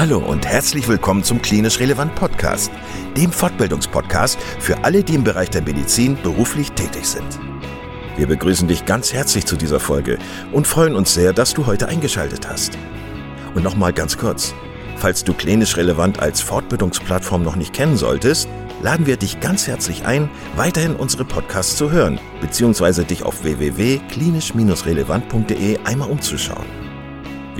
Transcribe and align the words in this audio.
Hallo 0.00 0.16
und 0.16 0.46
herzlich 0.46 0.88
willkommen 0.88 1.22
zum 1.22 1.42
Klinisch 1.42 1.78
Relevant 1.78 2.14
Podcast, 2.14 2.72
dem 3.18 3.30
Fortbildungspodcast 3.30 4.40
für 4.58 4.82
alle, 4.82 5.04
die 5.04 5.14
im 5.14 5.24
Bereich 5.24 5.50
der 5.50 5.60
Medizin 5.60 6.16
beruflich 6.22 6.72
tätig 6.72 7.04
sind. 7.04 7.38
Wir 8.16 8.26
begrüßen 8.26 8.66
dich 8.66 8.86
ganz 8.86 9.12
herzlich 9.12 9.44
zu 9.44 9.56
dieser 9.56 9.78
Folge 9.78 10.18
und 10.52 10.66
freuen 10.66 10.96
uns 10.96 11.12
sehr, 11.12 11.34
dass 11.34 11.52
du 11.52 11.66
heute 11.66 11.88
eingeschaltet 11.88 12.48
hast. 12.48 12.78
Und 13.54 13.62
nochmal 13.62 13.92
ganz 13.92 14.16
kurz, 14.16 14.54
falls 14.96 15.22
du 15.22 15.34
Klinisch 15.34 15.76
Relevant 15.76 16.18
als 16.18 16.40
Fortbildungsplattform 16.40 17.42
noch 17.42 17.56
nicht 17.56 17.74
kennen 17.74 17.98
solltest, 17.98 18.48
laden 18.80 19.04
wir 19.04 19.18
dich 19.18 19.40
ganz 19.40 19.66
herzlich 19.66 20.06
ein, 20.06 20.30
weiterhin 20.56 20.96
unsere 20.96 21.26
Podcasts 21.26 21.76
zu 21.76 21.90
hören, 21.90 22.18
beziehungsweise 22.40 23.04
dich 23.04 23.22
auf 23.22 23.44
www.klinisch-relevant.de 23.44 25.78
einmal 25.84 26.08
umzuschauen. 26.08 26.89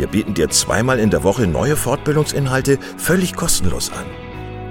Wir 0.00 0.06
bieten 0.06 0.32
dir 0.32 0.48
zweimal 0.48 0.98
in 0.98 1.10
der 1.10 1.24
Woche 1.24 1.46
neue 1.46 1.77
Fortbildungsinhalte 1.77 2.78
völlig 2.96 3.36
kostenlos 3.36 3.92
an. 3.92 4.06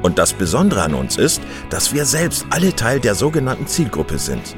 Und 0.01 0.17
das 0.17 0.33
Besondere 0.33 0.81
an 0.81 0.95
uns 0.95 1.17
ist, 1.17 1.39
dass 1.69 1.93
wir 1.93 2.05
selbst 2.05 2.47
alle 2.49 2.75
Teil 2.75 2.99
der 2.99 3.13
sogenannten 3.13 3.67
Zielgruppe 3.67 4.17
sind. 4.17 4.55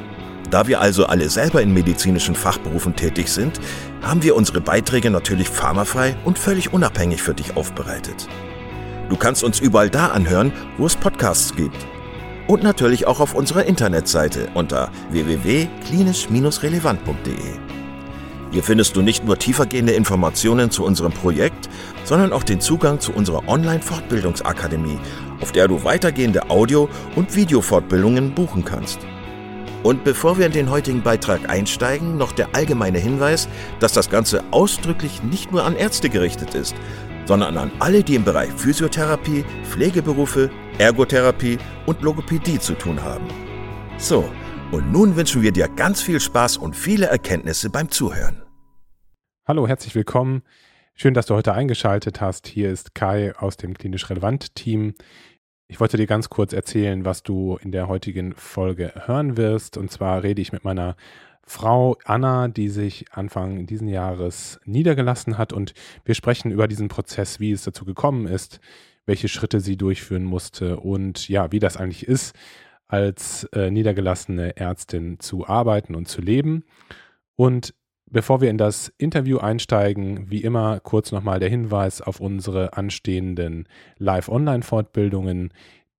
Da 0.49 0.67
wir 0.67 0.80
also 0.80 1.07
alle 1.07 1.30
selber 1.30 1.61
in 1.61 1.73
medizinischen 1.73 2.35
Fachberufen 2.35 2.95
tätig 2.95 3.27
sind, 3.27 3.59
haben 4.02 4.23
wir 4.23 4.34
unsere 4.34 4.61
Beiträge 4.61 5.09
natürlich 5.09 5.49
pharmafrei 5.49 6.16
und 6.23 6.39
völlig 6.39 6.72
unabhängig 6.72 7.22
für 7.22 7.33
dich 7.33 7.58
aufbereitet. 7.58 8.30
Du 9.09 9.17
kannst 9.17 9.44
uns 9.44 9.59
überall 9.59 9.89
da 9.89 10.08
anhören, 10.08 10.53
wo 10.77 10.85
es 10.85 10.95
Podcasts 10.95 11.53
gibt. 11.53 11.85
Und 12.47 12.63
natürlich 12.63 13.08
auch 13.08 13.19
auf 13.19 13.33
unserer 13.33 13.66
Internetseite 13.66 14.47
unter 14.53 14.89
www.klinisch-relevant.de. 15.09 17.70
Hier 18.51 18.63
findest 18.63 18.97
du 18.97 19.01
nicht 19.01 19.23
nur 19.23 19.39
tiefergehende 19.39 19.94
Informationen 19.94 20.71
zu 20.71 20.83
unserem 20.83 21.13
Projekt, 21.13 21.69
sondern 22.03 22.33
auch 22.33 22.44
den 22.44 22.59
Zugang 22.59 22.99
zu 22.99 23.13
unserer 23.13 23.47
Online-Fortbildungsakademie, 23.47 24.99
auf 25.39 25.53
der 25.53 25.69
du 25.69 25.85
weitergehende 25.85 26.49
Audio- 26.49 26.89
und 27.16 27.33
Videofortbildungen 27.33 28.35
buchen 28.35 28.66
kannst. 28.66 28.99
Und 29.83 30.03
bevor 30.03 30.38
wir 30.38 30.45
in 30.45 30.52
den 30.52 30.69
heutigen 30.69 31.02
Beitrag 31.02 31.49
einsteigen, 31.49 32.17
noch 32.17 32.33
der 32.33 32.53
allgemeine 32.53 32.99
Hinweis, 32.99 33.47
dass 33.80 33.93
das 33.93 34.09
Ganze 34.09 34.43
ausdrücklich 34.52 35.23
nicht 35.23 35.52
nur 35.52 35.63
an 35.63 35.75
Ärzte 35.75 36.09
gerichtet 36.09 36.53
ist, 36.53 36.75
sondern 37.25 37.58
an 37.58 37.71
alle, 37.80 38.03
die 38.03 38.15
im 38.15 38.25
Bereich 38.25 38.52
Physiotherapie, 38.52 39.45
Pflegeberufe, 39.63 40.52
Ergotherapie 40.77 41.58
und 41.86 42.02
Logopädie 42.02 42.59
zu 42.59 42.73
tun 42.73 43.02
haben. 43.02 43.25
So, 43.97 44.30
und 44.72 44.89
nun 44.89 45.17
wünschen 45.17 45.41
wir 45.41 45.52
dir 45.52 45.67
ganz 45.67 46.02
viel 46.02 46.22
Spaß 46.22 46.55
und 46.55 46.75
viele 46.75 47.08
Erkenntnisse 47.08 47.69
beim 47.69 47.91
Zuhören. 47.91 48.41
Hallo, 49.45 49.67
herzlich 49.67 49.95
willkommen. 49.95 50.44
Schön, 50.94 51.14
dass 51.14 51.25
du 51.25 51.36
heute 51.36 51.53
eingeschaltet 51.53 52.22
hast. 52.22 52.47
Hier 52.47 52.72
ist 52.72 52.95
Kai 52.95 53.36
aus 53.36 53.58
dem 53.58 53.73
Klinisch 53.73 54.09
Relevant 54.09 54.55
Team. 54.55 54.94
Ich 55.67 55.81
wollte 55.81 55.97
dir 55.97 56.08
ganz 56.08 56.30
kurz 56.30 56.53
erzählen, 56.53 57.03
was 57.03 57.22
du 57.22 57.58
in 57.61 57.73
der 57.73 57.89
heutigen 57.89 58.33
Folge 58.33 58.94
hören 59.08 59.36
wirst. 59.36 59.75
Und 59.75 59.92
zwar 59.92 60.23
rede 60.23 60.42
ich 60.42 60.53
mit 60.53 60.64
meiner 60.64 60.95
Frau 61.44 61.97
Anna, 62.05 62.47
die 62.47 62.69
sich 62.69 63.11
Anfang 63.11 63.66
diesen 63.66 63.89
Jahres 63.89 64.61
niedergelassen 64.64 65.38
hat. 65.38 65.52
Und 65.52 65.73
wir 66.05 66.16
sprechen 66.16 66.49
über 66.49 66.69
diesen 66.69 66.88
Prozess, 66.88 67.42
wie 67.42 67.52
es 67.52 67.64
dazu 67.64 67.83
gekommen 67.83 68.25
ist, 68.25 68.61
welche 69.05 69.27
Schritte 69.27 69.59
sie 69.59 69.75
durchführen 69.75 70.23
musste 70.23 70.80
und 70.80 71.27
ja, 71.27 71.52
wie 71.52 71.59
das 71.59 71.75
eigentlich 71.75 72.08
ist, 72.08 72.36
als 72.92 73.45
äh, 73.53 73.72
niedergelassene 73.72 74.58
Ärztin 74.58 75.17
zu 75.22 75.47
arbeiten 75.47 75.95
und 75.95 76.09
zu 76.09 76.22
leben. 76.22 76.66
Und 77.38 77.73
bevor 78.06 78.42
wir 78.42 78.50
in 78.50 78.58
das 78.58 78.92
Interview 78.98 79.38
einsteigen, 79.38 80.30
wie 80.30 80.44
immer 80.44 80.81
kurz 80.81 81.14
nochmal 81.14 81.39
der 81.39 81.48
Hinweis 81.48 82.02
auf 82.02 82.20
unsere 82.20 82.73
anstehenden 82.75 83.70
Live-Online-Fortbildungen. 83.98 85.54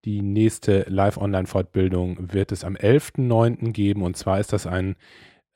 Die 0.04 0.22
nächste 0.22 0.82
Live-Online-Fortbildung 0.90 2.34
wird 2.34 2.52
es 2.52 2.66
am 2.66 2.76
11.09. 2.76 3.72
geben 3.72 4.04
und 4.04 4.18
zwar 4.18 4.42
ist 4.42 4.52
das 4.52 4.68
ein 4.68 4.98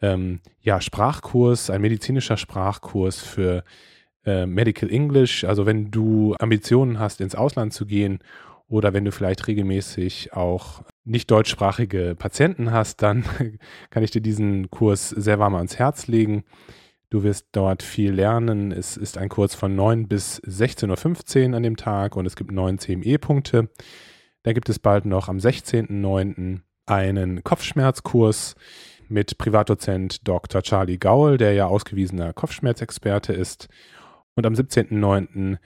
ähm, 0.01 0.39
ja, 0.61 0.79
Sprachkurs, 0.79 1.69
ein 1.69 1.81
medizinischer 1.81 2.37
Sprachkurs 2.37 3.19
für 3.19 3.65
äh, 4.25 4.45
Medical 4.45 4.89
English. 4.89 5.43
Also 5.43 5.65
wenn 5.65 5.91
du 5.91 6.33
Ambitionen 6.39 6.97
hast, 6.97 7.19
ins 7.19 7.35
Ausland 7.35 7.73
zu 7.73 7.85
gehen 7.85 8.19
oder 8.69 8.93
wenn 8.93 9.03
du 9.03 9.11
vielleicht 9.11 9.47
regelmäßig 9.47 10.31
auch 10.31 10.83
nicht 11.05 11.31
deutschsprachige 11.31 12.15
Patienten 12.17 12.71
hast, 12.71 13.01
dann 13.01 13.23
kann 13.89 14.03
ich 14.03 14.11
dir 14.11 14.21
diesen 14.21 14.69
Kurs 14.71 15.09
sehr 15.09 15.39
warm 15.39 15.55
ans 15.55 15.77
Herz 15.77 16.07
legen. 16.07 16.43
Du 17.09 17.23
wirst 17.23 17.47
dort 17.51 17.83
viel 17.83 18.11
lernen. 18.11 18.71
Es 18.71 18.97
ist 18.97 19.17
ein 19.17 19.29
Kurs 19.29 19.55
von 19.55 19.75
9 19.75 20.07
bis 20.07 20.41
16.15 20.41 21.49
Uhr 21.49 21.55
an 21.55 21.63
dem 21.63 21.77
Tag 21.77 22.15
und 22.15 22.25
es 22.25 22.35
gibt 22.35 22.51
neun 22.51 22.79
CME-Punkte. 22.79 23.69
Da 24.43 24.53
gibt 24.53 24.67
es 24.69 24.79
bald 24.79 25.05
noch 25.05 25.29
am 25.29 25.37
16.09. 25.37 26.61
einen 26.87 27.43
Kopfschmerzkurs 27.43 28.55
mit 29.07 29.37
Privatdozent 29.37 30.27
Dr. 30.27 30.61
Charlie 30.63 30.97
Gaul, 30.97 31.37
der 31.37 31.53
ja 31.53 31.67
ausgewiesener 31.67 32.33
Kopfschmerzexperte 32.33 33.33
ist. 33.33 33.69
Und 34.35 34.45
am 34.45 34.53
17.09. 34.53 35.57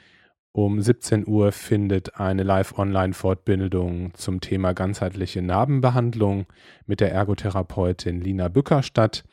Um 0.52 0.82
17 0.82 1.28
Uhr 1.28 1.52
findet 1.52 2.20
eine 2.20 2.42
Live-Online-Fortbildung 2.42 4.16
zum 4.16 4.42
Thema 4.42 4.74
ganzheitliche 4.74 5.44
Narbenbehandlung 5.44 6.48
mit 6.88 7.02
der 7.02 7.12
Ergotherapeutin 7.12 8.20
Lina 8.20 8.48
Bücker 8.48 8.82
statt. 8.82 9.24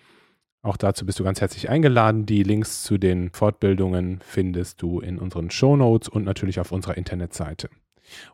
Auch 0.60 0.77
dazu 0.77 1.06
bist 1.06 1.19
du 1.19 1.25
ganz 1.25 1.41
herzlich 1.41 1.71
eingeladen. 1.71 2.27
Die 2.27 2.43
Links 2.43 2.82
zu 2.82 2.99
den 2.99 3.31
Fortbildungen 3.31 4.21
findest 4.21 4.82
du 4.82 5.00
in 5.00 5.19
unseren 5.19 5.50
Show 5.50 5.77
Notes 5.77 6.09
und 6.09 6.25
natürlich 6.25 6.60
auf 6.60 6.71
unserer 6.71 6.99
Internetseite. 6.99 7.71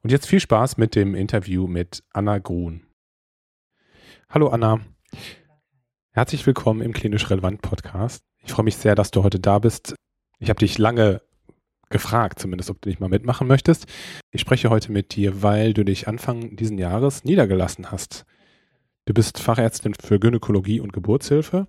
Und 0.02 0.10
jetzt 0.10 0.26
viel 0.26 0.40
Spaß 0.40 0.76
mit 0.76 0.96
dem 0.96 1.14
Interview 1.14 1.68
mit 1.68 2.02
Anna 2.12 2.38
Grun. 2.38 2.82
Hallo 4.28 4.48
Anna. 4.48 4.80
Herzlich 6.10 6.44
willkommen 6.46 6.80
im 6.80 6.92
Klinisch 6.92 7.30
Relevant 7.30 7.62
Podcast. 7.62 8.24
Ich 8.44 8.52
freue 8.52 8.64
mich 8.64 8.76
sehr, 8.76 8.96
dass 8.96 9.12
du 9.12 9.22
heute 9.22 9.38
da 9.38 9.60
bist. 9.60 9.94
Ich 10.40 10.48
habe 10.48 10.58
dich 10.58 10.78
lange 10.78 11.22
gefragt, 11.92 12.40
zumindest, 12.40 12.70
ob 12.70 12.80
du 12.80 12.88
nicht 12.88 13.00
mal 13.00 13.08
mitmachen 13.08 13.46
möchtest. 13.46 13.86
Ich 14.32 14.40
spreche 14.40 14.70
heute 14.70 14.90
mit 14.90 15.14
dir, 15.14 15.42
weil 15.42 15.74
du 15.74 15.84
dich 15.84 16.08
Anfang 16.08 16.56
diesen 16.56 16.78
Jahres 16.78 17.22
niedergelassen 17.24 17.92
hast. 17.92 18.26
Du 19.04 19.14
bist 19.14 19.38
Fachärztin 19.38 19.94
für 19.94 20.18
Gynäkologie 20.18 20.80
und 20.80 20.92
Geburtshilfe. 20.92 21.68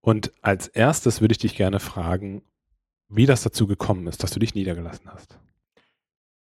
Und 0.00 0.32
als 0.42 0.68
erstes 0.68 1.20
würde 1.20 1.32
ich 1.32 1.38
dich 1.38 1.56
gerne 1.56 1.80
fragen, 1.80 2.42
wie 3.08 3.26
das 3.26 3.42
dazu 3.42 3.66
gekommen 3.66 4.06
ist, 4.06 4.22
dass 4.22 4.30
du 4.30 4.40
dich 4.40 4.54
niedergelassen 4.54 5.10
hast. 5.10 5.38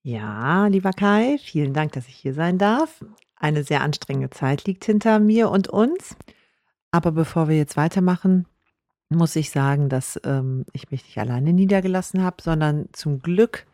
Ja, 0.03 0.67
lieber 0.67 0.91
Kai, 0.91 1.37
vielen 1.41 1.73
Dank, 1.73 1.93
dass 1.93 2.07
ich 2.07 2.15
hier 2.15 2.33
sein 2.33 2.57
darf. 2.57 3.03
Eine 3.35 3.63
sehr 3.63 3.81
anstrengende 3.81 4.29
Zeit 4.29 4.65
liegt 4.65 4.85
hinter 4.85 5.19
mir 5.19 5.49
und 5.49 5.67
uns. 5.67 6.15
Aber 6.91 7.11
bevor 7.11 7.49
wir 7.49 7.57
jetzt 7.57 7.77
weitermachen, 7.77 8.45
muss 9.09 9.35
ich 9.35 9.51
sagen, 9.51 9.89
dass 9.89 10.19
ähm, 10.23 10.65
ich 10.73 10.91
mich 10.91 11.03
nicht 11.03 11.17
alleine 11.17 11.53
niedergelassen 11.53 12.23
habe, 12.23 12.41
sondern 12.41 12.89
zum 12.91 13.19
Glück 13.19 13.65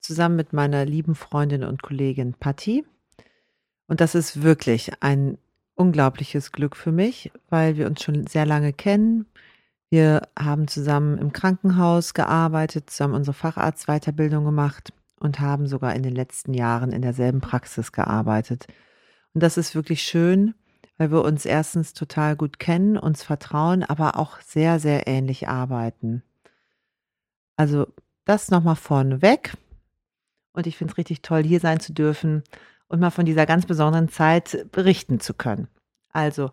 zusammen 0.00 0.36
mit 0.36 0.52
meiner 0.52 0.84
lieben 0.84 1.14
Freundin 1.14 1.64
und 1.64 1.82
Kollegin 1.82 2.34
Patti. 2.34 2.84
Und 3.86 4.00
das 4.00 4.14
ist 4.14 4.42
wirklich 4.42 4.92
ein 5.00 5.36
unglaubliches 5.74 6.52
Glück 6.52 6.76
für 6.76 6.92
mich, 6.92 7.30
weil 7.48 7.76
wir 7.76 7.86
uns 7.86 8.02
schon 8.02 8.26
sehr 8.26 8.46
lange 8.46 8.72
kennen. 8.72 9.26
Wir 9.90 10.28
haben 10.38 10.68
zusammen 10.68 11.18
im 11.18 11.32
Krankenhaus 11.32 12.14
gearbeitet, 12.14 12.90
zusammen 12.90 13.14
unsere 13.14 13.34
Facharztweiterbildung 13.34 14.44
gemacht 14.44 14.92
und 15.18 15.40
haben 15.40 15.66
sogar 15.66 15.94
in 15.94 16.02
den 16.02 16.14
letzten 16.14 16.54
Jahren 16.54 16.92
in 16.92 17.02
derselben 17.02 17.40
Praxis 17.40 17.92
gearbeitet. 17.92 18.66
Und 19.34 19.42
das 19.42 19.56
ist 19.56 19.74
wirklich 19.74 20.02
schön, 20.02 20.54
weil 21.00 21.10
wir 21.10 21.24
uns 21.24 21.46
erstens 21.46 21.94
total 21.94 22.36
gut 22.36 22.58
kennen, 22.58 22.98
uns 22.98 23.22
vertrauen, 23.22 23.82
aber 23.82 24.18
auch 24.18 24.38
sehr, 24.42 24.78
sehr 24.78 25.06
ähnlich 25.06 25.48
arbeiten. 25.48 26.22
Also 27.56 27.86
das 28.26 28.50
nochmal 28.50 28.76
vorneweg. 28.76 29.54
Und 30.52 30.66
ich 30.66 30.76
finde 30.76 30.92
es 30.92 30.98
richtig 30.98 31.22
toll, 31.22 31.42
hier 31.42 31.58
sein 31.58 31.80
zu 31.80 31.94
dürfen 31.94 32.42
und 32.86 33.00
mal 33.00 33.08
von 33.08 33.24
dieser 33.24 33.46
ganz 33.46 33.64
besonderen 33.64 34.10
Zeit 34.10 34.66
berichten 34.72 35.20
zu 35.20 35.32
können. 35.32 35.68
Also, 36.12 36.50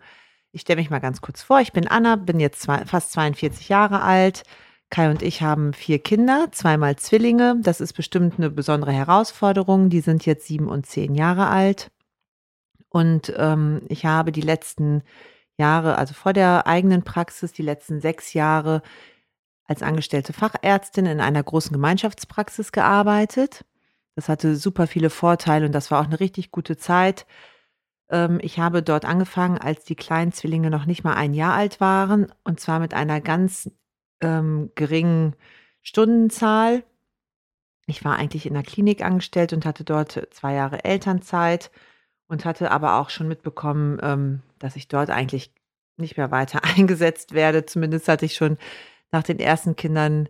ich 0.53 0.61
stelle 0.61 0.79
mich 0.79 0.89
mal 0.89 0.99
ganz 0.99 1.19
kurz 1.19 1.43
vor. 1.43 1.59
Ich 1.59 1.73
bin 1.73 1.85
Anna, 1.85 2.15
bin 2.15 2.39
jetzt 2.39 2.61
zwei, 2.61 2.85
fast 2.85 3.11
42 3.11 3.67
Jahre 3.67 4.01
alt. 4.01 4.43
Kai 4.89 5.09
und 5.09 5.23
ich 5.23 5.41
haben 5.41 5.73
vier 5.73 5.99
Kinder, 5.99 6.53
zweimal 6.53 6.95
Zwillinge. 6.95 7.57
Das 7.63 7.81
ist 7.81 7.91
bestimmt 7.91 8.35
eine 8.37 8.49
besondere 8.49 8.93
Herausforderung. 8.93 9.89
Die 9.89 9.99
sind 9.99 10.25
jetzt 10.25 10.47
sieben 10.47 10.69
und 10.69 10.85
zehn 10.85 11.15
Jahre 11.15 11.47
alt. 11.47 11.91
Und 12.89 13.33
ähm, 13.37 13.81
ich 13.89 14.05
habe 14.05 14.31
die 14.31 14.41
letzten 14.41 15.03
Jahre, 15.57 15.97
also 15.97 16.13
vor 16.13 16.33
der 16.33 16.67
eigenen 16.67 17.03
Praxis, 17.03 17.51
die 17.51 17.63
letzten 17.63 17.99
sechs 18.01 18.33
Jahre 18.33 18.81
als 19.65 19.83
angestellte 19.83 20.33
Fachärztin 20.33 21.05
in 21.05 21.19
einer 21.19 21.43
großen 21.43 21.73
Gemeinschaftspraxis 21.73 22.71
gearbeitet. 22.71 23.65
Das 24.15 24.29
hatte 24.29 24.55
super 24.55 24.87
viele 24.87 25.09
Vorteile 25.09 25.65
und 25.65 25.73
das 25.73 25.91
war 25.91 26.01
auch 26.01 26.05
eine 26.05 26.19
richtig 26.19 26.51
gute 26.51 26.77
Zeit. 26.77 27.25
Ähm, 28.09 28.39
ich 28.41 28.59
habe 28.59 28.83
dort 28.83 29.05
angefangen, 29.05 29.57
als 29.57 29.83
die 29.85 29.95
kleinen 29.95 30.31
Zwillinge 30.33 30.69
noch 30.69 30.85
nicht 30.85 31.03
mal 31.03 31.15
ein 31.15 31.33
Jahr 31.33 31.53
alt 31.53 31.79
waren 31.81 32.31
und 32.43 32.59
zwar 32.59 32.79
mit 32.79 32.93
einer 32.93 33.21
ganz 33.21 33.69
ähm, 34.21 34.71
geringen 34.75 35.35
Stundenzahl 35.81 36.83
Ich 37.85 38.03
war 38.05 38.17
eigentlich 38.17 38.45
in 38.45 38.53
der 38.53 38.63
Klinik 38.63 39.03
angestellt 39.03 39.53
und 39.53 39.65
hatte 39.65 39.83
dort 39.83 40.27
zwei 40.31 40.53
Jahre 40.53 40.83
Elternzeit 40.83 41.71
und 42.27 42.45
hatte 42.45 42.71
aber 42.71 42.99
auch 42.99 43.09
schon 43.09 43.27
mitbekommen, 43.27 43.99
ähm, 44.01 44.41
dass 44.59 44.75
ich 44.75 44.87
dort 44.87 45.09
eigentlich 45.09 45.51
nicht 45.97 46.17
mehr 46.17 46.31
weiter 46.31 46.63
eingesetzt 46.77 47.33
werde. 47.33 47.65
Zumindest 47.65 48.07
hatte 48.07 48.25
ich 48.25 48.35
schon 48.35 48.57
nach 49.11 49.23
den 49.23 49.39
ersten 49.39 49.75
Kindern 49.75 50.27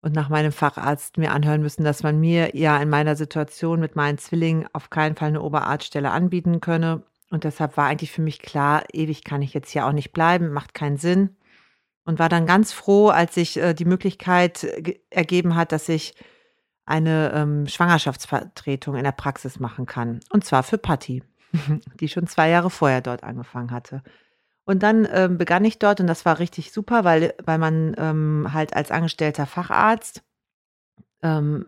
und 0.00 0.14
nach 0.14 0.28
meinem 0.28 0.52
Facharzt 0.52 1.16
mir 1.16 1.32
anhören 1.32 1.62
müssen, 1.62 1.82
dass 1.82 2.02
man 2.02 2.20
mir 2.20 2.54
ja 2.54 2.76
in 2.80 2.90
meiner 2.90 3.16
Situation 3.16 3.80
mit 3.80 3.96
meinen 3.96 4.18
Zwillingen 4.18 4.68
auf 4.72 4.90
keinen 4.90 5.16
Fall 5.16 5.28
eine 5.28 5.42
Oberarztstelle 5.42 6.10
anbieten 6.10 6.60
könne. 6.60 7.02
Und 7.30 7.44
deshalb 7.44 7.76
war 7.76 7.86
eigentlich 7.86 8.12
für 8.12 8.20
mich 8.20 8.40
klar, 8.40 8.84
ewig 8.92 9.24
kann 9.24 9.40
ich 9.40 9.54
jetzt 9.54 9.70
hier 9.70 9.86
auch 9.86 9.92
nicht 9.92 10.12
bleiben, 10.12 10.52
macht 10.52 10.74
keinen 10.74 10.98
Sinn. 10.98 11.36
Und 12.04 12.18
war 12.18 12.28
dann 12.28 12.44
ganz 12.44 12.70
froh, 12.70 13.08
als 13.08 13.34
sich 13.34 13.56
äh, 13.56 13.72
die 13.72 13.86
Möglichkeit 13.86 14.66
ergeben 15.08 15.56
hat, 15.56 15.72
dass 15.72 15.88
ich 15.88 16.14
eine 16.86 17.32
ähm, 17.34 17.66
Schwangerschaftsvertretung 17.66 18.96
in 18.96 19.04
der 19.04 19.12
Praxis 19.12 19.58
machen 19.58 19.86
kann. 19.86 20.20
Und 20.30 20.44
zwar 20.44 20.62
für 20.62 20.78
Patti, 20.78 21.22
die 22.00 22.08
schon 22.08 22.26
zwei 22.26 22.50
Jahre 22.50 22.70
vorher 22.70 23.00
dort 23.00 23.22
angefangen 23.22 23.70
hatte. 23.70 24.02
Und 24.64 24.82
dann 24.82 25.06
ähm, 25.10 25.36
begann 25.38 25.64
ich 25.64 25.78
dort 25.78 26.00
und 26.00 26.06
das 26.06 26.24
war 26.24 26.38
richtig 26.38 26.72
super, 26.72 27.04
weil, 27.04 27.34
weil 27.44 27.58
man 27.58 27.94
ähm, 27.98 28.48
halt 28.52 28.74
als 28.74 28.90
angestellter 28.90 29.46
Facharzt 29.46 30.22
ähm, 31.22 31.66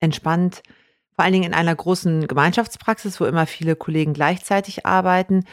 entspannt, 0.00 0.62
vor 1.14 1.24
allen 1.24 1.32
Dingen 1.34 1.52
in 1.52 1.54
einer 1.54 1.74
großen 1.74 2.26
Gemeinschaftspraxis, 2.26 3.20
wo 3.20 3.26
immer 3.26 3.46
viele 3.46 3.76
Kollegen 3.76 4.12
gleichzeitig 4.12 4.86
arbeiten, 4.86 5.44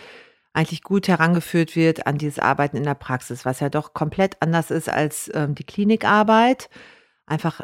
eigentlich 0.53 0.81
gut 0.81 1.07
herangeführt 1.07 1.75
wird 1.75 2.07
an 2.07 2.17
dieses 2.17 2.39
Arbeiten 2.39 2.77
in 2.77 2.83
der 2.83 2.95
Praxis, 2.95 3.45
was 3.45 3.59
ja 3.59 3.69
doch 3.69 3.93
komplett 3.93 4.41
anders 4.41 4.71
ist 4.71 4.89
als 4.89 5.29
ähm, 5.35 5.53
die 5.53 5.65
Klinikarbeit. 5.65 6.69
Einfach 7.27 7.61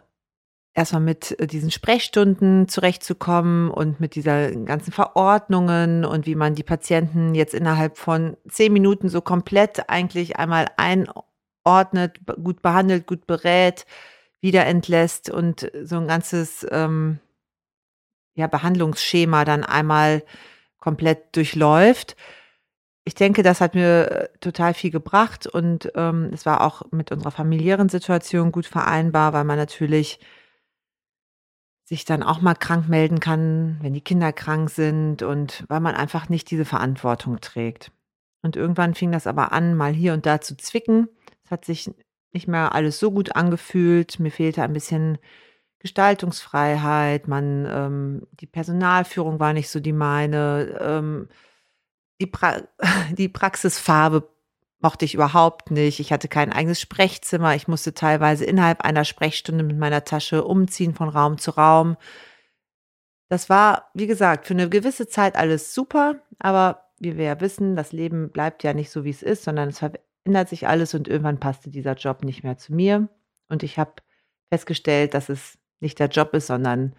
erstmal 0.73 1.01
mit 1.01 1.39
äh, 1.39 1.47
diesen 1.47 1.71
Sprechstunden 1.71 2.67
zurechtzukommen 2.67 3.69
und 3.69 3.99
mit 3.99 4.15
dieser 4.15 4.51
ganzen 4.51 4.91
Verordnungen 4.91 6.05
und 6.05 6.25
wie 6.25 6.35
man 6.35 6.55
die 6.55 6.63
Patienten 6.63 7.35
jetzt 7.35 7.53
innerhalb 7.53 7.97
von 7.97 8.37
zehn 8.49 8.73
Minuten 8.73 9.09
so 9.09 9.21
komplett 9.21 9.89
eigentlich 9.89 10.37
einmal 10.37 10.67
einordnet, 10.77 12.19
gut 12.43 12.61
behandelt, 12.61 13.07
gut 13.07 13.27
berät, 13.27 13.85
wieder 14.41 14.65
entlässt 14.65 15.29
und 15.29 15.71
so 15.83 15.97
ein 15.97 16.07
ganzes 16.07 16.65
ähm, 16.71 17.19
ja, 18.35 18.47
Behandlungsschema 18.47 19.45
dann 19.45 19.63
einmal 19.63 20.23
komplett 20.79 21.35
durchläuft. 21.35 22.17
Ich 23.05 23.15
denke, 23.15 23.43
das 23.43 23.61
hat 23.61 23.75
mir 23.75 24.11
äh, 24.11 24.27
total 24.39 24.73
viel 24.73 24.91
gebracht 24.91 25.45
und 25.45 25.91
ähm, 25.95 26.31
es 26.33 26.45
war 26.45 26.61
auch 26.61 26.83
mit 26.91 27.11
unserer 27.11 27.31
familiären 27.31 27.89
Situation 27.89 28.51
gut 28.51 28.65
vereinbar, 28.65 29.33
weil 29.33 29.43
man 29.43 29.57
natürlich 29.57 30.19
sich 31.93 32.05
dann 32.05 32.23
auch 32.23 32.41
mal 32.41 32.55
krank 32.55 32.89
melden 32.89 33.19
kann, 33.19 33.77
wenn 33.81 33.93
die 33.93 34.01
Kinder 34.01 34.33
krank 34.33 34.71
sind 34.71 35.21
und 35.21 35.63
weil 35.67 35.79
man 35.79 35.93
einfach 35.93 36.27
nicht 36.27 36.49
diese 36.49 36.65
Verantwortung 36.65 37.39
trägt. 37.39 37.91
Und 38.41 38.55
irgendwann 38.55 38.95
fing 38.95 39.11
das 39.11 39.27
aber 39.27 39.51
an, 39.51 39.75
mal 39.75 39.93
hier 39.93 40.13
und 40.13 40.25
da 40.25 40.41
zu 40.41 40.57
zwicken. 40.57 41.07
Es 41.45 41.51
hat 41.51 41.65
sich 41.65 41.91
nicht 42.33 42.47
mehr 42.47 42.73
alles 42.73 42.99
so 42.99 43.11
gut 43.11 43.35
angefühlt. 43.35 44.19
Mir 44.19 44.31
fehlte 44.31 44.63
ein 44.63 44.73
bisschen 44.73 45.19
Gestaltungsfreiheit. 45.79 47.27
Man, 47.27 47.67
ähm, 47.69 48.27
die 48.31 48.47
Personalführung 48.47 49.39
war 49.39 49.53
nicht 49.53 49.69
so 49.69 49.79
die 49.79 49.93
meine. 49.93 50.77
Ähm, 50.81 51.29
die, 52.19 52.25
pra 52.25 52.63
die 53.11 53.29
Praxisfarbe 53.29 54.32
mochte 54.83 55.05
ich 55.05 55.13
überhaupt 55.13 55.71
nicht. 55.71 55.99
Ich 56.01 56.11
hatte 56.11 56.27
kein 56.27 56.51
eigenes 56.51 56.81
Sprechzimmer. 56.81 57.55
Ich 57.55 57.67
musste 57.67 57.93
teilweise 57.93 58.43
innerhalb 58.43 58.81
einer 58.81 59.05
Sprechstunde 59.05 59.63
mit 59.63 59.77
meiner 59.79 60.03
Tasche 60.03 60.43
umziehen 60.43 60.93
von 60.93 61.07
Raum 61.09 61.37
zu 61.37 61.51
Raum. 61.51 61.95
Das 63.29 63.49
war, 63.49 63.89
wie 63.93 64.07
gesagt, 64.07 64.45
für 64.45 64.53
eine 64.53 64.69
gewisse 64.69 65.07
Zeit 65.07 65.37
alles 65.37 65.73
super, 65.73 66.21
aber 66.37 66.91
wie 66.99 67.17
wir 67.17 67.23
ja 67.25 67.41
wissen, 67.41 67.75
das 67.75 67.93
Leben 67.93 68.29
bleibt 68.29 68.63
ja 68.63 68.73
nicht 68.73 68.91
so, 68.91 69.05
wie 69.05 69.09
es 69.09 69.23
ist, 69.23 69.45
sondern 69.45 69.69
es 69.69 69.79
verändert 69.79 70.49
sich 70.49 70.67
alles 70.67 70.93
und 70.93 71.07
irgendwann 71.07 71.39
passte 71.39 71.71
dieser 71.71 71.93
Job 71.93 72.23
nicht 72.23 72.43
mehr 72.43 72.57
zu 72.57 72.73
mir. 72.73 73.07
Und 73.47 73.63
ich 73.63 73.79
habe 73.79 73.93
festgestellt, 74.51 75.13
dass 75.13 75.29
es 75.29 75.57
nicht 75.79 75.97
der 75.97 76.09
Job 76.09 76.33
ist, 76.33 76.47
sondern 76.47 76.93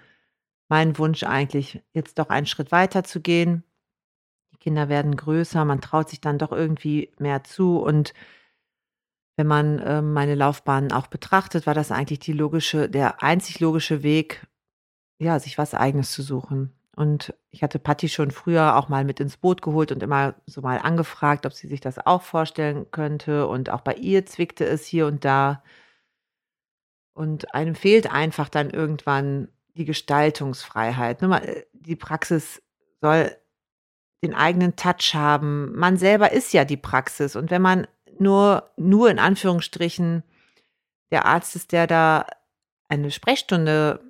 mein 0.69 0.99
Wunsch 0.99 1.23
eigentlich, 1.23 1.83
jetzt 1.93 2.19
doch 2.19 2.31
einen 2.31 2.47
Schritt 2.47 2.73
weiter 2.73 3.05
zu 3.05 3.21
gehen 3.21 3.63
Kinder 4.65 4.89
werden 4.89 5.15
größer, 5.15 5.63
man 5.67 5.83
traut 5.83 6.09
sich 6.09 6.23
dann 6.23 6.39
doch 6.39 6.51
irgendwie 6.51 7.13
mehr 7.19 7.45
zu. 7.45 7.77
Und 7.77 8.15
wenn 9.37 9.47
man 9.47 9.79
äh, 9.79 10.01
meine 10.01 10.35
Laufbahn 10.35 10.91
auch 10.91 11.07
betrachtet, 11.09 11.67
war 11.67 11.75
das 11.75 11.93
eigentlich 11.93 12.21
die 12.21 12.33
logische, 12.33 12.89
der 12.89 13.23
einzig 13.23 13.61
logische 13.61 14.03
Weg, 14.03 14.47
ja, 15.19 15.39
sich 15.39 15.59
was 15.59 15.75
Eigenes 15.75 16.13
zu 16.13 16.23
suchen. 16.23 16.73
Und 16.97 17.35
ich 17.51 17.63
hatte 17.63 17.79
Patti 17.79 18.09
schon 18.09 18.31
früher 18.31 18.77
auch 18.77 18.89
mal 18.89 19.05
mit 19.05 19.21
ins 19.21 19.37
Boot 19.37 19.61
geholt 19.61 19.93
und 19.93 20.03
immer 20.03 20.35
so 20.47 20.63
mal 20.63 20.79
angefragt, 20.79 21.45
ob 21.45 21.53
sie 21.53 21.69
sich 21.69 21.81
das 21.83 21.99
auch 21.99 22.23
vorstellen 22.23 22.91
könnte. 22.91 23.47
Und 23.47 23.69
auch 23.69 23.83
bei 23.83 23.95
ihr 23.97 24.25
zwickte 24.25 24.65
es 24.65 24.87
hier 24.87 25.07
und 25.07 25.27
da. 25.27 25.63
Und 27.13 27.55
einem 27.55 27.75
fehlt 27.75 28.11
einfach 28.11 28.49
dann 28.49 28.71
irgendwann 28.71 29.49
die 29.75 29.85
Gestaltungsfreiheit. 29.85 31.23
Äh, 31.23 31.67
die 31.75 31.97
Praxis 31.97 32.63
soll 33.03 33.31
den 34.25 34.35
eigenen 34.35 34.75
Touch 34.75 35.15
haben. 35.15 35.77
Man 35.77 35.97
selber 35.97 36.33
ist 36.33 36.53
ja 36.53 36.65
die 36.65 36.77
Praxis. 36.77 37.37
Und 37.37 37.51
wenn 37.51 37.63
man 37.63 37.87
nur, 38.19 38.71
nur 38.77 39.11
in 39.11 39.19
Anführungsstrichen 39.19 40.25
der 41.11 41.27
Arzt 41.27 41.55
ist, 41.55 41.73
der 41.73 41.87
da 41.87 42.27
eine 42.89 43.11
Sprechstunde 43.11 44.01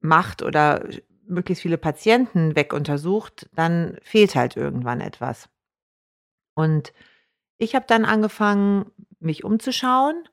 macht 0.00 0.42
oder 0.42 0.86
möglichst 1.26 1.62
viele 1.62 1.78
Patienten 1.78 2.54
weguntersucht, 2.54 3.48
dann 3.54 3.96
fehlt 4.02 4.34
halt 4.34 4.56
irgendwann 4.56 5.00
etwas. 5.00 5.48
Und 6.54 6.92
ich 7.56 7.74
habe 7.74 7.86
dann 7.88 8.04
angefangen, 8.04 8.90
mich 9.20 9.44
umzuschauen. 9.44 10.28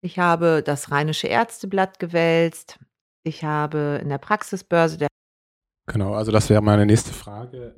Ich 0.00 0.18
habe 0.18 0.62
das 0.64 0.90
Rheinische 0.90 1.26
Ärzteblatt 1.26 1.98
gewälzt. 1.98 2.78
Ich 3.22 3.44
habe 3.44 3.98
in 4.00 4.08
der 4.08 4.18
Praxisbörse 4.18 4.96
der 4.96 5.08
Genau, 5.88 6.14
also 6.14 6.30
das 6.30 6.50
wäre 6.50 6.62
meine 6.62 6.86
nächste 6.86 7.12
Frage 7.12 7.74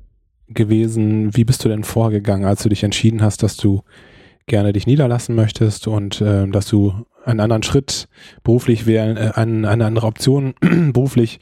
gewesen. 0.48 1.34
Wie 1.34 1.44
bist 1.44 1.64
du 1.64 1.68
denn 1.68 1.84
vorgegangen, 1.84 2.44
als 2.44 2.62
du 2.62 2.68
dich 2.68 2.82
entschieden 2.82 3.22
hast, 3.22 3.42
dass 3.42 3.56
du 3.56 3.82
gerne 4.46 4.72
dich 4.72 4.86
niederlassen 4.86 5.34
möchtest 5.36 5.86
und 5.86 6.20
äh, 6.20 6.46
dass 6.48 6.66
du 6.66 7.06
einen 7.24 7.40
anderen 7.40 7.62
Schritt 7.62 8.08
beruflich 8.42 8.86
wählen, 8.86 9.16
äh, 9.16 9.32
eine, 9.34 9.68
eine 9.68 9.86
andere 9.86 10.06
Option 10.06 10.54
beruflich 10.92 11.40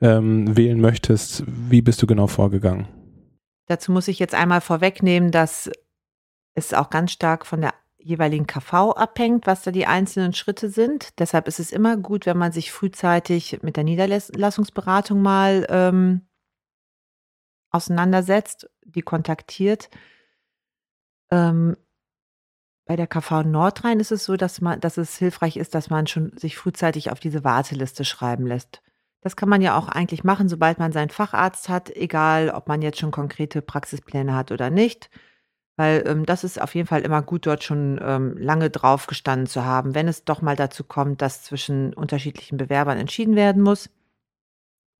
ähm, 0.00 0.56
wählen 0.56 0.80
möchtest? 0.80 1.44
Wie 1.46 1.82
bist 1.82 2.00
du 2.00 2.06
genau 2.06 2.28
vorgegangen? 2.28 2.86
Dazu 3.66 3.90
muss 3.90 4.08
ich 4.08 4.18
jetzt 4.18 4.34
einmal 4.34 4.60
vorwegnehmen, 4.60 5.32
dass 5.32 5.70
es 6.54 6.74
auch 6.74 6.90
ganz 6.90 7.10
stark 7.10 7.44
von 7.44 7.60
der 7.60 7.74
jeweiligen 8.04 8.46
KV 8.46 8.92
abhängt, 8.92 9.46
was 9.46 9.62
da 9.62 9.70
die 9.70 9.86
einzelnen 9.86 10.34
Schritte 10.34 10.68
sind. 10.68 11.18
Deshalb 11.18 11.48
ist 11.48 11.58
es 11.58 11.72
immer 11.72 11.96
gut, 11.96 12.26
wenn 12.26 12.36
man 12.36 12.52
sich 12.52 12.70
frühzeitig 12.70 13.60
mit 13.62 13.76
der 13.76 13.84
Niederlassungsberatung 13.84 15.22
mal 15.22 15.66
ähm, 15.70 16.28
auseinandersetzt, 17.70 18.70
die 18.84 19.02
kontaktiert. 19.02 19.88
Ähm, 21.30 21.76
bei 22.86 22.96
der 22.96 23.06
KV 23.06 23.44
Nordrhein 23.44 23.98
ist 23.98 24.12
es 24.12 24.24
so, 24.24 24.36
dass 24.36 24.60
man, 24.60 24.78
dass 24.80 24.98
es 24.98 25.16
hilfreich 25.16 25.56
ist, 25.56 25.74
dass 25.74 25.88
man 25.88 26.06
schon 26.06 26.36
sich 26.36 26.58
frühzeitig 26.58 27.10
auf 27.10 27.18
diese 27.18 27.42
Warteliste 27.42 28.04
schreiben 28.04 28.46
lässt. 28.46 28.82
Das 29.22 29.36
kann 29.36 29.48
man 29.48 29.62
ja 29.62 29.78
auch 29.78 29.88
eigentlich 29.88 30.22
machen, 30.22 30.50
sobald 30.50 30.78
man 30.78 30.92
seinen 30.92 31.08
Facharzt 31.08 31.70
hat, 31.70 31.88
egal 31.96 32.50
ob 32.50 32.68
man 32.68 32.82
jetzt 32.82 32.98
schon 32.98 33.10
konkrete 33.10 33.62
Praxispläne 33.62 34.34
hat 34.34 34.52
oder 34.52 34.68
nicht. 34.68 35.08
Weil, 35.78 36.04
ähm, 36.06 36.24
das 36.24 36.44
ist 36.44 36.60
auf 36.60 36.74
jeden 36.74 36.86
Fall 36.86 37.02
immer 37.02 37.20
gut, 37.22 37.46
dort 37.46 37.64
schon, 37.64 37.98
ähm, 38.02 38.36
lange 38.38 38.70
drauf 38.70 39.06
gestanden 39.08 39.46
zu 39.48 39.64
haben, 39.64 39.94
wenn 39.94 40.06
es 40.06 40.24
doch 40.24 40.40
mal 40.40 40.54
dazu 40.56 40.84
kommt, 40.84 41.20
dass 41.20 41.42
zwischen 41.42 41.92
unterschiedlichen 41.94 42.56
Bewerbern 42.58 42.98
entschieden 42.98 43.34
werden 43.34 43.60
muss. 43.62 43.88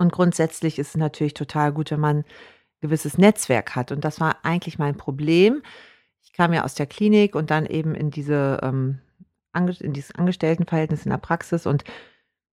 Und 0.00 0.12
grundsätzlich 0.12 0.78
ist 0.78 0.88
es 0.90 0.96
natürlich 0.96 1.34
total 1.34 1.72
gut, 1.72 1.90
wenn 1.90 2.00
man 2.00 2.18
'n 2.20 2.24
gewisses 2.80 3.18
Netzwerk 3.18 3.76
hat. 3.76 3.92
Und 3.92 4.04
das 4.04 4.20
war 4.20 4.38
eigentlich 4.44 4.78
mein 4.78 4.96
Problem. 4.96 5.62
Ich 6.22 6.32
kam 6.32 6.52
ja 6.52 6.64
aus 6.64 6.74
der 6.74 6.86
Klinik 6.86 7.34
und 7.36 7.50
dann 7.50 7.66
eben 7.66 7.94
in 7.94 8.10
diese, 8.10 8.60
ähm, 8.62 9.00
in 9.80 9.92
dieses 9.92 10.14
Angestelltenverhältnis 10.14 11.04
in 11.06 11.10
der 11.10 11.18
Praxis 11.18 11.66
und 11.66 11.84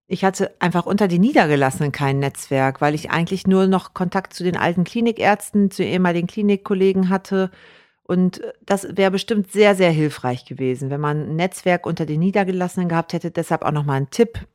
ich 0.08 0.26
hatte 0.26 0.56
einfach 0.62 0.86
unter 0.88 1.08
den 1.08 1.22
Niedergelassenen 1.22 1.92
kein 1.94 2.20
Netzwerk, 2.20 2.82
weil 2.82 2.96
ich 2.96 3.12
eigentlich 3.12 3.48
nur 3.48 3.68
noch 3.68 3.94
Kontakt 3.96 4.34
zu 4.34 4.44
den 4.44 4.58
alten 4.58 4.84
Klinikärzten, 4.86 5.72
zu 5.72 5.84
ehemaligen 5.84 6.28
Klinikkollegen 6.28 7.10
hatte 7.10 7.52
und 8.12 8.42
äh, 8.42 8.52
das 8.66 8.98
wäre 8.98 9.10
bestimmt 9.10 9.52
sehr, 9.54 9.74
sehr 9.74 9.90
hilfreich 9.90 10.44
gewesen, 10.44 10.90
wenn 10.90 11.00
man 11.00 11.30
ein 11.30 11.36
Netzwerk 11.38 11.86
unter 11.86 12.06
den 12.06 12.20
Niedergelassenen 12.20 12.90
gehabt 12.90 13.14
hätte. 13.14 13.32
Deshalb 13.32 13.64
auch 13.64 13.72
nochmal 13.72 14.02
ein 14.02 14.10
Tipp 14.10 14.46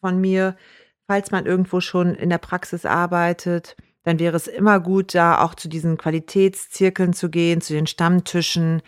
von 0.00 0.20
mir, 0.20 0.56
falls 1.06 1.30
man 1.30 1.46
irgendwo 1.46 1.80
schon 1.80 2.16
in 2.16 2.28
der 2.28 2.38
Praxis 2.38 2.84
arbeitet, 2.84 3.76
dann 4.02 4.18
wäre 4.18 4.36
es 4.36 4.48
immer 4.48 4.80
gut, 4.80 5.14
da 5.14 5.44
auch 5.44 5.54
zu 5.54 5.68
diesen 5.68 5.96
Qualitätszirkeln 5.96 7.12
zu 7.12 7.30
gehen, 7.30 7.60
zu 7.60 7.72
den 7.72 7.86
Stammtischen, 7.86 8.82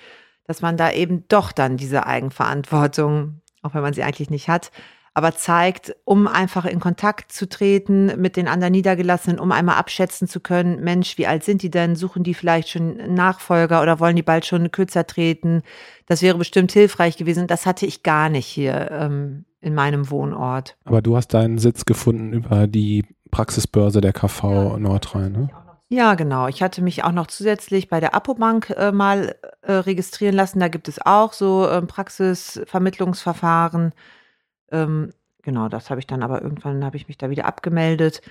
dass 0.44 0.60
man 0.60 0.76
da 0.76 0.90
eben 0.90 1.28
doch 1.28 1.52
dann 1.52 1.76
diese 1.76 2.06
Eigenverantwortung, 2.06 3.42
auch 3.62 3.74
wenn 3.74 3.82
man 3.82 3.94
sie 3.94 4.02
eigentlich 4.02 4.30
nicht 4.30 4.48
hat, 4.48 4.72
aber 5.12 5.34
zeigt, 5.34 5.96
um 6.04 6.28
einfach 6.28 6.64
in 6.64 6.78
Kontakt 6.78 7.32
zu 7.32 7.48
treten 7.48 8.20
mit 8.20 8.36
den 8.36 8.46
anderen 8.46 8.72
Niedergelassenen, 8.72 9.40
um 9.40 9.50
einmal 9.50 9.76
abschätzen 9.76 10.28
zu 10.28 10.40
können, 10.40 10.82
Mensch, 10.82 11.18
wie 11.18 11.26
alt 11.26 11.42
sind 11.42 11.62
die 11.62 11.70
denn? 11.70 11.96
Suchen 11.96 12.22
die 12.22 12.34
vielleicht 12.34 12.68
schon 12.68 13.14
Nachfolger 13.14 13.82
oder 13.82 13.98
wollen 13.98 14.16
die 14.16 14.22
bald 14.22 14.46
schon 14.46 14.70
kürzer 14.70 15.06
treten? 15.06 15.62
Das 16.06 16.22
wäre 16.22 16.38
bestimmt 16.38 16.70
hilfreich 16.72 17.16
gewesen. 17.16 17.48
Das 17.48 17.66
hatte 17.66 17.86
ich 17.86 18.04
gar 18.04 18.28
nicht 18.28 18.46
hier 18.46 18.90
ähm, 18.92 19.44
in 19.60 19.74
meinem 19.74 20.10
Wohnort. 20.10 20.76
Aber 20.84 21.02
du 21.02 21.16
hast 21.16 21.34
deinen 21.34 21.58
Sitz 21.58 21.84
gefunden 21.84 22.32
über 22.32 22.68
die 22.68 23.04
Praxisbörse 23.32 24.00
der 24.00 24.12
KV 24.12 24.44
ja, 24.44 24.78
Nordrhein, 24.78 25.32
ne? 25.32 25.50
Ja, 25.92 26.14
genau. 26.14 26.46
Ich 26.46 26.62
hatte 26.62 26.82
mich 26.82 27.02
auch 27.02 27.10
noch 27.10 27.26
zusätzlich 27.26 27.88
bei 27.88 27.98
der 27.98 28.14
Apobank 28.14 28.70
äh, 28.70 28.92
mal 28.92 29.34
äh, 29.62 29.72
registrieren 29.72 30.36
lassen. 30.36 30.60
Da 30.60 30.68
gibt 30.68 30.86
es 30.86 31.04
auch 31.04 31.32
so 31.32 31.66
äh, 31.66 31.82
Praxisvermittlungsverfahren. 31.82 33.92
Ähm, 34.70 35.12
genau, 35.42 35.68
das 35.68 35.90
habe 35.90 36.00
ich 36.00 36.06
dann 36.06 36.22
aber 36.22 36.42
irgendwann 36.42 36.84
habe 36.84 36.96
ich 36.96 37.08
mich 37.08 37.18
da 37.18 37.30
wieder 37.30 37.46
abgemeldet. 37.46 38.22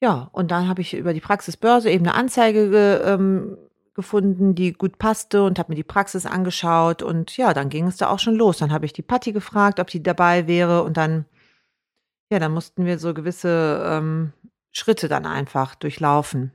Ja, 0.00 0.30
und 0.32 0.50
dann 0.50 0.66
habe 0.68 0.80
ich 0.80 0.94
über 0.94 1.12
die 1.12 1.20
Praxisbörse 1.20 1.90
eben 1.90 2.06
eine 2.06 2.14
Anzeige 2.14 2.70
ge, 2.70 3.00
ähm, 3.04 3.58
gefunden, 3.94 4.54
die 4.54 4.72
gut 4.72 4.98
passte 4.98 5.42
und 5.42 5.58
habe 5.58 5.72
mir 5.72 5.76
die 5.76 5.82
Praxis 5.82 6.24
angeschaut 6.24 7.02
und 7.02 7.36
ja, 7.36 7.52
dann 7.52 7.68
ging 7.68 7.86
es 7.86 7.98
da 7.98 8.08
auch 8.08 8.18
schon 8.18 8.34
los. 8.34 8.58
Dann 8.58 8.72
habe 8.72 8.86
ich 8.86 8.92
die 8.92 9.02
Patti 9.02 9.32
gefragt, 9.32 9.78
ob 9.78 9.88
die 9.88 10.02
dabei 10.02 10.46
wäre 10.46 10.84
und 10.84 10.96
dann, 10.96 11.26
ja, 12.30 12.38
dann 12.38 12.52
mussten 12.52 12.86
wir 12.86 12.98
so 12.98 13.12
gewisse 13.12 13.82
ähm, 13.84 14.32
Schritte 14.72 15.08
dann 15.08 15.26
einfach 15.26 15.74
durchlaufen. 15.74 16.52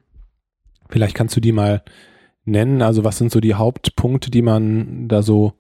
Vielleicht 0.90 1.16
kannst 1.16 1.36
du 1.36 1.40
die 1.40 1.52
mal 1.52 1.84
nennen. 2.46 2.82
Also 2.82 3.04
was 3.04 3.18
sind 3.18 3.32
so 3.32 3.40
die 3.40 3.56
Hauptpunkte, 3.56 4.32
die 4.32 4.42
man 4.42 5.08
da 5.08 5.22
so 5.22 5.54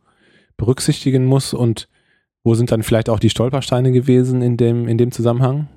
berücksichtigen 0.57 1.25
muss 1.25 1.53
und 1.53 1.89
wo 2.45 2.53
sind 2.53 2.71
dann 2.71 2.83
vielleicht 2.83 3.09
auch 3.09 3.19
die 3.19 3.29
Stolpersteine 3.29 3.91
gewesen 3.91 4.41
in 4.41 4.55
dem, 4.55 4.87
in 4.87 4.97
dem 4.97 5.11
Zusammenhang? 5.11 5.67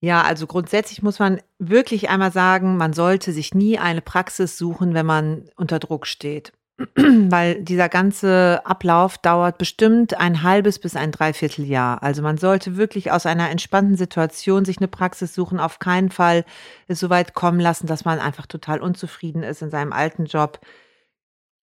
Ja, 0.00 0.22
also 0.22 0.48
grundsätzlich 0.48 1.02
muss 1.02 1.20
man 1.20 1.40
wirklich 1.60 2.08
einmal 2.10 2.32
sagen, 2.32 2.76
man 2.76 2.92
sollte 2.92 3.32
sich 3.32 3.54
nie 3.54 3.78
eine 3.78 4.00
Praxis 4.00 4.58
suchen, 4.58 4.94
wenn 4.94 5.06
man 5.06 5.44
unter 5.54 5.78
Druck 5.78 6.08
steht. 6.08 6.52
Weil 6.96 7.62
dieser 7.62 7.88
ganze 7.88 8.62
Ablauf 8.64 9.18
dauert 9.18 9.58
bestimmt 9.58 10.18
ein 10.18 10.42
halbes 10.42 10.78
bis 10.78 10.96
ein 10.96 11.12
Dreivierteljahr. 11.12 12.02
Also 12.02 12.22
man 12.22 12.38
sollte 12.38 12.76
wirklich 12.76 13.12
aus 13.12 13.26
einer 13.26 13.50
entspannten 13.50 13.96
Situation 13.96 14.64
sich 14.64 14.78
eine 14.78 14.88
Praxis 14.88 15.34
suchen, 15.34 15.60
auf 15.60 15.78
keinen 15.78 16.10
Fall 16.10 16.44
es 16.88 16.98
so 16.98 17.10
weit 17.10 17.34
kommen 17.34 17.60
lassen, 17.60 17.86
dass 17.86 18.04
man 18.06 18.18
einfach 18.18 18.46
total 18.46 18.80
unzufrieden 18.80 19.42
ist 19.42 19.62
in 19.62 19.70
seinem 19.70 19.92
alten 19.92 20.24
Job. 20.24 20.60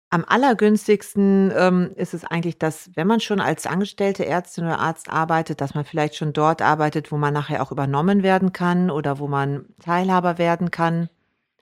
Am 0.09 0.25
allergünstigsten 0.25 1.53
ähm, 1.57 1.91
ist 1.97 2.15
es 2.15 2.25
eigentlich, 2.25 2.59
dass, 2.59 2.91
wenn 2.95 3.09
man 3.09 3.21
schon 3.21 3.41
als 3.41 3.67
angestellte 3.67 4.25
Ärztin 4.25 4.65
oder 4.65 4.79
Arzt 4.79 5.11
arbeitet, 5.11 5.61
dass 5.61 5.75
man 5.75 5.85
vielleicht 5.85 6.15
schon 6.15 6.33
dort 6.33 6.63
arbeitet, 6.63 7.11
wo 7.11 7.17
man 7.17 7.35
nachher 7.35 7.61
auch 7.61 7.73
übernommen 7.73 8.23
werden 8.23 8.53
kann 8.53 8.91
oder 8.91 9.19
wo 9.19 9.27
man 9.27 9.67
Teilhaber 9.81 10.39
werden 10.39 10.71
kann. 10.71 11.09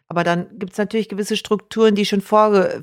Aber 0.09 0.25
dann 0.25 0.59
gibt 0.59 0.73
es 0.73 0.79
natürlich 0.79 1.09
gewisse 1.09 1.37
Strukturen, 1.37 1.95
die 1.95 2.05
schon 2.05 2.21
vorge 2.21 2.83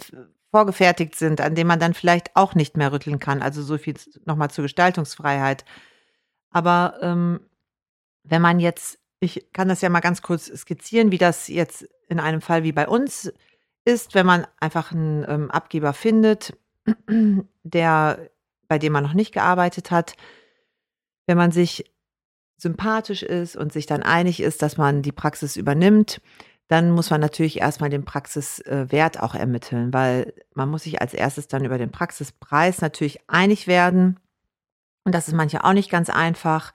vorgefertigt 0.51 1.15
sind, 1.15 1.39
an 1.39 1.56
denen 1.56 1.68
man 1.68 1.80
dann 1.80 1.94
vielleicht 1.94 2.36
auch 2.36 2.56
nicht 2.56 2.75
mehr 2.75 2.91
rütteln 2.91 3.20
kann. 3.20 3.41
Also 3.41 3.63
so 3.63 3.77
viel 3.77 3.96
nochmal 4.25 4.51
zur 4.51 4.63
Gestaltungsfreiheit. 4.63 5.63
Aber 6.51 6.98
ähm, 7.01 7.39
wenn 8.24 8.41
man 8.41 8.60
jetzt, 8.60 9.00
ich 9.22 9.48
kann 9.53 9.70
das 9.70 9.82
ja 9.82 9.89
mal 9.89 10.01
ganz 10.01 10.22
kurz 10.22 10.48
skizzieren, 10.48 11.12
wie 11.12 11.18
das 11.18 11.48
jetzt 11.48 11.88
in 12.10 12.20
einem 12.20 12.41
Fall 12.41 12.63
wie 12.63 12.74
bei 12.74 12.88
uns 12.88 13.32
ist, 13.85 14.13
wenn 14.13 14.25
man 14.25 14.45
einfach 14.59 14.91
einen 14.91 15.25
ähm, 15.27 15.51
Abgeber 15.51 15.93
findet, 15.93 16.57
der, 17.63 18.29
bei 18.67 18.77
dem 18.79 18.93
man 18.93 19.03
noch 19.03 19.13
nicht 19.13 19.33
gearbeitet 19.33 19.91
hat, 19.91 20.15
wenn 21.27 21.38
man 21.38 21.51
sich 21.51 21.91
sympathisch 22.57 23.23
ist 23.23 23.55
und 23.55 23.73
sich 23.73 23.85
dann 23.85 24.03
einig 24.03 24.39
ist, 24.39 24.61
dass 24.61 24.77
man 24.77 25.01
die 25.01 25.11
Praxis 25.11 25.55
übernimmt, 25.55 26.21
dann 26.67 26.91
muss 26.91 27.09
man 27.09 27.19
natürlich 27.19 27.59
erstmal 27.59 27.89
den 27.89 28.05
Praxiswert 28.05 29.19
auch 29.19 29.35
ermitteln, 29.35 29.91
weil 29.91 30.33
man 30.53 30.69
muss 30.69 30.83
sich 30.83 31.01
als 31.01 31.13
erstes 31.13 31.47
dann 31.47 31.65
über 31.65 31.77
den 31.77 31.91
Praxispreis 31.91 32.81
natürlich 32.81 33.19
einig 33.27 33.67
werden. 33.67 34.19
Und 35.03 35.13
das 35.13 35.27
ist 35.27 35.33
manchmal 35.33 35.63
auch 35.63 35.73
nicht 35.73 35.89
ganz 35.89 36.09
einfach 36.09 36.71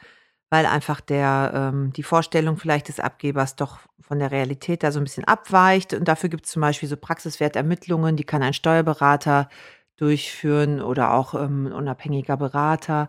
weil 0.50 0.66
einfach 0.66 1.00
der, 1.00 1.52
ähm, 1.54 1.92
die 1.92 2.02
Vorstellung 2.02 2.56
vielleicht 2.56 2.88
des 2.88 3.00
Abgebers 3.00 3.56
doch 3.56 3.78
von 4.00 4.18
der 4.18 4.30
Realität 4.30 4.82
da 4.82 4.92
so 4.92 5.00
ein 5.00 5.04
bisschen 5.04 5.24
abweicht. 5.24 5.92
Und 5.92 6.06
dafür 6.06 6.28
gibt 6.28 6.46
es 6.46 6.52
zum 6.52 6.62
Beispiel 6.62 6.88
so 6.88 6.96
Praxiswertermittlungen, 6.96 8.16
die 8.16 8.24
kann 8.24 8.42
ein 8.42 8.52
Steuerberater 8.52 9.48
durchführen 9.96 10.80
oder 10.80 11.14
auch 11.14 11.34
ähm, 11.34 11.66
ein 11.66 11.72
unabhängiger 11.72 12.36
Berater. 12.36 13.08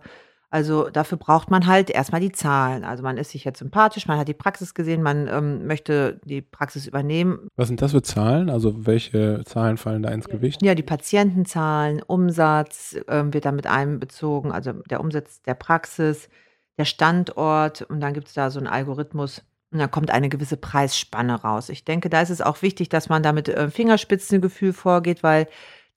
Also 0.49 0.89
dafür 0.89 1.17
braucht 1.17 1.51
man 1.51 1.67
halt 1.67 1.89
erstmal 1.89 2.21
die 2.21 2.31
Zahlen. 2.31 2.85
Also 2.85 3.03
man 3.03 3.17
ist 3.17 3.31
sich 3.31 3.43
jetzt 3.43 3.59
sympathisch, 3.59 4.07
man 4.07 4.17
hat 4.17 4.29
die 4.29 4.33
Praxis 4.33 4.73
gesehen, 4.73 5.03
man 5.03 5.27
ähm, 5.27 5.67
möchte 5.67 6.21
die 6.23 6.41
Praxis 6.41 6.87
übernehmen. 6.87 7.49
Was 7.57 7.67
sind 7.67 7.81
das 7.81 7.91
für 7.91 8.01
Zahlen? 8.01 8.49
Also 8.49 8.87
welche 8.87 9.43
Zahlen 9.45 9.75
fallen 9.75 10.03
da 10.03 10.09
ins 10.09 10.29
Gewicht? 10.29 10.63
Ja, 10.63 10.73
die 10.73 10.83
Patientenzahlen, 10.83 12.01
Umsatz 12.01 12.95
ähm, 13.09 13.33
wird 13.33 13.43
da 13.43 13.51
mit 13.51 13.67
einbezogen, 13.67 14.53
also 14.53 14.71
der 14.89 15.01
Umsatz 15.01 15.41
der 15.41 15.55
Praxis, 15.55 16.29
der 16.77 16.85
Standort 16.85 17.81
und 17.83 17.99
dann 17.99 18.13
gibt 18.13 18.27
es 18.27 18.33
da 18.33 18.49
so 18.49 18.59
einen 18.59 18.67
Algorithmus 18.67 19.41
und 19.71 19.79
dann 19.79 19.91
kommt 19.91 20.11
eine 20.11 20.29
gewisse 20.29 20.57
Preisspanne 20.57 21.41
raus. 21.41 21.69
Ich 21.69 21.83
denke, 21.83 22.09
da 22.09 22.21
ist 22.21 22.29
es 22.29 22.41
auch 22.41 22.61
wichtig, 22.61 22.89
dass 22.89 23.09
man 23.09 23.23
da 23.23 23.33
mit 23.33 23.49
äh, 23.49 23.69
Fingerspitzengefühl 23.69 24.73
vorgeht, 24.73 25.23
weil 25.23 25.47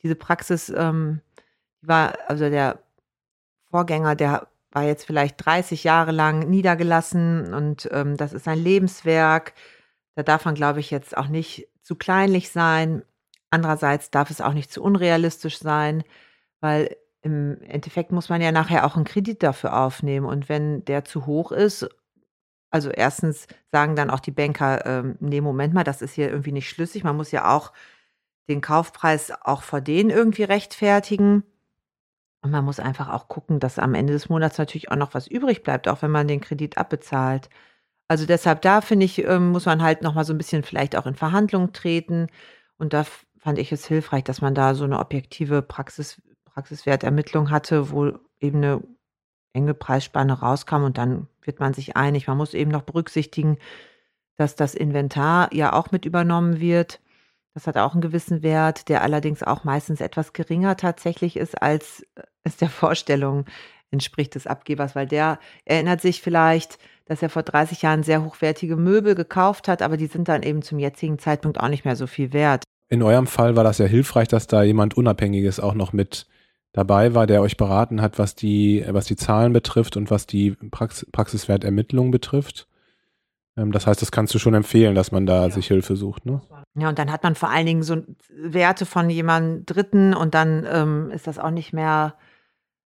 diese 0.02 0.16
Praxis, 0.16 0.70
ähm, 0.70 1.20
war, 1.82 2.18
also 2.28 2.48
der 2.48 2.78
Vorgänger, 3.70 4.16
der 4.16 4.48
war 4.72 4.84
jetzt 4.84 5.04
vielleicht 5.04 5.44
30 5.44 5.84
Jahre 5.84 6.12
lang 6.12 6.48
niedergelassen 6.48 7.52
und 7.52 7.88
ähm, 7.92 8.16
das 8.16 8.32
ist 8.32 8.46
ein 8.48 8.58
Lebenswerk. 8.58 9.54
Da 10.14 10.22
darf 10.22 10.44
man, 10.44 10.54
glaube 10.54 10.80
ich, 10.80 10.90
jetzt 10.90 11.16
auch 11.16 11.28
nicht 11.28 11.68
zu 11.82 11.96
kleinlich 11.96 12.50
sein. 12.50 13.02
Andererseits 13.50 14.10
darf 14.10 14.30
es 14.30 14.40
auch 14.40 14.52
nicht 14.52 14.72
zu 14.72 14.82
unrealistisch 14.82 15.58
sein, 15.58 16.04
weil 16.60 16.96
im 17.22 17.60
Endeffekt 17.62 18.12
muss 18.12 18.28
man 18.28 18.40
ja 18.40 18.52
nachher 18.52 18.86
auch 18.86 18.96
einen 18.96 19.04
Kredit 19.04 19.42
dafür 19.42 19.76
aufnehmen 19.78 20.26
und 20.26 20.48
wenn 20.48 20.84
der 20.86 21.04
zu 21.04 21.26
hoch 21.26 21.52
ist 21.52 21.88
also 22.70 22.90
erstens 22.90 23.46
sagen 23.72 23.96
dann 23.96 24.10
auch 24.10 24.20
die 24.20 24.30
Banker, 24.32 24.86
ähm: 24.86 25.16
„Ne, 25.20 25.40
Moment 25.40 25.74
mal, 25.74 25.84
das 25.84 26.02
ist 26.02 26.14
hier 26.14 26.30
irgendwie 26.30 26.52
nicht 26.52 26.68
schlüssig.“ 26.70 27.04
Man 27.04 27.16
muss 27.16 27.32
ja 27.32 27.54
auch 27.56 27.72
den 28.50 28.60
Kaufpreis 28.62 29.32
auch 29.42 29.62
vor 29.62 29.80
denen 29.82 30.10
irgendwie 30.10 30.44
rechtfertigen. 30.44 31.44
Und 32.42 32.50
man 32.52 32.64
muss 32.64 32.80
einfach 32.80 33.08
auch 33.10 33.28
gucken, 33.28 33.60
dass 33.60 33.78
am 33.78 33.94
Ende 33.94 34.12
des 34.14 34.28
Monats 34.30 34.56
natürlich 34.58 34.90
auch 34.90 34.96
noch 34.96 35.14
was 35.14 35.26
übrig 35.26 35.62
bleibt, 35.62 35.88
auch 35.88 36.02
wenn 36.02 36.10
man 36.10 36.28
den 36.28 36.40
Kredit 36.40 36.78
abbezahlt. 36.78 37.50
Also 38.08 38.26
deshalb 38.26 38.62
da 38.62 38.80
finde 38.82 39.06
ich, 39.06 39.24
ähm, 39.24 39.50
muss 39.52 39.66
man 39.66 39.82
halt 39.82 40.02
noch 40.02 40.14
mal 40.14 40.24
so 40.24 40.34
ein 40.34 40.38
bisschen 40.38 40.64
vielleicht 40.64 40.96
auch 40.96 41.06
in 41.06 41.14
Verhandlungen 41.16 41.72
treten 41.74 42.28
und 42.78 42.92
da 42.94 43.04
fand 43.38 43.58
ich 43.58 43.72
es 43.72 43.86
hilfreich, 43.86 44.24
dass 44.24 44.40
man 44.42 44.54
da 44.54 44.74
so 44.74 44.84
eine 44.84 44.98
objektive 45.00 45.62
Praxis 45.62 46.20
Praxiswertermittlung 46.60 47.50
hatte, 47.50 47.90
wo 47.90 48.12
eben 48.38 48.58
eine 48.58 48.82
enge 49.52 49.74
Preisspanne 49.74 50.40
rauskam 50.40 50.84
und 50.84 50.98
dann 50.98 51.26
wird 51.42 51.58
man 51.58 51.72
sich 51.72 51.96
einig. 51.96 52.26
Man 52.26 52.36
muss 52.36 52.54
eben 52.54 52.70
noch 52.70 52.82
berücksichtigen, 52.82 53.56
dass 54.36 54.56
das 54.56 54.74
Inventar 54.74 55.52
ja 55.54 55.72
auch 55.72 55.90
mit 55.90 56.04
übernommen 56.04 56.60
wird. 56.60 57.00
Das 57.54 57.66
hat 57.66 57.76
auch 57.76 57.92
einen 57.92 58.02
gewissen 58.02 58.42
Wert, 58.42 58.88
der 58.88 59.02
allerdings 59.02 59.42
auch 59.42 59.64
meistens 59.64 60.00
etwas 60.00 60.32
geringer 60.32 60.76
tatsächlich 60.76 61.36
ist, 61.36 61.60
als 61.60 62.06
es 62.44 62.56
der 62.58 62.68
Vorstellung 62.68 63.46
entspricht 63.90 64.34
des 64.34 64.46
Abgebers, 64.46 64.94
weil 64.94 65.06
der 65.06 65.40
erinnert 65.64 66.00
sich 66.00 66.22
vielleicht, 66.22 66.78
dass 67.06 67.22
er 67.22 67.28
vor 67.28 67.42
30 67.42 67.82
Jahren 67.82 68.04
sehr 68.04 68.24
hochwertige 68.24 68.76
Möbel 68.76 69.16
gekauft 69.16 69.66
hat, 69.66 69.82
aber 69.82 69.96
die 69.96 70.06
sind 70.06 70.28
dann 70.28 70.44
eben 70.44 70.62
zum 70.62 70.78
jetzigen 70.78 71.18
Zeitpunkt 71.18 71.58
auch 71.58 71.68
nicht 71.68 71.84
mehr 71.84 71.96
so 71.96 72.06
viel 72.06 72.32
wert. 72.32 72.62
In 72.88 73.02
eurem 73.02 73.26
Fall 73.26 73.56
war 73.56 73.64
das 73.64 73.78
ja 73.78 73.86
hilfreich, 73.86 74.28
dass 74.28 74.46
da 74.46 74.62
jemand 74.62 74.96
Unabhängiges 74.96 75.58
auch 75.58 75.74
noch 75.74 75.92
mit 75.92 76.26
dabei 76.72 77.14
war, 77.14 77.26
der 77.26 77.42
euch 77.42 77.56
beraten 77.56 78.00
hat, 78.00 78.18
was 78.18 78.34
die, 78.34 78.84
was 78.88 79.06
die 79.06 79.16
Zahlen 79.16 79.52
betrifft 79.52 79.96
und 79.96 80.10
was 80.10 80.26
die 80.26 80.52
Prax 80.52 81.06
Praxiswertermittlung 81.12 82.10
betrifft. 82.10 82.68
Ähm, 83.56 83.72
das 83.72 83.86
heißt, 83.86 84.00
das 84.00 84.12
kannst 84.12 84.34
du 84.34 84.38
schon 84.38 84.54
empfehlen, 84.54 84.94
dass 84.94 85.12
man 85.12 85.26
da 85.26 85.46
ja. 85.46 85.50
sich 85.50 85.66
Hilfe 85.66 85.96
sucht, 85.96 86.26
ne? 86.26 86.40
Ja, 86.74 86.88
und 86.88 86.98
dann 86.98 87.10
hat 87.10 87.24
man 87.24 87.34
vor 87.34 87.50
allen 87.50 87.66
Dingen 87.66 87.82
so 87.82 88.02
Werte 88.28 88.86
von 88.86 89.10
jemandem 89.10 89.66
Dritten 89.66 90.14
und 90.14 90.34
dann 90.34 90.66
ähm, 90.70 91.10
ist 91.10 91.26
das 91.26 91.38
auch 91.38 91.50
nicht 91.50 91.72
mehr 91.72 92.14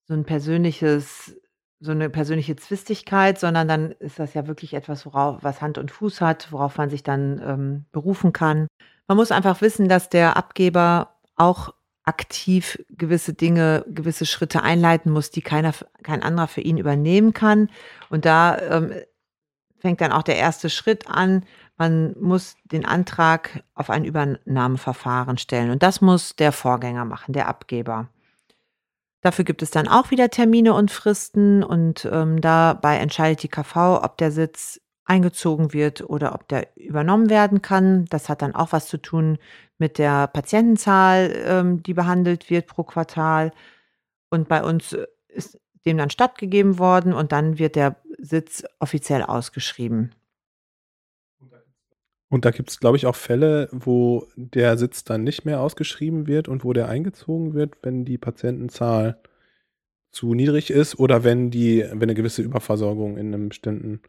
so 0.04 0.14
ein 0.14 0.24
persönliches, 0.24 1.36
so 1.80 1.90
eine 1.90 2.08
persönliche 2.08 2.54
Zwistigkeit, 2.54 3.40
sondern 3.40 3.66
dann 3.66 3.92
ist 3.92 4.20
das 4.20 4.34
ja 4.34 4.46
wirklich 4.46 4.74
etwas, 4.74 5.04
worauf, 5.06 5.42
was 5.42 5.60
Hand 5.60 5.78
und 5.78 5.90
Fuß 5.90 6.20
hat, 6.20 6.52
worauf 6.52 6.78
man 6.78 6.88
sich 6.88 7.02
dann 7.02 7.42
ähm, 7.44 7.84
berufen 7.90 8.32
kann. 8.32 8.68
Man 9.08 9.16
muss 9.16 9.32
einfach 9.32 9.60
wissen, 9.60 9.88
dass 9.88 10.08
der 10.08 10.36
Abgeber 10.36 11.16
auch 11.34 11.74
aktiv 12.04 12.78
gewisse 12.90 13.34
Dinge, 13.34 13.84
gewisse 13.88 14.26
Schritte 14.26 14.62
einleiten 14.62 15.10
muss, 15.10 15.30
die 15.30 15.42
keiner, 15.42 15.72
kein 16.02 16.22
anderer 16.22 16.48
für 16.48 16.60
ihn 16.60 16.76
übernehmen 16.76 17.32
kann. 17.32 17.70
Und 18.10 18.24
da 18.24 18.58
ähm, 18.58 18.92
fängt 19.78 20.00
dann 20.00 20.12
auch 20.12 20.22
der 20.22 20.36
erste 20.36 20.70
Schritt 20.70 21.08
an. 21.08 21.44
Man 21.76 22.14
muss 22.20 22.56
den 22.64 22.84
Antrag 22.84 23.64
auf 23.74 23.90
ein 23.90 24.04
Übernahmeverfahren 24.04 25.38
stellen. 25.38 25.70
Und 25.70 25.82
das 25.82 26.00
muss 26.00 26.36
der 26.36 26.52
Vorgänger 26.52 27.04
machen, 27.04 27.32
der 27.32 27.48
Abgeber. 27.48 28.08
Dafür 29.22 29.46
gibt 29.46 29.62
es 29.62 29.70
dann 29.70 29.88
auch 29.88 30.10
wieder 30.10 30.28
Termine 30.28 30.74
und 30.74 30.90
Fristen 30.90 31.62
und 31.62 32.06
ähm, 32.12 32.42
dabei 32.42 32.98
entscheidet 32.98 33.42
die 33.42 33.48
KV, 33.48 34.02
ob 34.02 34.18
der 34.18 34.30
Sitz 34.30 34.82
eingezogen 35.04 35.72
wird 35.72 36.08
oder 36.08 36.34
ob 36.34 36.48
der 36.48 36.68
übernommen 36.76 37.30
werden 37.30 37.62
kann. 37.62 38.06
Das 38.06 38.28
hat 38.28 38.42
dann 38.42 38.54
auch 38.54 38.72
was 38.72 38.88
zu 38.88 38.98
tun 38.98 39.38
mit 39.78 39.98
der 39.98 40.26
Patientenzahl, 40.28 41.34
ähm, 41.44 41.82
die 41.82 41.94
behandelt 41.94 42.50
wird 42.50 42.66
pro 42.66 42.84
Quartal. 42.84 43.52
Und 44.30 44.48
bei 44.48 44.62
uns 44.62 44.96
ist 45.28 45.58
dem 45.84 45.98
dann 45.98 46.10
stattgegeben 46.10 46.78
worden 46.78 47.12
und 47.12 47.32
dann 47.32 47.58
wird 47.58 47.76
der 47.76 47.96
Sitz 48.18 48.64
offiziell 48.78 49.22
ausgeschrieben. 49.22 50.14
Und 52.30 52.44
da 52.44 52.50
gibt 52.50 52.70
es, 52.70 52.80
glaube 52.80 52.96
ich, 52.96 53.06
auch 53.06 53.14
Fälle, 53.14 53.68
wo 53.70 54.26
der 54.34 54.76
Sitz 54.78 55.04
dann 55.04 55.22
nicht 55.22 55.44
mehr 55.44 55.60
ausgeschrieben 55.60 56.26
wird 56.26 56.48
und 56.48 56.64
wo 56.64 56.72
der 56.72 56.88
eingezogen 56.88 57.54
wird, 57.54 57.74
wenn 57.82 58.04
die 58.04 58.18
Patientenzahl 58.18 59.20
zu 60.10 60.34
niedrig 60.34 60.70
ist 60.70 60.98
oder 60.98 61.22
wenn 61.22 61.50
die, 61.50 61.84
wenn 61.90 62.02
eine 62.02 62.14
gewisse 62.14 62.42
Überversorgung 62.42 63.18
in 63.18 63.34
einem 63.34 63.50
bestimmten 63.50 64.00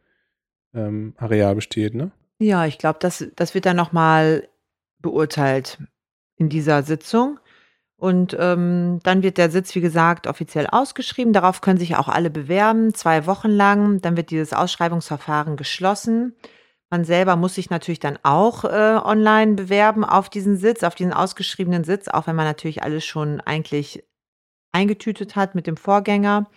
ähm, 0.76 1.14
Areal 1.18 1.56
besteht, 1.56 1.96
ne? 1.96 2.12
Ja, 2.40 2.66
ich 2.66 2.78
glaube, 2.78 3.00
das, 3.00 3.26
das 3.36 3.54
wird 3.54 3.66
dann 3.66 3.78
nochmal 3.78 4.48
beurteilt 5.00 5.80
in 6.36 6.50
dieser 6.50 6.84
Sitzung. 6.84 7.40
Und 7.98 8.36
ähm, 8.38 9.00
dann 9.04 9.24
wird 9.24 9.38
der 9.38 9.50
Sitz, 9.50 9.74
wie 9.74 9.82
gesagt, 9.82 10.28
offiziell 10.28 10.68
ausgeschrieben. 10.68 11.32
Darauf 11.32 11.62
können 11.62 11.80
sich 11.80 11.96
auch 11.96 12.10
alle 12.10 12.30
bewerben, 12.30 12.94
zwei 12.94 13.26
Wochen 13.26 13.50
lang. 13.50 14.02
Dann 14.02 14.18
wird 14.18 14.32
dieses 14.32 14.52
Ausschreibungsverfahren 14.52 15.56
geschlossen. 15.56 16.36
Man 16.90 17.06
selber 17.06 17.36
muss 17.36 17.56
sich 17.56 17.70
natürlich 17.70 18.00
dann 18.00 18.20
auch 18.24 18.66
äh, 18.66 19.00
online 19.04 19.56
bewerben 19.56 20.04
auf 20.04 20.30
diesen 20.30 20.58
Sitz, 20.58 20.84
auf 20.84 20.94
diesen 20.94 21.14
ausgeschriebenen 21.14 21.84
Sitz, 21.84 22.08
auch 22.10 22.28
wenn 22.28 22.36
man 22.36 22.46
natürlich 22.46 22.84
alles 22.84 23.06
schon 23.06 23.40
eigentlich 23.42 24.04
eingetütet 24.72 25.36
hat 25.36 25.56
mit 25.56 25.66
dem 25.66 25.78
Vorgänger. 25.78 26.50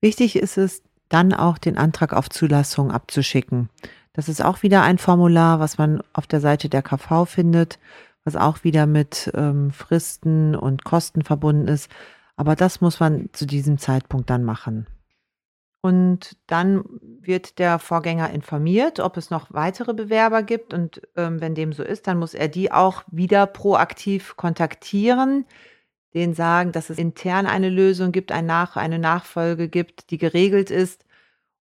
Wichtig 0.00 0.36
ist 0.36 0.56
es, 0.56 0.82
dann 1.12 1.34
auch 1.34 1.58
den 1.58 1.76
Antrag 1.76 2.12
auf 2.12 2.30
Zulassung 2.30 2.90
abzuschicken. 2.90 3.68
Das 4.12 4.28
ist 4.28 4.44
auch 4.44 4.62
wieder 4.62 4.82
ein 4.82 4.98
Formular, 4.98 5.60
was 5.60 5.78
man 5.78 6.02
auf 6.12 6.26
der 6.26 6.40
Seite 6.40 6.68
der 6.68 6.82
KV 6.82 7.26
findet, 7.26 7.78
was 8.24 8.36
auch 8.36 8.64
wieder 8.64 8.86
mit 8.86 9.30
ähm, 9.34 9.70
Fristen 9.70 10.54
und 10.54 10.84
Kosten 10.84 11.22
verbunden 11.22 11.68
ist. 11.68 11.90
Aber 12.36 12.56
das 12.56 12.80
muss 12.80 13.00
man 13.00 13.28
zu 13.32 13.46
diesem 13.46 13.78
Zeitpunkt 13.78 14.30
dann 14.30 14.44
machen. 14.44 14.86
Und 15.82 16.36
dann 16.46 16.84
wird 17.20 17.58
der 17.58 17.80
Vorgänger 17.80 18.30
informiert, 18.30 19.00
ob 19.00 19.16
es 19.16 19.30
noch 19.30 19.52
weitere 19.52 19.94
Bewerber 19.94 20.42
gibt. 20.44 20.72
Und 20.72 21.02
ähm, 21.16 21.40
wenn 21.40 21.56
dem 21.56 21.72
so 21.72 21.82
ist, 21.82 22.06
dann 22.06 22.18
muss 22.18 22.34
er 22.34 22.48
die 22.48 22.70
auch 22.70 23.02
wieder 23.10 23.46
proaktiv 23.46 24.36
kontaktieren, 24.36 25.44
denen 26.14 26.34
sagen, 26.34 26.72
dass 26.72 26.90
es 26.90 26.98
intern 26.98 27.46
eine 27.46 27.68
Lösung 27.70 28.12
gibt, 28.12 28.32
ein 28.32 28.46
Nach 28.46 28.76
eine 28.76 28.98
Nachfolge 28.98 29.68
gibt, 29.68 30.10
die 30.10 30.18
geregelt 30.18 30.70
ist. 30.70 31.04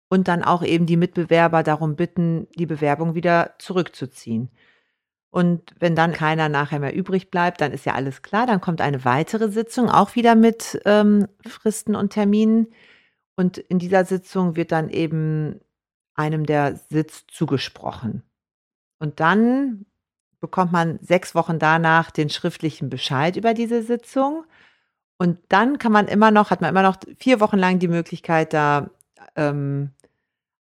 Und 0.09 0.27
dann 0.27 0.43
auch 0.43 0.63
eben 0.63 0.87
die 0.87 0.97
Mitbewerber 0.97 1.61
darum 1.61 1.95
bitten, 1.95 2.47
die 2.55 2.65
Bewerbung 2.65 3.13
wieder 3.13 3.53
zurückzuziehen. 3.59 4.49
Und 5.31 5.75
wenn 5.79 5.95
dann 5.95 6.13
keiner 6.13 6.49
nachher 6.49 6.79
mehr 6.79 6.95
übrig 6.95 7.29
bleibt, 7.29 7.61
dann 7.61 7.71
ist 7.71 7.85
ja 7.85 7.93
alles 7.93 8.23
klar. 8.23 8.47
Dann 8.47 8.61
kommt 8.61 8.81
eine 8.81 9.05
weitere 9.05 9.51
Sitzung, 9.51 9.89
auch 9.89 10.15
wieder 10.15 10.33
mit 10.33 10.81
ähm, 10.85 11.27
Fristen 11.45 11.95
und 11.95 12.11
Terminen. 12.11 12.67
Und 13.35 13.59
in 13.59 13.77
dieser 13.77 14.05
Sitzung 14.05 14.55
wird 14.55 14.71
dann 14.71 14.89
eben 14.89 15.59
einem 16.15 16.45
der 16.45 16.75
Sitz 16.75 17.25
zugesprochen. 17.27 18.23
Und 18.97 19.19
dann 19.19 19.85
bekommt 20.39 20.71
man 20.71 20.99
sechs 21.01 21.35
Wochen 21.35 21.59
danach 21.59 22.11
den 22.11 22.29
schriftlichen 22.29 22.89
Bescheid 22.89 23.35
über 23.35 23.53
diese 23.53 23.83
Sitzung. 23.83 24.45
Und 25.17 25.37
dann 25.49 25.77
kann 25.77 25.91
man 25.91 26.07
immer 26.07 26.31
noch, 26.31 26.49
hat 26.49 26.61
man 26.61 26.69
immer 26.69 26.83
noch 26.83 26.97
vier 27.17 27.39
Wochen 27.39 27.57
lang 27.57 27.79
die 27.79 27.89
Möglichkeit, 27.89 28.53
da 28.53 28.89
ähm, 29.35 29.91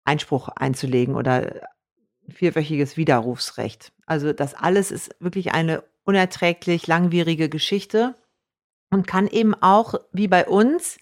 Einspruch 0.04 0.48
einzulegen 0.48 1.14
oder 1.14 1.68
vierwöchiges 2.28 2.96
Widerrufsrecht. 2.96 3.92
Also 4.06 4.32
das 4.32 4.54
alles 4.54 4.90
ist 4.90 5.14
wirklich 5.20 5.52
eine 5.52 5.84
unerträglich 6.04 6.86
langwierige 6.86 7.48
Geschichte 7.48 8.14
und 8.90 9.06
kann 9.06 9.26
eben 9.28 9.54
auch, 9.54 9.94
wie 10.12 10.28
bei 10.28 10.46
uns, 10.46 10.98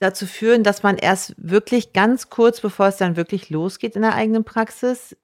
dazu 0.00 0.26
führen, 0.26 0.64
dass 0.64 0.82
man 0.82 0.96
erst 0.96 1.34
wirklich 1.36 1.92
ganz 1.92 2.30
kurz, 2.30 2.60
bevor 2.60 2.86
es 2.86 2.96
dann 2.96 3.16
wirklich 3.16 3.50
losgeht 3.50 3.96
in 3.96 4.02
der 4.02 4.14
eigenen 4.14 4.44
Praxis, 4.44 5.16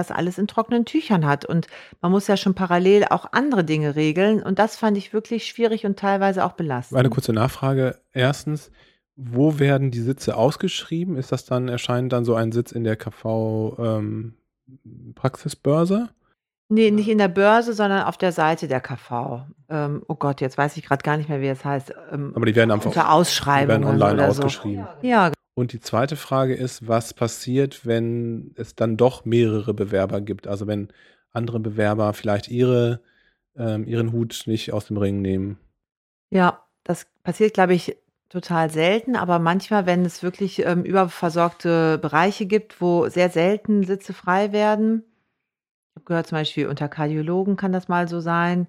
das 0.00 0.10
alles 0.10 0.38
in 0.38 0.46
trockenen 0.46 0.84
Tüchern 0.84 1.26
hat. 1.26 1.44
Und 1.44 1.66
man 2.00 2.10
muss 2.10 2.26
ja 2.26 2.36
schon 2.36 2.54
parallel 2.54 3.04
auch 3.10 3.26
andere 3.32 3.64
Dinge 3.64 3.94
regeln. 3.94 4.42
Und 4.42 4.58
das 4.58 4.76
fand 4.76 4.96
ich 4.96 5.12
wirklich 5.12 5.46
schwierig 5.46 5.86
und 5.86 5.98
teilweise 5.98 6.44
auch 6.44 6.52
belastend. 6.52 6.98
Eine 6.98 7.10
kurze 7.10 7.32
Nachfrage. 7.32 7.98
Erstens, 8.12 8.70
wo 9.16 9.58
werden 9.58 9.90
die 9.90 10.00
Sitze 10.00 10.36
ausgeschrieben? 10.36 11.16
Ist 11.16 11.32
das 11.32 11.44
dann, 11.44 11.68
erscheint 11.68 12.12
dann 12.12 12.24
so 12.24 12.34
ein 12.34 12.52
Sitz 12.52 12.72
in 12.72 12.84
der 12.84 12.96
KV 12.96 13.76
ähm, 13.78 14.34
Praxisbörse? 15.14 16.08
Nee, 16.72 16.92
nicht 16.92 17.08
in 17.08 17.18
der 17.18 17.28
Börse, 17.28 17.72
sondern 17.72 18.04
auf 18.04 18.16
der 18.16 18.30
Seite 18.30 18.68
der 18.68 18.80
KV. 18.80 19.42
Ähm, 19.68 20.02
oh 20.06 20.14
Gott, 20.14 20.40
jetzt 20.40 20.56
weiß 20.56 20.76
ich 20.76 20.84
gerade 20.84 21.02
gar 21.02 21.16
nicht 21.16 21.28
mehr, 21.28 21.40
wie 21.40 21.48
es 21.48 21.64
heißt. 21.64 21.92
Ähm, 22.12 22.32
Aber 22.34 22.46
die 22.46 22.54
werden 22.54 22.70
einfach 22.70 22.86
unter 22.86 23.10
Ausschreibungen 23.12 23.82
die 23.82 23.88
werden 23.88 24.00
online 24.02 24.14
oder 24.14 24.28
ausgeschrieben. 24.28 24.86
So. 25.02 25.08
Ja. 25.08 25.32
Und 25.60 25.74
die 25.74 25.80
zweite 25.80 26.16
Frage 26.16 26.54
ist, 26.54 26.88
was 26.88 27.12
passiert, 27.12 27.84
wenn 27.84 28.54
es 28.56 28.76
dann 28.76 28.96
doch 28.96 29.26
mehrere 29.26 29.74
Bewerber 29.74 30.22
gibt? 30.22 30.46
Also 30.46 30.66
wenn 30.66 30.88
andere 31.32 31.60
Bewerber 31.60 32.14
vielleicht 32.14 32.48
ihre, 32.48 33.02
ähm, 33.58 33.86
ihren 33.86 34.10
Hut 34.10 34.44
nicht 34.46 34.72
aus 34.72 34.86
dem 34.86 34.96
Ring 34.96 35.20
nehmen. 35.20 35.58
Ja, 36.30 36.64
das 36.82 37.06
passiert, 37.22 37.52
glaube 37.52 37.74
ich, 37.74 37.94
total 38.30 38.70
selten. 38.70 39.16
Aber 39.16 39.38
manchmal, 39.38 39.84
wenn 39.84 40.06
es 40.06 40.22
wirklich 40.22 40.64
ähm, 40.64 40.82
überversorgte 40.82 41.98
Bereiche 41.98 42.46
gibt, 42.46 42.80
wo 42.80 43.10
sehr 43.10 43.28
selten 43.28 43.84
Sitze 43.84 44.14
frei 44.14 44.52
werden, 44.52 45.04
ich 45.90 45.96
habe 45.96 46.04
gehört, 46.06 46.26
zum 46.28 46.38
Beispiel 46.38 46.68
unter 46.68 46.88
Kardiologen 46.88 47.56
kann 47.56 47.72
das 47.72 47.86
mal 47.86 48.08
so 48.08 48.20
sein, 48.20 48.66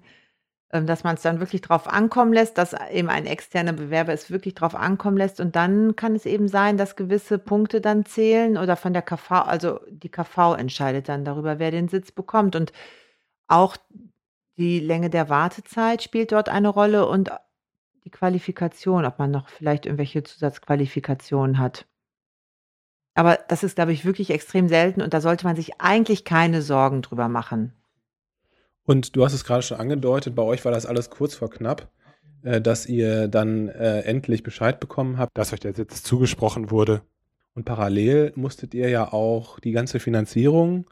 dass 0.72 1.04
man 1.04 1.16
es 1.16 1.22
dann 1.22 1.38
wirklich 1.38 1.60
drauf 1.60 1.86
ankommen 1.86 2.32
lässt, 2.32 2.56
dass 2.56 2.74
eben 2.90 3.10
ein 3.10 3.26
externer 3.26 3.74
Bewerber 3.74 4.12
es 4.12 4.30
wirklich 4.30 4.54
drauf 4.54 4.74
ankommen 4.74 5.18
lässt. 5.18 5.38
Und 5.38 5.54
dann 5.54 5.96
kann 5.96 6.14
es 6.14 6.24
eben 6.24 6.48
sein, 6.48 6.78
dass 6.78 6.96
gewisse 6.96 7.38
Punkte 7.38 7.82
dann 7.82 8.06
zählen 8.06 8.56
oder 8.56 8.76
von 8.76 8.94
der 8.94 9.02
KV, 9.02 9.30
also 9.32 9.80
die 9.90 10.08
KV 10.08 10.54
entscheidet 10.54 11.10
dann 11.10 11.26
darüber, 11.26 11.58
wer 11.58 11.70
den 11.70 11.88
Sitz 11.88 12.10
bekommt. 12.10 12.56
Und 12.56 12.72
auch 13.48 13.76
die 14.56 14.80
Länge 14.80 15.10
der 15.10 15.28
Wartezeit 15.28 16.02
spielt 16.02 16.32
dort 16.32 16.48
eine 16.48 16.68
Rolle 16.68 17.06
und 17.06 17.30
die 18.04 18.10
Qualifikation, 18.10 19.04
ob 19.04 19.18
man 19.18 19.30
noch 19.30 19.48
vielleicht 19.48 19.84
irgendwelche 19.84 20.22
Zusatzqualifikationen 20.22 21.58
hat. 21.58 21.86
Aber 23.14 23.38
das 23.48 23.62
ist, 23.62 23.74
glaube 23.74 23.92
ich, 23.92 24.06
wirklich 24.06 24.30
extrem 24.30 24.68
selten 24.68 25.02
und 25.02 25.12
da 25.12 25.20
sollte 25.20 25.44
man 25.44 25.54
sich 25.54 25.80
eigentlich 25.80 26.24
keine 26.24 26.62
Sorgen 26.62 27.02
drüber 27.02 27.28
machen. 27.28 27.74
Und 28.84 29.16
du 29.16 29.24
hast 29.24 29.32
es 29.32 29.44
gerade 29.44 29.62
schon 29.62 29.78
angedeutet, 29.78 30.34
bei 30.34 30.42
euch 30.42 30.64
war 30.64 30.72
das 30.72 30.86
alles 30.86 31.10
kurz 31.10 31.34
vor 31.34 31.50
knapp, 31.50 31.88
äh, 32.42 32.60
dass 32.60 32.86
ihr 32.86 33.28
dann 33.28 33.68
äh, 33.68 34.00
endlich 34.00 34.42
Bescheid 34.42 34.80
bekommen 34.80 35.18
habt, 35.18 35.36
dass 35.36 35.52
euch 35.52 35.60
der 35.60 35.74
Sitz 35.74 36.02
zugesprochen 36.02 36.70
wurde. 36.70 37.02
Und 37.54 37.64
parallel 37.64 38.32
musstet 38.34 38.74
ihr 38.74 38.88
ja 38.88 39.12
auch 39.12 39.60
die 39.60 39.72
ganze 39.72 40.00
Finanzierung 40.00 40.86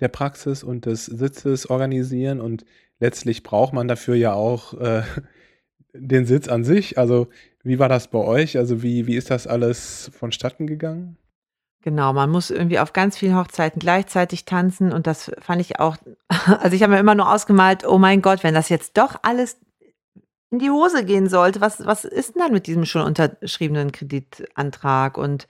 der 0.00 0.08
Praxis 0.08 0.62
und 0.62 0.86
des 0.86 1.06
Sitzes 1.06 1.68
organisieren 1.68 2.40
und 2.40 2.64
letztlich 3.00 3.42
braucht 3.42 3.72
man 3.72 3.88
dafür 3.88 4.14
ja 4.14 4.32
auch 4.32 4.74
äh, 4.74 5.02
den 5.94 6.26
Sitz 6.26 6.48
an 6.48 6.64
sich. 6.64 6.98
Also 6.98 7.28
wie 7.62 7.78
war 7.78 7.88
das 7.88 8.08
bei 8.08 8.18
euch? 8.18 8.58
Also 8.58 8.82
wie, 8.82 9.06
wie 9.06 9.16
ist 9.16 9.30
das 9.30 9.46
alles 9.46 10.10
vonstatten 10.14 10.66
gegangen? 10.66 11.16
Genau, 11.86 12.12
man 12.12 12.30
muss 12.30 12.50
irgendwie 12.50 12.80
auf 12.80 12.92
ganz 12.92 13.16
vielen 13.16 13.36
Hochzeiten 13.36 13.78
gleichzeitig 13.78 14.44
tanzen 14.44 14.92
und 14.92 15.06
das 15.06 15.30
fand 15.40 15.60
ich 15.60 15.78
auch, 15.78 15.96
also 16.58 16.74
ich 16.74 16.82
habe 16.82 16.94
mir 16.94 16.98
immer 16.98 17.14
nur 17.14 17.32
ausgemalt, 17.32 17.86
oh 17.86 17.96
mein 17.96 18.22
Gott, 18.22 18.42
wenn 18.42 18.54
das 18.54 18.68
jetzt 18.70 18.98
doch 18.98 19.14
alles 19.22 19.60
in 20.50 20.58
die 20.58 20.70
Hose 20.70 21.04
gehen 21.04 21.28
sollte, 21.28 21.60
was, 21.60 21.86
was 21.86 22.04
ist 22.04 22.34
denn 22.34 22.42
dann 22.42 22.52
mit 22.52 22.66
diesem 22.66 22.86
schon 22.86 23.02
unterschriebenen 23.02 23.92
Kreditantrag 23.92 25.16
und 25.16 25.46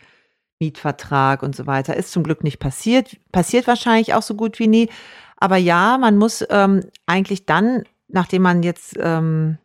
Mietvertrag 0.61 1.42
und 1.42 1.57
so 1.57 1.66
weiter? 1.66 1.96
Ist 1.96 2.12
zum 2.12 2.22
Glück 2.22 2.44
nicht 2.44 2.59
passiert, 2.59 3.16
passiert 3.33 3.66
wahrscheinlich 3.66 4.12
auch 4.12 4.20
so 4.20 4.35
gut 4.35 4.59
wie 4.59 4.68
nie. 4.68 4.90
Aber 5.38 5.57
ja, 5.57 5.96
man 5.96 6.18
muss 6.18 6.44
ähm, 6.51 6.83
eigentlich 7.07 7.46
dann, 7.46 7.85
nachdem 8.09 8.42
man 8.42 8.62
jetzt 8.62 8.94
ähm, 9.01 9.57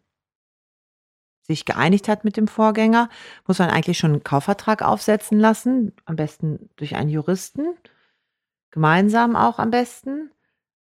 sich 1.42 1.66
geeinigt 1.66 2.08
hat 2.08 2.24
mit 2.24 2.38
dem 2.38 2.48
Vorgänger, 2.48 3.10
muss 3.48 3.60
man 3.60 3.70
eigentlich 3.70 3.98
schon 3.98 4.12
einen 4.12 4.24
Kaufvertrag 4.24 4.82
aufsetzen 4.82 5.40
lassen, 5.40 5.94
am 6.06 6.16
besten 6.16 6.70
durch 6.76 6.96
einen 6.96 7.10
Juristen, 7.10 7.76
gemeinsam 8.72 9.36
auch 9.36 9.60
am 9.60 9.72
besten. 9.72 10.32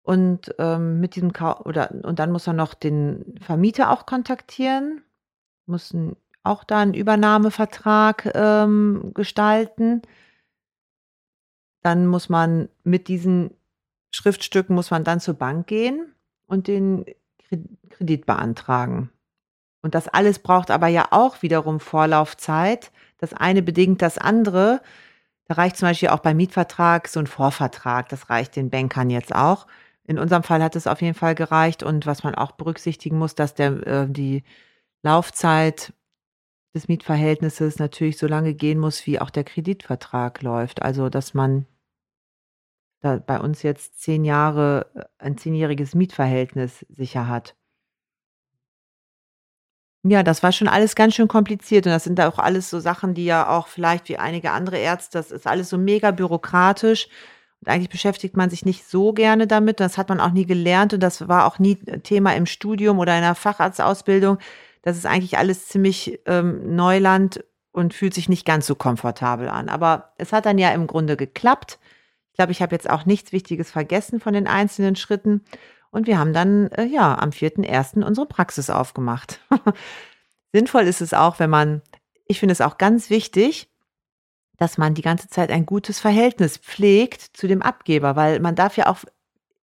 Und 0.02 0.54
ähm, 0.58 1.00
mit 1.00 1.16
diesem 1.16 1.34
Kau 1.34 1.60
oder 1.64 1.90
und 2.02 2.18
dann 2.18 2.32
muss 2.32 2.46
er 2.46 2.54
noch 2.54 2.72
den 2.72 3.34
Vermieter 3.42 3.90
auch 3.90 4.06
kontaktieren, 4.06 5.02
muss 5.66 5.94
auch 6.42 6.64
da 6.64 6.80
einen 6.80 6.94
Übernahmevertrag 6.94 8.32
ähm, 8.34 9.10
gestalten. 9.12 10.00
Dann 11.82 12.06
muss 12.06 12.30
man 12.30 12.70
mit 12.84 13.08
diesen 13.08 13.50
Schriftstücken 14.10 14.74
muss 14.74 14.90
man 14.90 15.04
dann 15.04 15.20
zur 15.20 15.34
Bank 15.34 15.66
gehen 15.66 16.14
und 16.46 16.66
den 16.66 17.04
Kredit 17.90 18.26
beantragen. 18.26 19.10
Und 19.82 19.94
das 19.94 20.08
alles 20.08 20.38
braucht 20.38 20.70
aber 20.70 20.88
ja 20.88 21.08
auch 21.10 21.42
wiederum 21.42 21.80
Vorlaufzeit. 21.80 22.90
Das 23.18 23.32
eine 23.32 23.62
bedingt 23.62 24.02
das 24.02 24.18
andere. 24.18 24.80
Da 25.46 25.54
reicht 25.54 25.76
zum 25.76 25.88
Beispiel 25.88 26.08
auch 26.10 26.18
beim 26.20 26.36
Mietvertrag 26.36 27.08
so 27.08 27.20
ein 27.20 27.26
Vorvertrag. 27.26 28.08
Das 28.08 28.30
reicht 28.30 28.56
den 28.56 28.70
Bankern 28.70 29.10
jetzt 29.10 29.34
auch. 29.34 29.66
In 30.04 30.18
unserem 30.18 30.42
Fall 30.42 30.62
hat 30.62 30.76
es 30.76 30.86
auf 30.86 31.02
jeden 31.02 31.14
Fall 31.14 31.34
gereicht. 31.34 31.82
Und 31.82 32.06
was 32.06 32.22
man 32.22 32.34
auch 32.34 32.52
berücksichtigen 32.52 33.18
muss, 33.18 33.34
dass 33.34 33.54
der, 33.54 33.86
äh, 33.86 34.06
die 34.08 34.42
Laufzeit 35.02 35.92
des 36.74 36.88
Mietverhältnisses 36.88 37.78
natürlich 37.78 38.18
so 38.18 38.26
lange 38.26 38.54
gehen 38.54 38.78
muss, 38.78 39.06
wie 39.06 39.20
auch 39.20 39.30
der 39.30 39.44
Kreditvertrag 39.44 40.42
läuft. 40.42 40.82
Also, 40.82 41.08
dass 41.08 41.34
man 41.34 41.66
da 43.00 43.18
bei 43.18 43.40
uns 43.40 43.62
jetzt 43.62 44.00
zehn 44.00 44.24
Jahre, 44.24 44.90
äh, 44.94 45.04
ein 45.18 45.38
zehnjähriges 45.38 45.94
Mietverhältnis 45.94 46.84
sicher 46.88 47.28
hat. 47.28 47.57
Ja, 50.04 50.22
das 50.22 50.42
war 50.42 50.52
schon 50.52 50.68
alles 50.68 50.94
ganz 50.94 51.14
schön 51.14 51.28
kompliziert 51.28 51.86
und 51.86 51.92
das 51.92 52.04
sind 52.04 52.18
da 52.18 52.28
auch 52.28 52.38
alles 52.38 52.70
so 52.70 52.78
Sachen, 52.78 53.14
die 53.14 53.24
ja 53.24 53.48
auch 53.48 53.66
vielleicht 53.66 54.08
wie 54.08 54.16
einige 54.16 54.52
andere 54.52 54.78
Ärzte 54.78 55.18
das 55.18 55.32
ist 55.32 55.46
alles 55.46 55.68
so 55.68 55.76
mega 55.76 56.12
bürokratisch 56.12 57.08
und 57.60 57.68
eigentlich 57.68 57.88
beschäftigt 57.88 58.36
man 58.36 58.50
sich 58.50 58.64
nicht 58.64 58.88
so 58.88 59.12
gerne 59.12 59.46
damit. 59.46 59.80
Das 59.80 59.98
hat 59.98 60.08
man 60.08 60.20
auch 60.20 60.30
nie 60.30 60.46
gelernt 60.46 60.94
und 60.94 61.00
das 61.00 61.26
war 61.28 61.46
auch 61.46 61.58
nie 61.58 61.76
Thema 61.76 62.34
im 62.36 62.46
Studium 62.46 62.98
oder 62.98 63.16
in 63.16 63.22
der 63.22 63.34
Facharztausbildung. 63.34 64.38
Das 64.82 64.96
ist 64.96 65.06
eigentlich 65.06 65.38
alles 65.38 65.66
ziemlich 65.66 66.20
ähm, 66.26 66.76
Neuland 66.76 67.44
und 67.72 67.94
fühlt 67.94 68.14
sich 68.14 68.28
nicht 68.28 68.46
ganz 68.46 68.66
so 68.66 68.74
komfortabel 68.74 69.48
an. 69.48 69.68
Aber 69.68 70.12
es 70.18 70.32
hat 70.32 70.46
dann 70.46 70.58
ja 70.58 70.70
im 70.70 70.86
Grunde 70.86 71.16
geklappt. 71.16 71.78
Ich 72.30 72.36
glaube, 72.36 72.52
ich 72.52 72.62
habe 72.62 72.74
jetzt 72.74 72.88
auch 72.88 73.06
nichts 73.06 73.32
Wichtiges 73.32 73.72
vergessen 73.72 74.20
von 74.20 74.34
den 74.34 74.46
einzelnen 74.46 74.94
Schritten. 74.94 75.44
Und 75.90 76.06
wir 76.06 76.18
haben 76.18 76.32
dann 76.32 76.68
äh, 76.72 76.84
ja 76.84 77.18
am 77.18 77.30
4.1. 77.30 78.04
unsere 78.04 78.26
Praxis 78.26 78.70
aufgemacht. 78.70 79.40
Sinnvoll 80.52 80.82
ist 80.82 81.00
es 81.00 81.14
auch, 81.14 81.38
wenn 81.38 81.50
man, 81.50 81.82
ich 82.26 82.40
finde 82.40 82.52
es 82.52 82.60
auch 82.60 82.78
ganz 82.78 83.10
wichtig, 83.10 83.68
dass 84.56 84.76
man 84.76 84.94
die 84.94 85.02
ganze 85.02 85.28
Zeit 85.28 85.50
ein 85.50 85.66
gutes 85.66 86.00
Verhältnis 86.00 86.58
pflegt 86.58 87.22
zu 87.36 87.46
dem 87.46 87.62
Abgeber, 87.62 88.16
weil 88.16 88.40
man 88.40 88.56
darf 88.56 88.76
ja 88.76 88.88
auch, 88.88 88.98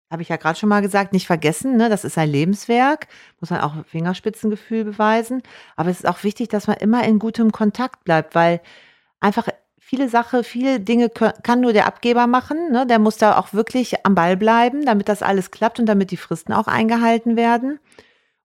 habe 0.10 0.24
ich 0.24 0.30
ja 0.30 0.38
gerade 0.38 0.58
schon 0.58 0.70
mal 0.70 0.82
gesagt, 0.82 1.14
nicht 1.14 1.28
vergessen, 1.28 1.78
ne, 1.78 1.90
das 1.90 2.04
ist 2.04 2.18
ein 2.18 2.30
Lebenswerk, 2.30 3.08
muss 3.40 3.52
man 3.52 3.62
auch 3.62 3.86
Fingerspitzengefühl 3.86 4.84
beweisen. 4.84 5.44
Aber 5.76 5.90
es 5.90 6.00
ist 6.00 6.08
auch 6.08 6.24
wichtig, 6.24 6.50
dass 6.50 6.68
man 6.68 6.78
immer 6.78 7.04
in 7.04 7.20
gutem 7.20 7.52
Kontakt 7.52 8.04
bleibt, 8.04 8.34
weil 8.34 8.62
einfach 9.20 9.48
viele 9.90 10.08
Sachen, 10.08 10.44
viele 10.44 10.80
Dinge 10.80 11.10
kann 11.10 11.62
nur 11.62 11.74
der 11.74 11.88
Abgeber 11.88 12.28
machen. 12.28 12.72
Ne? 12.72 12.86
Der 12.86 13.00
muss 13.00 13.18
da 13.18 13.40
auch 13.40 13.54
wirklich 13.54 14.06
am 14.06 14.14
Ball 14.14 14.38
bleiben, 14.38 14.86
damit 14.86 15.10
das 15.10 15.24
alles 15.24 15.50
klappt 15.50 15.80
und 15.80 15.88
damit 15.88 16.12
die 16.12 16.18
Fristen 16.18 16.54
auch 16.54 16.68
eingehalten 16.68 17.36
werden. 17.36 17.80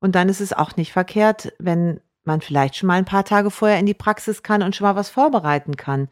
Und 0.01 0.15
dann 0.15 0.31
ist 0.31 0.41
es 0.41 0.55
auch 0.55 0.77
nicht 0.77 0.93
verkehrt, 0.93 1.53
wenn 1.59 2.01
man 2.25 2.41
vielleicht 2.41 2.77
schon 2.77 2.87
mal 2.87 2.95
ein 2.95 3.05
paar 3.05 3.27
Tage 3.27 3.51
vorher 3.51 3.79
in 3.79 3.85
die 3.85 3.93
Praxis 3.93 4.43
kann 4.43 4.63
und 4.63 4.75
schon 4.75 4.87
mal 4.87 4.97
was 4.97 5.11
vorbereiten 5.11 5.77
kann. 5.77 6.09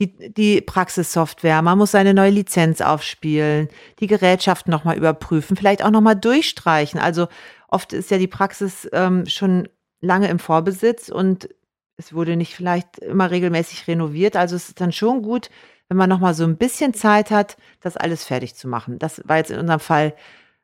Die, 0.00 0.30
die 0.30 0.60
Praxissoftware, 0.60 1.62
man 1.62 1.78
muss 1.78 1.92
seine 1.92 2.12
neue 2.12 2.30
Lizenz 2.30 2.82
aufspielen, 2.82 3.68
die 4.00 4.06
Gerätschaften 4.06 4.70
nochmal 4.70 4.98
überprüfen, 4.98 5.56
vielleicht 5.56 5.82
auch 5.82 5.90
nochmal 5.90 6.16
durchstreichen. 6.16 7.00
Also 7.00 7.28
oft 7.68 7.94
ist 7.94 8.10
ja 8.10 8.18
die 8.18 8.26
Praxis 8.26 8.86
ähm, 8.92 9.24
schon 9.24 9.66
lange 10.02 10.28
im 10.28 10.38
Vorbesitz 10.38 11.08
und 11.08 11.48
es 11.96 12.12
wurde 12.12 12.36
nicht 12.36 12.54
vielleicht 12.54 12.98
immer 12.98 13.30
regelmäßig 13.30 13.86
renoviert. 13.86 14.36
Also 14.36 14.56
es 14.56 14.68
ist 14.68 14.80
dann 14.80 14.92
schon 14.92 15.22
gut, 15.22 15.50
wenn 15.88 15.96
man 15.96 16.08
noch 16.08 16.18
mal 16.18 16.34
so 16.34 16.44
ein 16.44 16.56
bisschen 16.56 16.94
Zeit 16.94 17.30
hat, 17.30 17.56
das 17.80 17.96
alles 17.96 18.24
fertig 18.24 18.54
zu 18.54 18.68
machen. 18.68 18.98
Das 18.98 19.22
war 19.26 19.36
jetzt 19.36 19.50
in 19.50 19.58
unserem 19.58 19.80
Fall 19.80 20.14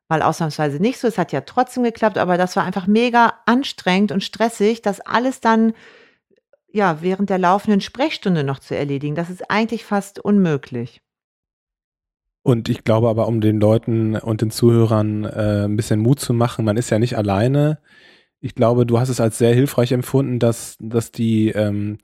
mal 0.08 0.22
ausnahmsweise 0.22 0.80
nicht 0.80 0.98
so. 0.98 1.06
Es 1.06 1.18
hat 1.18 1.32
ja 1.32 1.42
trotzdem 1.42 1.84
geklappt, 1.84 2.18
aber 2.18 2.36
das 2.36 2.56
war 2.56 2.64
einfach 2.64 2.86
mega 2.86 3.34
anstrengend 3.46 4.12
und 4.12 4.24
stressig, 4.24 4.82
das 4.82 5.00
alles 5.00 5.40
dann 5.40 5.72
ja 6.72 6.98
während 7.00 7.30
der 7.30 7.38
laufenden 7.38 7.80
Sprechstunde 7.80 8.44
noch 8.44 8.58
zu 8.58 8.76
erledigen. 8.76 9.14
Das 9.14 9.30
ist 9.30 9.50
eigentlich 9.50 9.84
fast 9.84 10.18
unmöglich. 10.18 11.00
Und 12.42 12.68
ich 12.68 12.84
glaube 12.84 13.08
aber, 13.08 13.28
um 13.28 13.40
den 13.40 13.60
Leuten 13.60 14.16
und 14.16 14.40
den 14.40 14.50
Zuhörern 14.50 15.24
äh, 15.24 15.64
ein 15.66 15.76
bisschen 15.76 16.00
Mut 16.00 16.20
zu 16.20 16.32
machen, 16.32 16.64
man 16.64 16.76
ist 16.76 16.90
ja 16.90 16.98
nicht 16.98 17.16
alleine 17.16 17.78
ich 18.40 18.54
glaube, 18.54 18.86
du 18.86 18.98
hast 18.98 19.10
es 19.10 19.20
als 19.20 19.38
sehr 19.38 19.54
hilfreich 19.54 19.92
empfunden, 19.92 20.38
dass, 20.38 20.76
dass 20.80 21.12
die, 21.12 21.48
ähm, 21.50 21.98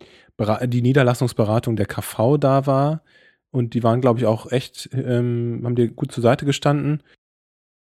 die 0.65 0.83
Niederlassungsberatung 0.83 1.77
der 1.77 1.87
KV 1.87 2.37
da 2.39 2.67
war. 2.67 3.03
Und 3.51 3.73
die 3.73 3.83
waren, 3.83 4.03
glaube 4.03 4.21
ich, 4.21 4.27
auch 4.27 4.53
echt, 4.53 4.91
ähm, 4.93 5.63
haben 5.65 5.77
dir 5.77 5.89
gut 5.89 6.13
zur 6.13 6.23
Seite 6.23 6.45
gestanden. 6.45 7.03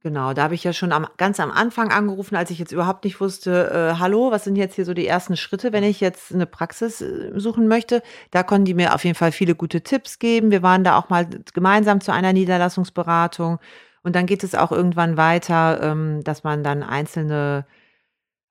Genau, 0.03 0.35
da 0.35 0.43
habe 0.43 0.55
ich 0.55 0.63
ja 0.63 0.75
schon 0.75 0.93
am, 0.93 1.07
ganz 1.17 1.41
am 1.41 1.51
Anfang 1.51 1.91
angerufen, 1.91 2.37
als 2.37 2.51
ich 2.51 2.59
jetzt 2.59 2.73
überhaupt 2.73 3.05
nicht 3.05 3.23
wusste, 3.23 3.71
äh, 3.71 3.99
hallo, 3.99 4.31
was 4.31 4.45
sind 4.45 4.57
jetzt 4.57 4.75
hier 4.75 4.85
so 4.85 4.93
die 4.93 5.07
ersten 5.07 5.39
Schritte, 5.39 5.73
wenn 5.73 5.83
ich 5.83 6.01
jetzt 6.01 6.35
eine 6.35 6.45
Praxis 6.45 7.01
äh, 7.01 7.33
suchen 7.37 7.69
möchte. 7.69 8.03
Da 8.31 8.43
konnten 8.43 8.67
die 8.67 8.75
mir 8.75 8.95
auf 8.95 9.05
jeden 9.05 9.17
Fall 9.17 9.33
viele 9.33 9.55
gute 9.55 9.81
Tipps 9.81 10.19
geben. 10.19 10.51
Wir 10.51 10.63
waren 10.63 10.85
da 10.85 10.99
auch 10.99 11.09
mal 11.09 11.27
gemeinsam 11.55 12.03
zu 12.03 12.13
einer 12.13 12.35
Niederlassungsberatung. 12.35 13.59
Und 14.03 14.15
dann 14.15 14.27
geht 14.27 14.45
es 14.45 14.55
auch 14.55 14.71
irgendwann 14.71 15.17
weiter, 15.17 15.81
ähm, 15.83 16.23
dass 16.23 16.45
man 16.45 16.63
dann 16.63 16.83
einzelne 16.83 17.65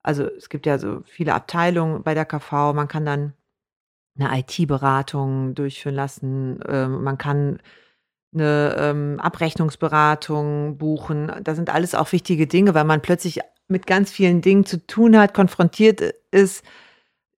also 0.03 0.25
es 0.25 0.49
gibt 0.49 0.65
ja 0.65 0.77
so 0.77 1.01
viele 1.05 1.33
Abteilungen 1.33 2.03
bei 2.03 2.13
der 2.13 2.25
KV. 2.25 2.73
Man 2.73 2.87
kann 2.89 3.05
dann 3.05 3.33
eine 4.19 4.39
IT-Beratung 4.39 5.55
durchführen 5.55 5.95
lassen. 5.95 6.59
Ähm, 6.67 7.03
man 7.03 7.17
kann 7.17 7.59
eine 8.33 8.75
ähm, 8.77 9.19
Abrechnungsberatung 9.19 10.77
buchen. 10.77 11.31
Das 11.43 11.55
sind 11.55 11.69
alles 11.69 11.95
auch 11.95 12.11
wichtige 12.11 12.47
Dinge, 12.47 12.73
weil 12.73 12.83
man 12.83 13.01
plötzlich 13.01 13.39
mit 13.67 13.87
ganz 13.87 14.11
vielen 14.11 14.41
Dingen 14.41 14.65
zu 14.65 14.85
tun 14.85 15.17
hat, 15.17 15.33
konfrontiert 15.33 16.01
ist, 16.31 16.63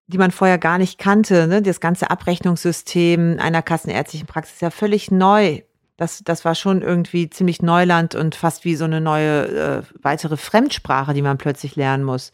die 0.08 0.18
man 0.18 0.32
vorher 0.32 0.58
gar 0.58 0.78
nicht 0.78 0.98
kannte. 0.98 1.48
Ne? 1.48 1.62
Das 1.62 1.80
ganze 1.80 2.10
Abrechnungssystem 2.10 3.38
einer 3.40 3.62
kassenärztlichen 3.62 4.28
Praxis 4.28 4.56
ist 4.56 4.62
ja 4.62 4.72
völlig 4.72 5.12
neu. 5.12 5.62
Das, 5.98 6.24
das 6.24 6.44
war 6.44 6.56
schon 6.56 6.82
irgendwie 6.82 7.30
ziemlich 7.30 7.62
Neuland 7.62 8.16
und 8.16 8.36
fast 8.36 8.66
wie 8.66 8.76
so 8.76 8.86
eine 8.86 9.00
neue 9.00 9.48
äh, 9.48 9.84
weitere 10.02 10.36
Fremdsprache, 10.36 11.14
die 11.14 11.22
man 11.22 11.38
plötzlich 11.38 11.76
lernen 11.76 12.04
muss. 12.04 12.32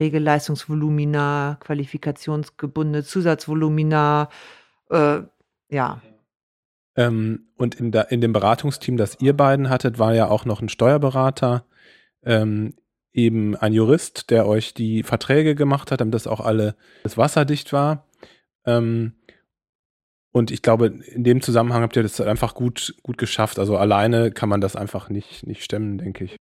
Regelleistungsvolumina, 0.00 1.58
qualifikationsgebundene 1.60 3.04
Zusatzvolumina, 3.04 4.28
äh, 4.90 5.20
ja. 5.70 6.00
Ähm, 6.96 7.48
und 7.56 7.74
in, 7.76 7.90
da, 7.92 8.02
in 8.02 8.20
dem 8.20 8.32
Beratungsteam, 8.32 8.96
das 8.96 9.20
ihr 9.20 9.36
beiden 9.36 9.70
hattet, 9.70 9.98
war 9.98 10.14
ja 10.14 10.28
auch 10.28 10.44
noch 10.44 10.60
ein 10.60 10.68
Steuerberater, 10.68 11.64
ähm, 12.24 12.74
eben 13.12 13.56
ein 13.56 13.72
Jurist, 13.72 14.30
der 14.30 14.46
euch 14.46 14.74
die 14.74 15.02
Verträge 15.02 15.54
gemacht 15.54 15.90
hat, 15.90 16.00
damit 16.00 16.14
das 16.14 16.26
auch 16.26 16.40
alle 16.40 16.76
das 17.02 17.16
wasserdicht 17.16 17.72
war. 17.72 18.06
Ähm, 18.64 19.14
und 20.30 20.50
ich 20.50 20.62
glaube, 20.62 20.86
in 20.86 21.24
dem 21.24 21.40
Zusammenhang 21.40 21.82
habt 21.82 21.96
ihr 21.96 22.02
das 22.02 22.20
einfach 22.20 22.54
gut, 22.54 22.94
gut 23.02 23.18
geschafft. 23.18 23.58
Also 23.58 23.76
alleine 23.76 24.30
kann 24.30 24.48
man 24.48 24.60
das 24.60 24.76
einfach 24.76 25.08
nicht, 25.08 25.46
nicht 25.46 25.64
stemmen, 25.64 25.98
denke 25.98 26.24
ich. 26.24 26.36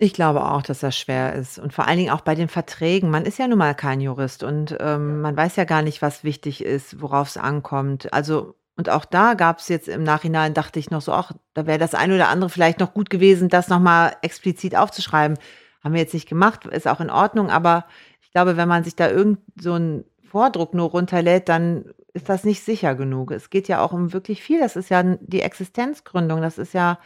Ich 0.00 0.12
glaube 0.12 0.44
auch, 0.44 0.62
dass 0.62 0.80
das 0.80 0.96
schwer 0.98 1.34
ist 1.34 1.58
und 1.58 1.72
vor 1.72 1.86
allen 1.86 1.98
Dingen 1.98 2.10
auch 2.10 2.22
bei 2.22 2.34
den 2.34 2.48
Verträgen. 2.48 3.10
Man 3.10 3.24
ist 3.24 3.38
ja 3.38 3.46
nun 3.46 3.58
mal 3.58 3.74
kein 3.74 4.00
Jurist 4.00 4.42
und, 4.42 4.76
ähm, 4.80 5.20
man 5.20 5.36
weiß 5.36 5.54
ja 5.56 5.64
gar 5.64 5.82
nicht, 5.82 6.02
was 6.02 6.24
wichtig 6.24 6.64
ist, 6.64 7.00
worauf 7.00 7.28
es 7.28 7.36
ankommt. 7.36 8.12
Also 8.12 8.56
und 8.76 8.90
auch 8.90 9.04
da 9.04 9.34
gab 9.34 9.60
es 9.60 9.68
jetzt 9.68 9.86
im 9.86 10.02
Nachhinein 10.02 10.52
dachte 10.52 10.80
ich 10.80 10.90
noch 10.90 11.00
so: 11.00 11.12
„Ach, 11.12 11.30
da 11.54 11.66
wäre 11.66 11.78
das 11.78 11.94
eine 11.94 12.16
oder 12.16 12.28
andere 12.28 12.50
vielleicht 12.50 12.80
noch 12.80 12.92
gut 12.92 13.08
gewesen, 13.08 13.48
das 13.48 13.68
noch 13.68 13.78
mal 13.78 14.16
explizit 14.22 14.74
aufzuschreiben.“ 14.74 15.38
Haben 15.84 15.94
wir 15.94 16.00
jetzt 16.00 16.14
nicht 16.14 16.28
gemacht, 16.28 16.66
ist 16.66 16.88
auch 16.88 17.00
in 17.00 17.10
Ordnung, 17.10 17.50
aber 17.50 17.86
ich 18.20 18.32
glaube, 18.32 18.56
wenn 18.56 18.66
man 18.68 18.82
sich 18.82 18.96
da 18.96 19.08
irgend 19.08 19.38
so 19.60 19.74
'n 19.74 20.04
Vordruck 20.24 20.74
nur 20.74 20.90
runterlädt, 20.90 21.48
dann 21.48 21.84
ist 22.14 22.28
das 22.28 22.42
nicht 22.42 22.64
sicher 22.64 22.96
genug. 22.96 23.30
Es 23.30 23.48
geht 23.50 23.68
ja 23.68 23.80
auch 23.80 23.92
um 23.92 24.12
wirklich 24.12 24.42
viel. 24.42 24.58
Das 24.58 24.74
ist 24.74 24.88
ja 24.88 25.04
die 25.20 25.40
Existenzgründung. 25.42 26.42
Das 26.42 26.58
ist 26.58 26.74
ja 26.74 26.98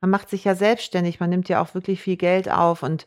man 0.00 0.10
macht 0.10 0.30
sich 0.30 0.44
ja 0.44 0.54
selbstständig, 0.54 1.20
man 1.20 1.30
nimmt 1.30 1.48
ja 1.48 1.60
auch 1.62 1.74
wirklich 1.74 2.00
viel 2.00 2.16
Geld 2.16 2.50
auf 2.50 2.82
und 2.82 3.06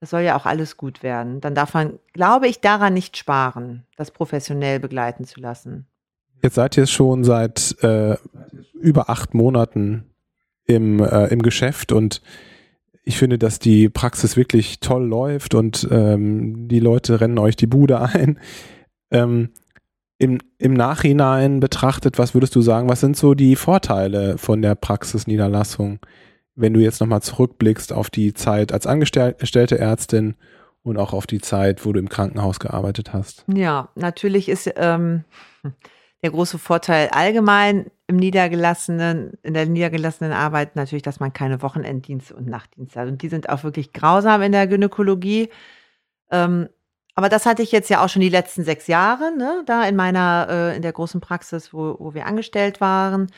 das 0.00 0.10
soll 0.10 0.22
ja 0.22 0.36
auch 0.36 0.46
alles 0.46 0.76
gut 0.76 1.02
werden. 1.02 1.40
Dann 1.40 1.54
darf 1.54 1.74
man, 1.74 1.98
glaube 2.12 2.48
ich, 2.48 2.60
daran 2.60 2.94
nicht 2.94 3.16
sparen, 3.16 3.84
das 3.96 4.10
professionell 4.10 4.80
begleiten 4.80 5.24
zu 5.24 5.40
lassen. 5.40 5.86
Jetzt 6.42 6.56
seid 6.56 6.76
ihr 6.76 6.86
schon 6.86 7.22
seit 7.22 7.76
äh, 7.82 8.16
über 8.74 9.10
acht 9.10 9.32
Monaten 9.32 10.10
im, 10.64 11.00
äh, 11.00 11.26
im 11.28 11.42
Geschäft 11.42 11.92
und 11.92 12.20
ich 13.04 13.16
finde, 13.18 13.38
dass 13.38 13.58
die 13.58 13.88
Praxis 13.88 14.36
wirklich 14.36 14.80
toll 14.80 15.04
läuft 15.04 15.54
und 15.54 15.86
ähm, 15.90 16.68
die 16.68 16.80
Leute 16.80 17.20
rennen 17.20 17.38
euch 17.38 17.56
die 17.56 17.66
Bude 17.66 18.00
ein. 18.00 18.38
Ähm, 19.10 19.50
im, 20.22 20.38
im 20.58 20.72
Nachhinein 20.72 21.58
betrachtet, 21.58 22.16
was 22.16 22.32
würdest 22.32 22.54
du 22.54 22.62
sagen, 22.62 22.88
was 22.88 23.00
sind 23.00 23.16
so 23.16 23.34
die 23.34 23.56
Vorteile 23.56 24.38
von 24.38 24.62
der 24.62 24.76
Praxisniederlassung, 24.76 25.98
wenn 26.54 26.72
du 26.72 26.78
jetzt 26.78 27.00
nochmal 27.00 27.22
zurückblickst 27.22 27.92
auf 27.92 28.08
die 28.08 28.32
Zeit 28.32 28.72
als 28.72 28.86
angestellte 28.86 29.78
Ärztin 29.80 30.36
und 30.84 30.96
auch 30.96 31.12
auf 31.12 31.26
die 31.26 31.40
Zeit, 31.40 31.84
wo 31.84 31.92
du 31.92 31.98
im 31.98 32.08
Krankenhaus 32.08 32.60
gearbeitet 32.60 33.12
hast? 33.12 33.44
Ja, 33.52 33.88
natürlich 33.96 34.48
ist 34.48 34.72
ähm, 34.76 35.24
der 36.22 36.30
große 36.30 36.58
Vorteil 36.58 37.08
allgemein 37.08 37.86
im 38.06 38.14
niedergelassenen, 38.14 39.32
in 39.42 39.54
der 39.54 39.66
niedergelassenen 39.66 40.32
Arbeit 40.32 40.76
natürlich, 40.76 41.02
dass 41.02 41.18
man 41.18 41.32
keine 41.32 41.62
Wochenenddienste 41.62 42.36
und 42.36 42.46
Nachtdienste 42.46 43.00
hat. 43.00 43.08
Und 43.08 43.22
die 43.22 43.28
sind 43.28 43.48
auch 43.48 43.64
wirklich 43.64 43.92
grausam 43.92 44.40
in 44.42 44.52
der 44.52 44.68
Gynäkologie. 44.68 45.48
Ähm, 46.30 46.68
aber 47.14 47.28
das 47.28 47.44
hatte 47.46 47.62
ich 47.62 47.72
jetzt 47.72 47.90
ja 47.90 48.02
auch 48.02 48.08
schon 48.08 48.22
die 48.22 48.28
letzten 48.28 48.64
sechs 48.64 48.86
Jahre, 48.86 49.36
ne, 49.36 49.62
da 49.66 49.84
in 49.84 49.96
meiner, 49.96 50.46
äh, 50.48 50.76
in 50.76 50.82
der 50.82 50.92
großen 50.92 51.20
Praxis, 51.20 51.72
wo, 51.74 51.96
wo 51.98 52.14
wir 52.14 52.26
angestellt 52.26 52.80
waren. 52.80 53.30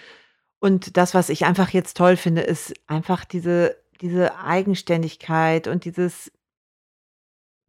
Und 0.60 0.96
das, 0.96 1.14
was 1.14 1.28
ich 1.28 1.44
einfach 1.44 1.70
jetzt 1.70 1.96
toll 1.96 2.16
finde, 2.16 2.42
ist 2.42 2.72
einfach 2.87 3.24
diese, 3.24 3.76
diese 4.00 4.38
Eigenständigkeit 4.38 5.66
und 5.68 5.84
dieses, 5.84 6.30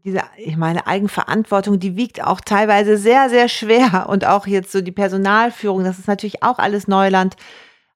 diese, 0.03 0.21
ich 0.37 0.55
meine, 0.57 0.85
Eigenverantwortung, 0.85 1.79
die 1.79 1.95
wiegt 1.95 2.23
auch 2.23 2.39
teilweise 2.39 2.97
sehr, 2.97 3.29
sehr 3.29 3.49
schwer. 3.49 4.07
Und 4.07 4.25
auch 4.25 4.45
jetzt 4.45 4.71
so 4.71 4.81
die 4.81 4.91
Personalführung, 4.91 5.83
das 5.83 5.97
ist 5.97 6.07
natürlich 6.07 6.43
auch 6.43 6.59
alles 6.59 6.87
Neuland. 6.87 7.35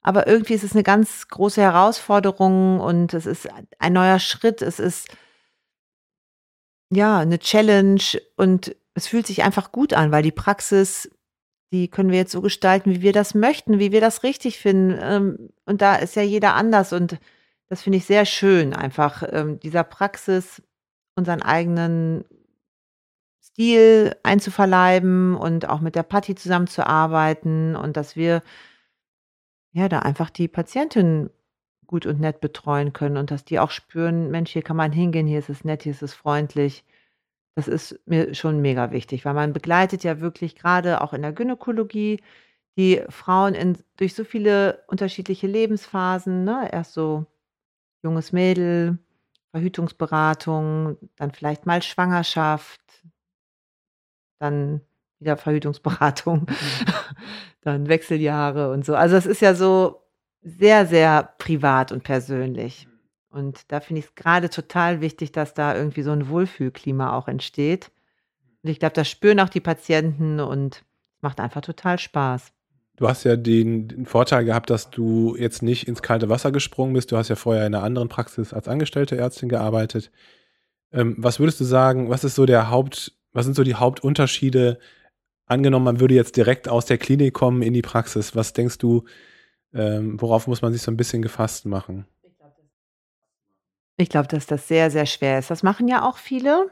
Aber 0.02 0.28
irgendwie 0.28 0.54
ist 0.54 0.64
es 0.64 0.74
eine 0.74 0.84
ganz 0.84 1.28
große 1.28 1.62
Herausforderung 1.62 2.80
und 2.80 3.14
es 3.14 3.26
ist 3.28 3.48
ein 3.78 3.94
neuer 3.94 4.20
Schritt. 4.20 4.62
Es 4.62 4.80
ist 4.80 5.08
ja, 6.92 7.20
eine 7.20 7.40
Challenge 7.40 8.02
und 8.36 8.76
es 8.94 9.08
fühlt 9.08 9.28
sich 9.28 9.44
einfach 9.44 9.72
gut 9.72 9.94
an, 9.94 10.12
weil 10.12 10.24
die 10.24 10.32
Praxis, 10.32 11.10
die 11.72 11.88
können 11.88 12.12
wir 12.12 12.18
jetzt 12.18 12.32
so 12.32 12.42
gestalten, 12.42 12.92
wie 12.92 13.02
wir 13.02 13.14
das 13.14 13.36
möchten, 13.36 13.80
wie 13.80 13.92
wir 13.92 14.02
das 14.02 14.24
richtig 14.24 14.60
finden. 14.60 14.98
Ähm, 15.02 15.50
und 15.66 15.82
da 15.82 15.96
ist 15.96 16.16
ja 16.16 16.24
jeder 16.24 16.56
anders 16.56 16.94
und 16.94 17.20
das 17.68 17.84
finde 17.84 17.98
ich 18.00 18.06
sehr 18.06 18.26
schön, 18.26 18.74
einfach 18.74 19.24
ähm, 19.32 19.60
dieser 19.60 19.84
Praxis 19.84 20.62
unseren 21.16 21.44
eigenen 21.44 22.26
Stil 23.42 24.16
einzuverleiben 24.24 25.36
und 25.36 25.70
auch 25.70 25.82
mit 25.82 25.96
der 25.96 26.04
Patti 26.04 26.34
zusammenzuarbeiten 26.34 27.76
und 27.76 27.98
dass 27.98 28.16
wir 28.16 28.42
ja 29.72 29.88
da 29.90 30.00
einfach 30.00 30.30
die 30.30 30.48
Patientin 30.48 31.30
gut 31.90 32.06
und 32.06 32.20
nett 32.20 32.40
betreuen 32.40 32.94
können 32.94 33.18
und 33.18 33.32
dass 33.32 33.46
die 33.46 33.60
auch 33.60 33.72
spüren, 33.72 34.30
Mensch, 34.30 34.52
hier 34.52 34.62
kann 34.62 34.78
man 34.78 34.92
hingehen, 34.92 35.26
hier 35.26 35.40
ist 35.40 35.50
es 35.50 35.66
nett, 35.66 35.84
hier 35.84 35.92
ist 35.92 36.04
es 36.04 36.14
freundlich. 36.14 36.86
Das 37.56 37.68
ist 37.68 38.00
mir 38.06 38.36
schon 38.36 38.62
mega 38.62 38.92
wichtig, 38.92 39.26
weil 39.26 39.34
man 39.34 39.54
begleitet 39.54 40.04
ja 40.04 40.22
wirklich 40.22 40.56
gerade 40.56 41.02
auch 41.02 41.14
in 41.14 41.24
der 41.24 41.34
Gynäkologie 41.34 42.22
die 42.78 43.02
Frauen 43.10 43.56
in, 43.56 43.76
durch 43.98 44.14
so 44.14 44.24
viele 44.24 44.84
unterschiedliche 44.88 45.48
Lebensphasen. 45.48 46.44
Ne? 46.44 46.70
Erst 46.72 46.94
so 46.94 47.26
junges 48.04 48.32
Mädel, 48.34 49.00
Verhütungsberatung, 49.52 50.98
dann 51.16 51.32
vielleicht 51.32 51.66
mal 51.66 51.82
Schwangerschaft, 51.82 52.82
dann 54.40 54.82
wieder 55.20 55.38
Verhütungsberatung, 55.38 56.42
mhm. 56.42 56.48
dann 57.62 57.90
Wechseljahre 57.90 58.72
und 58.72 58.86
so. 58.86 58.96
Also 58.96 59.16
es 59.16 59.26
ist 59.26 59.42
ja 59.42 59.56
so 59.56 60.04
sehr, 60.42 60.86
sehr 60.86 61.34
privat 61.38 61.92
und 61.92 62.04
persönlich. 62.04 62.88
Und 63.30 63.72
da 63.72 63.80
finde 63.80 64.00
ich 64.00 64.06
es 64.08 64.16
gerade 64.16 64.50
total 64.50 65.02
wichtig, 65.02 65.32
dass 65.32 65.54
da 65.54 65.76
irgendwie 65.76 66.02
so 66.02 66.12
ein 66.12 66.30
Wohlfühlklima 66.30 67.16
auch 67.16 67.28
entsteht. 67.28 67.92
Und 68.64 68.70
ich 68.70 68.80
glaube, 68.80 68.96
das 68.96 69.10
spüren 69.10 69.40
auch 69.40 69.50
die 69.50 69.60
Patienten 69.60 70.40
und 70.40 70.84
macht 71.22 71.40
einfach 71.40 71.62
total 71.62 72.00
Spaß. 72.00 72.52
Du 72.96 73.08
hast 73.08 73.24
ja 73.24 73.38
den, 73.38 73.88
den, 73.88 74.06
Vorteil 74.06 74.44
gehabt, 74.44 74.70
dass 74.70 74.90
du 74.90 75.36
jetzt 75.38 75.62
nicht 75.62 75.88
ins 75.88 76.02
kalte 76.02 76.28
Wasser 76.28 76.52
gesprungen 76.52 76.94
bist. 76.94 77.12
Du 77.12 77.18
hast 77.18 77.30
ja 77.30 77.36
vorher 77.36 77.66
in 77.66 77.74
einer 77.74 77.84
anderen 77.84 78.10
Praxis 78.10 78.54
als 78.54 78.68
angestellte 78.68 79.16
Ärztin 79.18 79.48
gearbeitet. 79.48 80.12
Ähm, 80.92 81.16
was 81.18 81.40
würdest 81.40 81.62
du 81.62 81.64
sagen, 81.64 82.10
was 82.10 82.26
ist 82.26 82.36
so 82.36 82.46
der 82.46 82.70
Haupt, 82.70 83.14
was 83.32 83.46
sind 83.46 83.56
so 83.56 83.64
die 83.64 83.76
Hauptunterschiede? 83.76 84.80
Angenommen, 85.46 85.86
man 85.86 86.00
würde 86.02 86.16
jetzt 86.16 86.36
direkt 86.36 86.68
aus 86.68 86.88
der 86.88 86.98
Klinik 86.98 87.34
kommen 87.34 87.62
in 87.62 87.74
die 87.74 87.82
Praxis. 87.82 88.36
Was 88.36 88.52
denkst 88.52 88.80
du, 88.80 89.06
ähm, 89.74 90.20
worauf 90.20 90.48
muss 90.48 90.62
man 90.62 90.74
sich 90.74 90.82
so 90.82 90.92
ein 90.92 90.98
bisschen 90.98 91.22
gefasst 91.22 91.66
machen? 91.66 92.06
Ich 93.98 94.10
glaube, 94.10 94.28
dass 94.28 94.46
das 94.46 94.68
sehr, 94.68 94.90
sehr 94.92 95.06
schwer 95.06 95.40
ist. 95.40 95.52
Das 95.52 95.62
machen 95.62 95.88
ja 95.88 96.08
auch 96.08 96.18
viele 96.18 96.70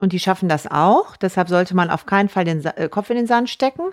und 0.00 0.12
die 0.12 0.18
schaffen 0.18 0.48
das 0.48 0.66
auch. 0.66 1.16
Deshalb 1.16 1.48
sollte 1.48 1.76
man 1.76 1.90
auf 1.90 2.04
keinen 2.04 2.28
Fall 2.28 2.44
den 2.44 2.60
Sa 2.60 2.70
äh, 2.70 2.88
Kopf 2.88 3.10
in 3.10 3.16
den 3.16 3.26
Sand 3.26 3.48
stecken. 3.48 3.90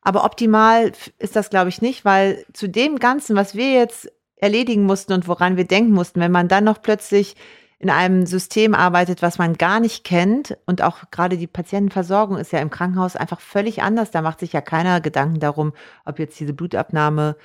Aber 0.00 0.24
optimal 0.24 0.92
ist 1.18 1.34
das, 1.34 1.50
glaube 1.50 1.70
ich, 1.70 1.82
nicht, 1.82 2.04
weil 2.04 2.44
zu 2.52 2.68
dem 2.68 2.98
Ganzen, 2.98 3.36
was 3.36 3.54
wir 3.54 3.72
jetzt 3.72 4.12
erledigen 4.36 4.84
mussten 4.84 5.12
und 5.12 5.26
woran 5.26 5.56
wir 5.56 5.66
denken 5.66 5.92
mussten, 5.92 6.20
wenn 6.20 6.32
man 6.32 6.48
dann 6.48 6.64
noch 6.64 6.82
plötzlich 6.82 7.36
in 7.78 7.90
einem 7.90 8.26
System 8.26 8.74
arbeitet, 8.74 9.20
was 9.22 9.38
man 9.38 9.54
gar 9.54 9.80
nicht 9.80 10.04
kennt 10.04 10.56
und 10.66 10.82
auch 10.82 11.10
gerade 11.10 11.36
die 11.36 11.46
Patientenversorgung 11.46 12.38
ist 12.38 12.52
ja 12.52 12.60
im 12.60 12.70
Krankenhaus 12.70 13.16
einfach 13.16 13.40
völlig 13.40 13.82
anders. 13.82 14.10
Da 14.10 14.22
macht 14.22 14.40
sich 14.40 14.52
ja 14.52 14.60
keiner 14.60 15.00
Gedanken 15.00 15.40
darum, 15.40 15.72
ob 16.04 16.18
jetzt 16.18 16.38
diese 16.38 16.52
Blutabnahme 16.52 17.36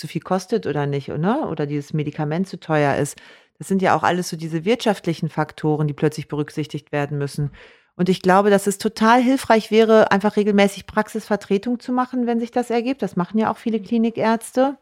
zu 0.00 0.08
viel 0.08 0.22
kostet 0.22 0.66
oder 0.66 0.86
nicht, 0.86 1.12
oder? 1.12 1.48
Oder 1.50 1.66
dieses 1.66 1.92
Medikament 1.92 2.48
zu 2.48 2.58
teuer 2.58 2.96
ist. 2.96 3.16
Das 3.58 3.68
sind 3.68 3.82
ja 3.82 3.94
auch 3.94 4.02
alles 4.02 4.28
so 4.30 4.36
diese 4.36 4.64
wirtschaftlichen 4.64 5.28
Faktoren, 5.28 5.86
die 5.86 5.94
plötzlich 5.94 6.28
berücksichtigt 6.28 6.92
werden 6.92 7.18
müssen. 7.18 7.50
Und 7.94 8.08
ich 8.08 8.22
glaube, 8.22 8.48
dass 8.48 8.66
es 8.66 8.78
total 8.78 9.20
hilfreich 9.20 9.70
wäre, 9.70 10.10
einfach 10.10 10.36
regelmäßig 10.36 10.86
Praxisvertretung 10.86 11.78
zu 11.78 11.92
machen, 11.92 12.26
wenn 12.26 12.40
sich 12.40 12.50
das 12.50 12.70
ergibt. 12.70 13.02
Das 13.02 13.16
machen 13.16 13.38
ja 13.38 13.52
auch 13.52 13.58
viele 13.58 13.80
Klinikärzte. 13.80 14.78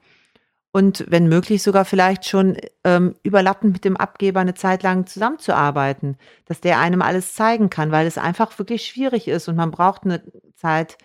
Und 0.70 1.04
wenn 1.08 1.28
möglich 1.28 1.62
sogar 1.62 1.84
vielleicht 1.84 2.26
schon 2.26 2.58
ähm, 2.84 3.16
überlappend 3.24 3.72
mit 3.72 3.84
dem 3.84 3.96
Abgeber 3.96 4.38
eine 4.38 4.54
Zeit 4.54 4.84
lang 4.84 5.06
zusammenzuarbeiten, 5.06 6.16
dass 6.44 6.60
der 6.60 6.78
einem 6.78 7.02
alles 7.02 7.34
zeigen 7.34 7.70
kann, 7.70 7.90
weil 7.90 8.06
es 8.06 8.18
einfach 8.18 8.56
wirklich 8.58 8.86
schwierig 8.86 9.26
ist 9.26 9.48
und 9.48 9.56
man 9.56 9.72
braucht 9.72 10.04
eine 10.04 10.22
Zeit, 10.54 10.98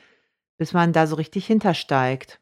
bis 0.58 0.73
man 0.73 0.93
da 0.93 1.08
so 1.08 1.15
richtig 1.15 1.47
hintersteigt. 1.47 2.39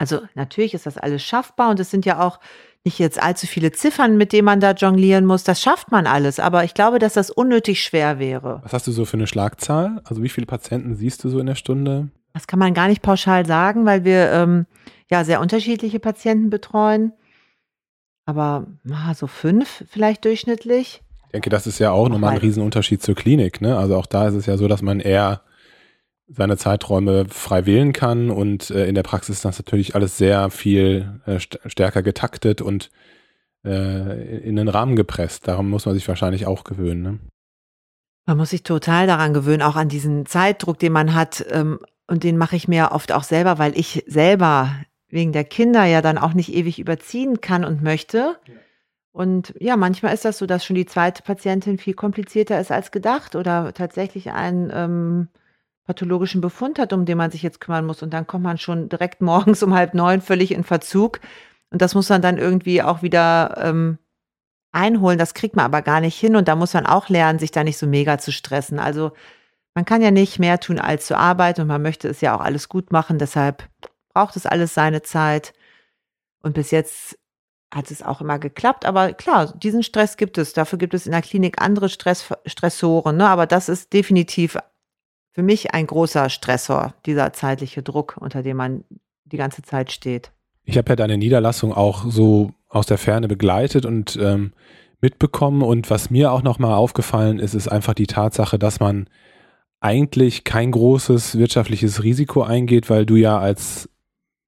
Also 0.00 0.20
natürlich 0.34 0.72
ist 0.72 0.86
das 0.86 0.96
alles 0.96 1.22
schaffbar 1.22 1.68
und 1.68 1.78
es 1.78 1.90
sind 1.90 2.06
ja 2.06 2.26
auch 2.26 2.40
nicht 2.84 2.98
jetzt 2.98 3.22
allzu 3.22 3.46
viele 3.46 3.70
Ziffern, 3.70 4.16
mit 4.16 4.32
denen 4.32 4.46
man 4.46 4.58
da 4.58 4.72
jonglieren 4.72 5.26
muss. 5.26 5.44
Das 5.44 5.60
schafft 5.60 5.92
man 5.92 6.06
alles, 6.06 6.40
aber 6.40 6.64
ich 6.64 6.72
glaube, 6.72 6.98
dass 6.98 7.12
das 7.12 7.28
unnötig 7.28 7.84
schwer 7.84 8.18
wäre. 8.18 8.60
Was 8.62 8.72
hast 8.72 8.86
du 8.86 8.92
so 8.92 9.04
für 9.04 9.18
eine 9.18 9.26
Schlagzahl? 9.26 10.00
Also 10.04 10.22
wie 10.22 10.30
viele 10.30 10.46
Patienten 10.46 10.94
siehst 10.94 11.22
du 11.22 11.28
so 11.28 11.38
in 11.38 11.44
der 11.44 11.54
Stunde? 11.54 12.08
Das 12.32 12.46
kann 12.46 12.58
man 12.58 12.72
gar 12.72 12.88
nicht 12.88 13.02
pauschal 13.02 13.44
sagen, 13.44 13.84
weil 13.84 14.04
wir 14.04 14.32
ähm, 14.32 14.64
ja 15.10 15.22
sehr 15.22 15.38
unterschiedliche 15.38 16.00
Patienten 16.00 16.48
betreuen. 16.48 17.12
Aber 18.24 18.68
ah, 18.90 19.12
so 19.12 19.26
fünf 19.26 19.84
vielleicht 19.90 20.24
durchschnittlich. 20.24 21.02
Ich 21.26 21.32
denke, 21.32 21.50
das 21.50 21.66
ist 21.66 21.78
ja 21.78 21.90
auch 21.90 22.08
nochmal 22.08 22.32
ein 22.32 22.38
Riesenunterschied 22.38 23.02
zur 23.02 23.16
Klinik. 23.16 23.60
Ne? 23.60 23.76
Also 23.76 23.96
auch 23.96 24.06
da 24.06 24.28
ist 24.28 24.34
es 24.34 24.46
ja 24.46 24.56
so, 24.56 24.66
dass 24.66 24.80
man 24.80 24.98
eher 24.98 25.42
seine 26.32 26.56
Zeiträume 26.56 27.26
frei 27.28 27.66
wählen 27.66 27.92
kann 27.92 28.30
und 28.30 28.70
äh, 28.70 28.86
in 28.86 28.94
der 28.94 29.02
Praxis 29.02 29.36
ist 29.36 29.44
das 29.44 29.58
natürlich 29.58 29.94
alles 29.94 30.16
sehr 30.16 30.50
viel 30.50 31.20
äh, 31.26 31.40
st 31.40 31.58
stärker 31.66 32.02
getaktet 32.02 32.62
und 32.62 32.90
äh, 33.64 34.38
in 34.40 34.56
den 34.56 34.68
Rahmen 34.68 34.96
gepresst. 34.96 35.48
Daran 35.48 35.68
muss 35.68 35.86
man 35.86 35.94
sich 35.94 36.06
wahrscheinlich 36.06 36.46
auch 36.46 36.64
gewöhnen. 36.64 37.02
Ne? 37.02 37.18
Man 38.26 38.36
muss 38.36 38.50
sich 38.50 38.62
total 38.62 39.06
daran 39.06 39.34
gewöhnen, 39.34 39.62
auch 39.62 39.76
an 39.76 39.88
diesen 39.88 40.24
Zeitdruck, 40.26 40.78
den 40.78 40.92
man 40.92 41.14
hat. 41.14 41.44
Ähm, 41.50 41.80
und 42.06 42.24
den 42.24 42.36
mache 42.36 42.56
ich 42.56 42.68
mir 42.68 42.90
oft 42.92 43.12
auch 43.12 43.22
selber, 43.22 43.58
weil 43.58 43.78
ich 43.78 44.04
selber 44.06 44.74
wegen 45.08 45.32
der 45.32 45.44
Kinder 45.44 45.84
ja 45.84 46.02
dann 46.02 46.18
auch 46.18 46.34
nicht 46.34 46.52
ewig 46.52 46.78
überziehen 46.78 47.40
kann 47.40 47.64
und 47.64 47.82
möchte. 47.82 48.36
Ja. 48.46 48.54
Und 49.12 49.54
ja, 49.58 49.76
manchmal 49.76 50.14
ist 50.14 50.24
das 50.24 50.38
so, 50.38 50.46
dass 50.46 50.64
schon 50.64 50.76
die 50.76 50.86
zweite 50.86 51.22
Patientin 51.22 51.78
viel 51.78 51.94
komplizierter 51.94 52.60
ist 52.60 52.70
als 52.70 52.92
gedacht 52.92 53.34
oder 53.34 53.74
tatsächlich 53.74 54.30
ein 54.30 54.70
ähm, 54.72 55.28
pathologischen 55.86 56.40
Befund 56.40 56.78
hat, 56.78 56.92
um 56.92 57.04
den 57.04 57.18
man 57.18 57.30
sich 57.30 57.42
jetzt 57.42 57.60
kümmern 57.60 57.86
muss. 57.86 58.02
Und 58.02 58.10
dann 58.10 58.26
kommt 58.26 58.44
man 58.44 58.58
schon 58.58 58.88
direkt 58.88 59.20
morgens 59.20 59.62
um 59.62 59.74
halb 59.74 59.94
neun 59.94 60.20
völlig 60.20 60.52
in 60.52 60.64
Verzug. 60.64 61.20
Und 61.70 61.82
das 61.82 61.94
muss 61.94 62.08
man 62.08 62.22
dann 62.22 62.38
irgendwie 62.38 62.82
auch 62.82 63.02
wieder 63.02 63.56
ähm, 63.62 63.98
einholen. 64.72 65.18
Das 65.18 65.34
kriegt 65.34 65.56
man 65.56 65.64
aber 65.64 65.82
gar 65.82 66.00
nicht 66.00 66.18
hin. 66.18 66.36
Und 66.36 66.48
da 66.48 66.56
muss 66.56 66.74
man 66.74 66.86
auch 66.86 67.08
lernen, 67.08 67.38
sich 67.38 67.50
da 67.50 67.64
nicht 67.64 67.78
so 67.78 67.86
mega 67.86 68.18
zu 68.18 68.32
stressen. 68.32 68.78
Also 68.78 69.12
man 69.74 69.84
kann 69.84 70.02
ja 70.02 70.10
nicht 70.10 70.38
mehr 70.38 70.58
tun, 70.60 70.78
als 70.78 71.06
zu 71.06 71.16
arbeiten. 71.16 71.62
Und 71.62 71.68
man 71.68 71.82
möchte 71.82 72.08
es 72.08 72.20
ja 72.20 72.36
auch 72.36 72.40
alles 72.40 72.68
gut 72.68 72.92
machen. 72.92 73.18
Deshalb 73.18 73.68
braucht 74.12 74.36
es 74.36 74.46
alles 74.46 74.74
seine 74.74 75.02
Zeit. 75.02 75.52
Und 76.42 76.54
bis 76.54 76.70
jetzt 76.70 77.18
hat 77.72 77.90
es 77.90 78.02
auch 78.02 78.20
immer 78.20 78.38
geklappt. 78.38 78.84
Aber 78.84 79.12
klar, 79.12 79.52
diesen 79.56 79.82
Stress 79.82 80.16
gibt 80.16 80.38
es. 80.38 80.52
Dafür 80.52 80.78
gibt 80.78 80.94
es 80.94 81.06
in 81.06 81.12
der 81.12 81.22
Klinik 81.22 81.62
andere 81.62 81.88
Stress, 81.88 82.32
Stressoren. 82.46 83.16
Ne? 83.16 83.28
Aber 83.28 83.46
das 83.46 83.68
ist 83.68 83.92
definitiv 83.92 84.56
für 85.32 85.42
mich 85.42 85.74
ein 85.74 85.86
großer 85.86 86.28
Stressor, 86.28 86.94
dieser 87.06 87.32
zeitliche 87.32 87.82
Druck, 87.82 88.16
unter 88.20 88.42
dem 88.42 88.56
man 88.56 88.84
die 89.24 89.36
ganze 89.36 89.62
Zeit 89.62 89.92
steht. 89.92 90.32
Ich 90.64 90.76
habe 90.76 90.90
ja 90.90 90.96
deine 90.96 91.18
Niederlassung 91.18 91.72
auch 91.72 92.04
so 92.08 92.52
aus 92.68 92.86
der 92.86 92.98
Ferne 92.98 93.28
begleitet 93.28 93.86
und 93.86 94.16
ähm, 94.20 94.52
mitbekommen. 95.00 95.62
Und 95.62 95.90
was 95.90 96.10
mir 96.10 96.32
auch 96.32 96.42
nochmal 96.42 96.74
aufgefallen 96.74 97.38
ist, 97.38 97.54
ist 97.54 97.68
einfach 97.68 97.94
die 97.94 98.06
Tatsache, 98.06 98.58
dass 98.58 98.80
man 98.80 99.08
eigentlich 99.80 100.44
kein 100.44 100.70
großes 100.70 101.38
wirtschaftliches 101.38 102.02
Risiko 102.02 102.42
eingeht, 102.42 102.90
weil 102.90 103.06
du 103.06 103.16
ja 103.16 103.38
als, 103.38 103.88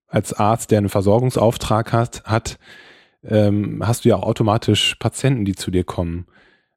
als 0.07 0.33
Arzt, 0.33 0.71
der 0.71 0.79
einen 0.79 0.88
Versorgungsauftrag 0.90 1.92
hast, 1.92 2.25
hat, 2.25 2.59
ähm, 3.25 3.83
hast 3.85 4.05
du 4.05 4.11
ja 4.11 4.16
auch 4.16 4.25
automatisch 4.25 4.97
Patienten, 4.97 5.45
die 5.45 5.55
zu 5.55 5.71
dir 5.71 5.85
kommen. 5.85 6.27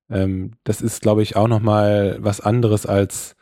Ähm, 0.09 0.53
das 0.63 0.81
ist, 0.81 1.01
glaube 1.01 1.21
ich, 1.21 1.35
auch 1.35 1.47
nochmal 1.47 2.17
was 2.19 2.39
anderes 2.39 2.85
als 2.85 3.35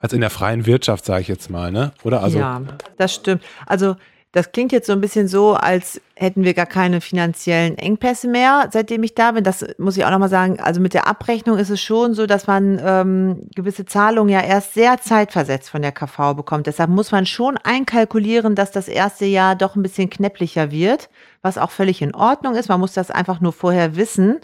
als 0.00 0.12
in 0.12 0.20
der 0.20 0.30
freien 0.30 0.66
Wirtschaft, 0.66 1.04
sage 1.04 1.20
ich 1.22 1.28
jetzt 1.28 1.50
mal, 1.50 1.70
ne? 1.70 1.92
Oder? 2.02 2.22
Also 2.22 2.38
ja, 2.38 2.60
das 2.96 3.14
stimmt. 3.14 3.42
Also 3.66 3.96
Das 4.32 4.52
klingt 4.52 4.70
jetzt 4.70 4.86
so 4.86 4.92
ein 4.92 5.00
bisschen 5.00 5.26
so, 5.26 5.54
als 5.54 6.00
hätten 6.14 6.44
wir 6.44 6.54
gar 6.54 6.66
keine 6.66 7.00
finanziellen 7.00 7.76
Engpässe 7.76 8.28
mehr, 8.28 8.68
seitdem 8.72 9.02
ich 9.02 9.16
da 9.16 9.32
bin. 9.32 9.42
Das 9.42 9.66
muss 9.76 9.96
ich 9.96 10.04
auch 10.04 10.10
nochmal 10.10 10.28
sagen. 10.28 10.60
Also 10.60 10.80
mit 10.80 10.94
der 10.94 11.08
Abrechnung 11.08 11.58
ist 11.58 11.70
es 11.70 11.80
schon 11.80 12.14
so, 12.14 12.26
dass 12.26 12.46
man 12.46 12.80
ähm, 12.80 13.48
gewisse 13.56 13.86
Zahlungen 13.86 14.32
ja 14.32 14.40
erst 14.40 14.74
sehr 14.74 15.00
zeitversetzt 15.00 15.68
von 15.68 15.82
der 15.82 15.90
KV 15.90 16.34
bekommt. 16.36 16.68
Deshalb 16.68 16.90
muss 16.90 17.10
man 17.10 17.26
schon 17.26 17.56
einkalkulieren, 17.56 18.54
dass 18.54 18.70
das 18.70 18.86
erste 18.86 19.24
Jahr 19.24 19.56
doch 19.56 19.74
ein 19.74 19.82
bisschen 19.82 20.10
knäpplicher 20.10 20.70
wird, 20.70 21.10
was 21.42 21.58
auch 21.58 21.72
völlig 21.72 22.00
in 22.00 22.14
Ordnung 22.14 22.54
ist. 22.54 22.68
Man 22.68 22.78
muss 22.78 22.92
das 22.92 23.10
einfach 23.10 23.40
nur 23.40 23.52
vorher 23.52 23.96
wissen. 23.96 24.38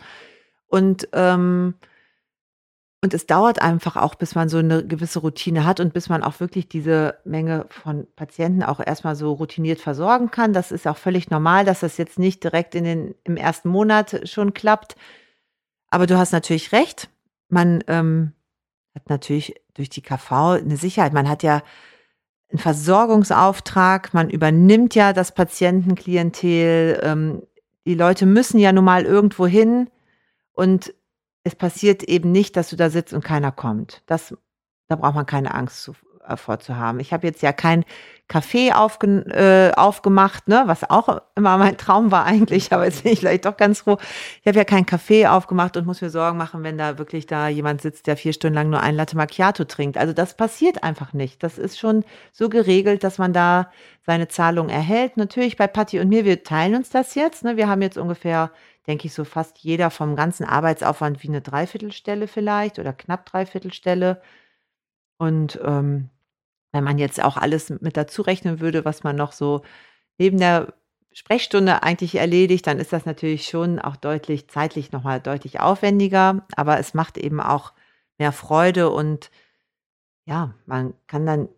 Und 0.66 1.08
ähm, 1.12 1.74
und 3.02 3.14
es 3.14 3.26
dauert 3.26 3.60
einfach 3.60 3.96
auch, 3.96 4.14
bis 4.14 4.34
man 4.34 4.48
so 4.48 4.58
eine 4.58 4.84
gewisse 4.84 5.18
Routine 5.18 5.64
hat 5.64 5.80
und 5.80 5.92
bis 5.92 6.08
man 6.08 6.22
auch 6.22 6.40
wirklich 6.40 6.68
diese 6.68 7.18
Menge 7.24 7.66
von 7.68 8.06
Patienten 8.16 8.62
auch 8.62 8.80
erstmal 8.80 9.14
so 9.16 9.32
routiniert 9.32 9.80
versorgen 9.80 10.30
kann. 10.30 10.52
Das 10.52 10.72
ist 10.72 10.86
auch 10.86 10.96
völlig 10.96 11.30
normal, 11.30 11.64
dass 11.64 11.80
das 11.80 11.98
jetzt 11.98 12.18
nicht 12.18 12.42
direkt 12.42 12.74
in 12.74 12.84
den, 12.84 13.14
im 13.24 13.36
ersten 13.36 13.68
Monat 13.68 14.28
schon 14.28 14.54
klappt. 14.54 14.96
Aber 15.90 16.06
du 16.06 16.16
hast 16.16 16.32
natürlich 16.32 16.72
recht. 16.72 17.08
Man 17.48 17.84
ähm, 17.86 18.32
hat 18.94 19.08
natürlich 19.10 19.54
durch 19.74 19.90
die 19.90 20.02
KV 20.02 20.58
eine 20.62 20.76
Sicherheit. 20.76 21.12
Man 21.12 21.28
hat 21.28 21.42
ja 21.42 21.62
einen 22.50 22.58
Versorgungsauftrag, 22.58 24.14
man 24.14 24.30
übernimmt 24.30 24.94
ja 24.94 25.12
das 25.12 25.32
Patientenklientel. 25.32 27.00
Ähm, 27.02 27.42
die 27.84 27.94
Leute 27.94 28.24
müssen 28.24 28.58
ja 28.58 28.72
nun 28.72 28.84
mal 28.84 29.04
irgendwo 29.04 29.46
hin. 29.46 29.90
Und 30.54 30.94
es 31.46 31.54
passiert 31.54 32.02
eben 32.02 32.32
nicht, 32.32 32.56
dass 32.56 32.70
du 32.70 32.76
da 32.76 32.90
sitzt 32.90 33.14
und 33.14 33.22
keiner 33.22 33.52
kommt. 33.52 34.02
Das, 34.06 34.36
da 34.88 34.96
braucht 34.96 35.14
man 35.14 35.26
keine 35.26 35.54
Angst 35.54 35.80
zu, 35.80 35.94
äh, 36.26 36.36
vorzuhaben. 36.36 36.98
Ich 36.98 37.12
habe 37.12 37.24
jetzt 37.24 37.40
ja 37.40 37.52
kein 37.52 37.84
Café 38.28 38.72
aufge, 38.72 39.06
äh, 39.30 39.72
aufgemacht, 39.76 40.48
ne, 40.48 40.64
was 40.66 40.90
auch 40.90 41.20
immer 41.36 41.56
mein 41.56 41.76
Traum 41.78 42.10
war 42.10 42.24
eigentlich, 42.24 42.72
aber 42.72 42.84
jetzt 42.84 43.04
bin 43.04 43.12
ich 43.12 43.20
vielleicht 43.20 43.44
doch 43.44 43.56
ganz 43.56 43.82
froh. 43.82 43.98
Ich 44.40 44.48
habe 44.48 44.58
ja 44.58 44.64
kein 44.64 44.86
Café 44.86 45.28
aufgemacht 45.28 45.76
und 45.76 45.86
muss 45.86 46.00
mir 46.00 46.10
Sorgen 46.10 46.36
machen, 46.36 46.64
wenn 46.64 46.78
da 46.78 46.98
wirklich 46.98 47.28
da 47.28 47.46
jemand 47.46 47.80
sitzt, 47.80 48.08
der 48.08 48.16
vier 48.16 48.32
Stunden 48.32 48.56
lang 48.56 48.68
nur 48.68 48.80
ein 48.80 48.96
Latte 48.96 49.16
Macchiato 49.16 49.62
trinkt. 49.66 49.98
Also 49.98 50.12
das 50.12 50.36
passiert 50.36 50.82
einfach 50.82 51.12
nicht. 51.12 51.44
Das 51.44 51.58
ist 51.58 51.78
schon 51.78 52.04
so 52.32 52.48
geregelt, 52.48 53.04
dass 53.04 53.18
man 53.18 53.32
da 53.32 53.70
seine 54.04 54.26
Zahlung 54.26 54.68
erhält. 54.68 55.16
Natürlich 55.16 55.56
bei 55.56 55.68
Patti 55.68 56.00
und 56.00 56.08
mir, 56.08 56.24
wir 56.24 56.42
teilen 56.42 56.74
uns 56.74 56.90
das 56.90 57.14
jetzt. 57.14 57.44
Ne? 57.44 57.56
Wir 57.56 57.68
haben 57.68 57.82
jetzt 57.82 57.98
ungefähr 57.98 58.50
denke 58.88 59.06
ich, 59.06 59.14
so 59.14 59.24
fast 59.24 59.58
jeder 59.58 59.90
vom 59.90 60.16
ganzen 60.16 60.44
Arbeitsaufwand 60.44 61.22
wie 61.22 61.28
eine 61.28 61.42
Dreiviertelstelle 61.42 62.28
vielleicht 62.28 62.78
oder 62.78 62.92
knapp 62.92 63.26
Dreiviertelstelle. 63.26 64.22
Und 65.18 65.58
ähm, 65.64 66.10
wenn 66.72 66.84
man 66.84 66.98
jetzt 66.98 67.22
auch 67.22 67.36
alles 67.36 67.70
mit 67.70 67.96
dazu 67.96 68.22
rechnen 68.22 68.60
würde, 68.60 68.84
was 68.84 69.02
man 69.02 69.16
noch 69.16 69.32
so 69.32 69.62
neben 70.18 70.38
der 70.38 70.74
Sprechstunde 71.12 71.82
eigentlich 71.82 72.16
erledigt, 72.16 72.66
dann 72.66 72.78
ist 72.78 72.92
das 72.92 73.06
natürlich 73.06 73.48
schon 73.48 73.78
auch 73.78 73.96
deutlich 73.96 74.48
zeitlich 74.48 74.92
nochmal 74.92 75.20
deutlich 75.20 75.60
aufwendiger, 75.60 76.46
aber 76.56 76.78
es 76.78 76.92
macht 76.92 77.16
eben 77.16 77.40
auch 77.40 77.72
mehr 78.18 78.32
Freude 78.32 78.90
und 78.90 79.30
ja, 80.26 80.54
man 80.66 80.94
kann 81.06 81.24
dann, 81.26 81.48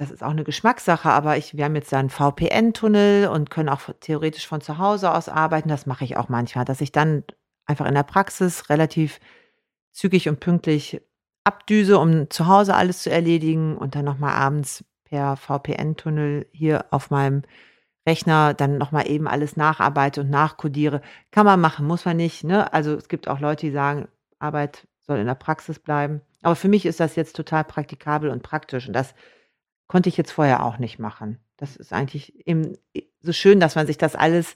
das 0.00 0.10
ist 0.10 0.22
auch 0.24 0.30
eine 0.30 0.44
Geschmackssache, 0.44 1.10
aber 1.10 1.36
ich 1.36 1.58
wir 1.58 1.66
haben 1.66 1.74
jetzt 1.76 1.92
da 1.92 2.00
'n 2.00 2.08
VPN-Tunnel 2.08 3.28
und 3.28 3.50
können 3.50 3.68
auch 3.68 3.82
theoretisch 4.00 4.46
von 4.48 4.62
zu 4.62 4.78
Hause 4.78 5.12
aus 5.12 5.28
arbeiten. 5.28 5.68
Das 5.68 5.84
mache 5.84 6.04
ich 6.04 6.16
auch 6.16 6.30
manchmal, 6.30 6.64
dass 6.64 6.80
ich 6.80 6.90
dann 6.90 7.22
einfach 7.66 7.84
in 7.84 7.92
der 7.94 8.02
Praxis 8.02 8.70
relativ 8.70 9.20
zügig 9.92 10.28
und 10.30 10.40
pünktlich 10.40 11.02
abdüse, 11.44 11.98
um 11.98 12.30
zu 12.30 12.46
Hause 12.46 12.74
alles 12.76 13.02
zu 13.02 13.10
erledigen 13.10 13.76
und 13.76 13.94
dann 13.94 14.06
noch 14.06 14.18
mal 14.18 14.32
abends 14.32 14.84
per 15.04 15.36
VPN-Tunnel 15.36 16.46
hier 16.52 16.86
auf 16.90 17.10
meinem 17.10 17.42
Rechner 18.08 18.54
dann 18.54 18.78
noch 18.78 18.92
mal 18.92 19.06
eben 19.08 19.28
alles 19.28 19.56
nacharbeite 19.58 20.22
und 20.22 20.30
nachkodiere. 20.30 21.02
Kann 21.30 21.46
man 21.46 21.60
machen, 21.60 21.86
muss 21.86 22.06
man 22.06 22.16
nicht, 22.16 22.44
ne? 22.44 22.72
Also, 22.72 22.94
es 22.96 23.08
gibt 23.08 23.28
auch 23.28 23.40
Leute, 23.40 23.66
die 23.66 23.72
sagen, 23.72 24.08
Arbeit 24.38 24.88
soll 25.00 25.18
in 25.18 25.26
der 25.26 25.34
Praxis 25.34 25.78
bleiben. 25.78 26.22
Aber 26.42 26.56
für 26.56 26.68
mich 26.68 26.86
ist 26.86 27.00
das 27.00 27.16
jetzt 27.16 27.36
total 27.36 27.64
praktikabel 27.64 28.30
und 28.30 28.42
praktisch 28.42 28.86
und 28.88 28.94
das 28.94 29.14
Konnte 29.90 30.08
ich 30.08 30.16
jetzt 30.16 30.30
vorher 30.30 30.64
auch 30.64 30.78
nicht 30.78 31.00
machen. 31.00 31.38
Das 31.56 31.74
ist 31.74 31.92
eigentlich 31.92 32.46
eben 32.46 32.74
so 33.22 33.32
schön, 33.32 33.58
dass 33.58 33.74
man 33.74 33.88
sich 33.88 33.98
das 33.98 34.14
alles 34.14 34.54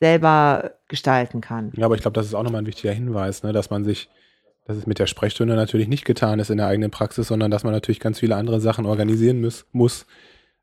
selber 0.00 0.72
gestalten 0.88 1.40
kann. 1.40 1.70
Ja, 1.76 1.84
aber 1.84 1.94
ich 1.94 2.00
glaube, 2.00 2.16
das 2.16 2.26
ist 2.26 2.34
auch 2.34 2.42
nochmal 2.42 2.62
ein 2.62 2.66
wichtiger 2.66 2.92
Hinweis, 2.92 3.44
ne, 3.44 3.52
dass 3.52 3.70
man 3.70 3.84
sich, 3.84 4.08
dass 4.64 4.76
es 4.76 4.84
mit 4.84 4.98
der 4.98 5.06
Sprechstunde 5.06 5.54
natürlich 5.54 5.86
nicht 5.86 6.04
getan 6.04 6.40
ist 6.40 6.50
in 6.50 6.56
der 6.56 6.66
eigenen 6.66 6.90
Praxis, 6.90 7.28
sondern 7.28 7.52
dass 7.52 7.62
man 7.62 7.72
natürlich 7.72 8.00
ganz 8.00 8.18
viele 8.18 8.34
andere 8.34 8.58
Sachen 8.58 8.84
organisieren 8.84 9.40
muss, 9.40 9.66
muss 9.70 10.04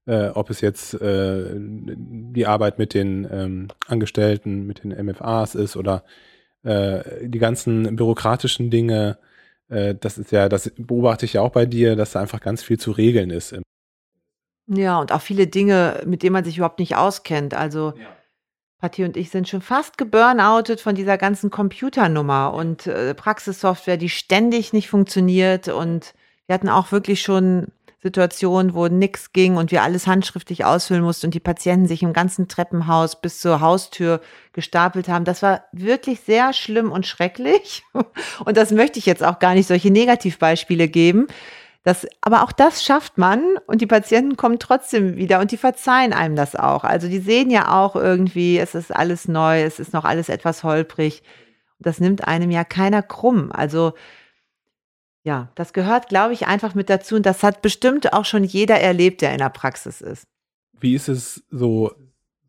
äh, 0.06 0.28
ob 0.28 0.50
es 0.50 0.60
jetzt 0.60 0.96
äh, 0.96 1.54
die 1.56 2.46
Arbeit 2.46 2.78
mit 2.78 2.94
den 2.94 3.26
ähm, 3.32 3.68
Angestellten, 3.88 4.68
mit 4.68 4.84
den 4.84 4.92
MFAs 5.06 5.56
ist 5.56 5.78
oder 5.78 6.04
äh, 6.64 7.26
die 7.26 7.40
ganzen 7.40 7.96
bürokratischen 7.96 8.70
Dinge. 8.70 9.18
Äh, 9.70 9.96
das 9.96 10.18
ist 10.18 10.34
ja, 10.34 10.50
das 10.50 10.74
beobachte 10.76 11.24
ich 11.24 11.32
ja 11.32 11.42
auch 11.42 11.54
bei 11.54 11.66
dir, 11.66 11.96
dass 11.96 12.12
da 12.12 12.20
einfach 12.20 12.42
ganz 12.42 12.64
viel 12.64 12.78
zu 12.78 12.92
regeln 12.92 13.30
ist 13.30 13.56
ja, 14.70 15.00
und 15.00 15.12
auch 15.12 15.22
viele 15.22 15.48
Dinge, 15.48 16.02
mit 16.06 16.24
denen 16.24 16.34
man 16.34 16.44
sich 16.44 16.58
überhaupt 16.58 16.80
nicht 16.80 16.96
auskennt. 16.96 17.54
Also 17.54 17.94
Ja. 17.98 18.06
Patti 18.80 19.04
und 19.04 19.18
ich 19.18 19.30
sind 19.30 19.50
schon 19.50 19.62
fast 19.62 19.98
geburnoutet 19.98 20.80
von 20.80 20.96
dieser 20.96 21.18
ganzen 21.18 21.50
Computernummer 21.50 22.54
und 22.54 22.88
äh, 22.88 23.14
Praxissoftware, 23.14 23.98
die 23.98 24.10
ständig 24.10 24.72
nicht 24.72 24.90
funktioniert. 24.90 25.68
Und 25.68 26.14
wir 26.46 26.54
hatten 26.54 26.70
auch 26.70 26.94
wirklich 26.94 27.22
schon 27.22 27.68
Situationen, 28.02 28.74
wo 28.74 28.88
nichts 28.88 29.34
ging 29.34 29.58
und 29.58 29.72
wir 29.72 29.84
alles 29.84 30.08
handschriftlich 30.08 30.64
ausfüllen 30.64 31.04
mussten 31.04 31.28
und 31.28 31.34
die 31.34 31.42
Patienten 31.42 31.88
sich 31.88 32.02
im 32.02 32.14
ganzen 32.14 32.48
Treppenhaus 32.48 33.20
bis 33.20 33.40
zur 33.40 33.60
Haustür 33.60 34.22
gestapelt 34.54 35.10
haben. 35.10 35.26
Das 35.26 35.42
war 35.42 35.66
wirklich 35.74 36.22
sehr 36.22 36.54
schlimm 36.54 36.94
und 36.94 37.06
schrecklich. 37.06 37.84
Und 38.46 38.56
das 38.56 38.72
möchte 38.72 39.00
ich 39.00 39.06
jetzt 39.06 39.24
auch 39.24 39.40
gar 39.40 39.54
nicht 39.54 39.68
solche 39.68 39.92
Negativbeispiele 39.92 40.88
geben. 40.88 41.28
Das, 41.90 42.06
aber 42.22 42.44
auch 42.44 42.52
das 42.52 42.84
schafft 42.84 43.18
man 43.18 43.42
und 43.66 43.82
die 43.82 43.88
Patienten 43.88 44.38
kommen 44.38 44.60
trotzdem 44.60 45.16
wieder 45.16 45.40
und 45.40 45.50
die 45.50 45.58
verzeihen 45.58 46.14
einem 46.14 46.36
das 46.36 46.56
auch. 46.56 46.84
Also 46.84 47.08
die 47.08 47.18
sehen 47.18 47.50
ja 47.50 47.82
auch 47.82 47.96
irgendwie, 47.96 48.60
es 48.60 48.76
ist 48.76 48.96
alles 48.96 49.28
neu, 49.28 49.64
es 49.64 49.80
ist 49.80 49.92
noch 49.92 50.06
alles 50.06 50.30
etwas 50.30 50.64
holprig. 50.64 51.24
Das 51.80 52.00
nimmt 52.00 52.28
einem 52.28 52.52
ja 52.52 52.64
keiner 52.64 53.02
krumm. 53.02 53.52
Also 53.52 53.94
ja, 55.24 55.50
das 55.56 55.74
gehört, 55.74 56.10
glaube 56.10 56.36
ich, 56.36 56.46
einfach 56.46 56.76
mit 56.76 56.92
dazu 56.92 57.16
und 57.16 57.26
das 57.26 57.42
hat 57.42 57.64
bestimmt 57.64 58.14
auch 58.14 58.26
schon 58.26 58.44
jeder 58.44 58.80
erlebt, 58.80 59.24
der 59.24 59.32
in 59.32 59.40
der 59.40 59.50
Praxis 59.50 60.00
ist. 60.02 60.28
Wie 60.80 60.94
ist 60.94 61.10
es 61.10 61.44
so, 61.50 61.92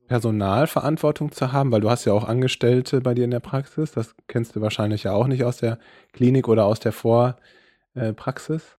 Personalverantwortung 0.07 1.33
zu 1.33 1.51
haben, 1.51 1.73
weil 1.73 1.81
du 1.81 1.89
hast 1.89 2.05
ja 2.05 2.13
auch 2.13 2.25
Angestellte 2.29 3.01
bei 3.01 3.15
dir 3.15 3.25
in 3.25 3.31
der 3.31 3.41
Praxis. 3.41 3.93
Das 3.93 4.15
kennst 4.27 4.55
du 4.55 4.61
wahrscheinlich 4.61 5.05
ja 5.05 5.13
auch 5.13 5.29
nicht 5.29 5.45
aus 5.45 5.57
der 5.57 5.79
Klinik 6.13 6.47
oder 6.47 6.67
aus 6.67 6.79
der 6.81 6.93
Vorpraxis. 6.93 8.77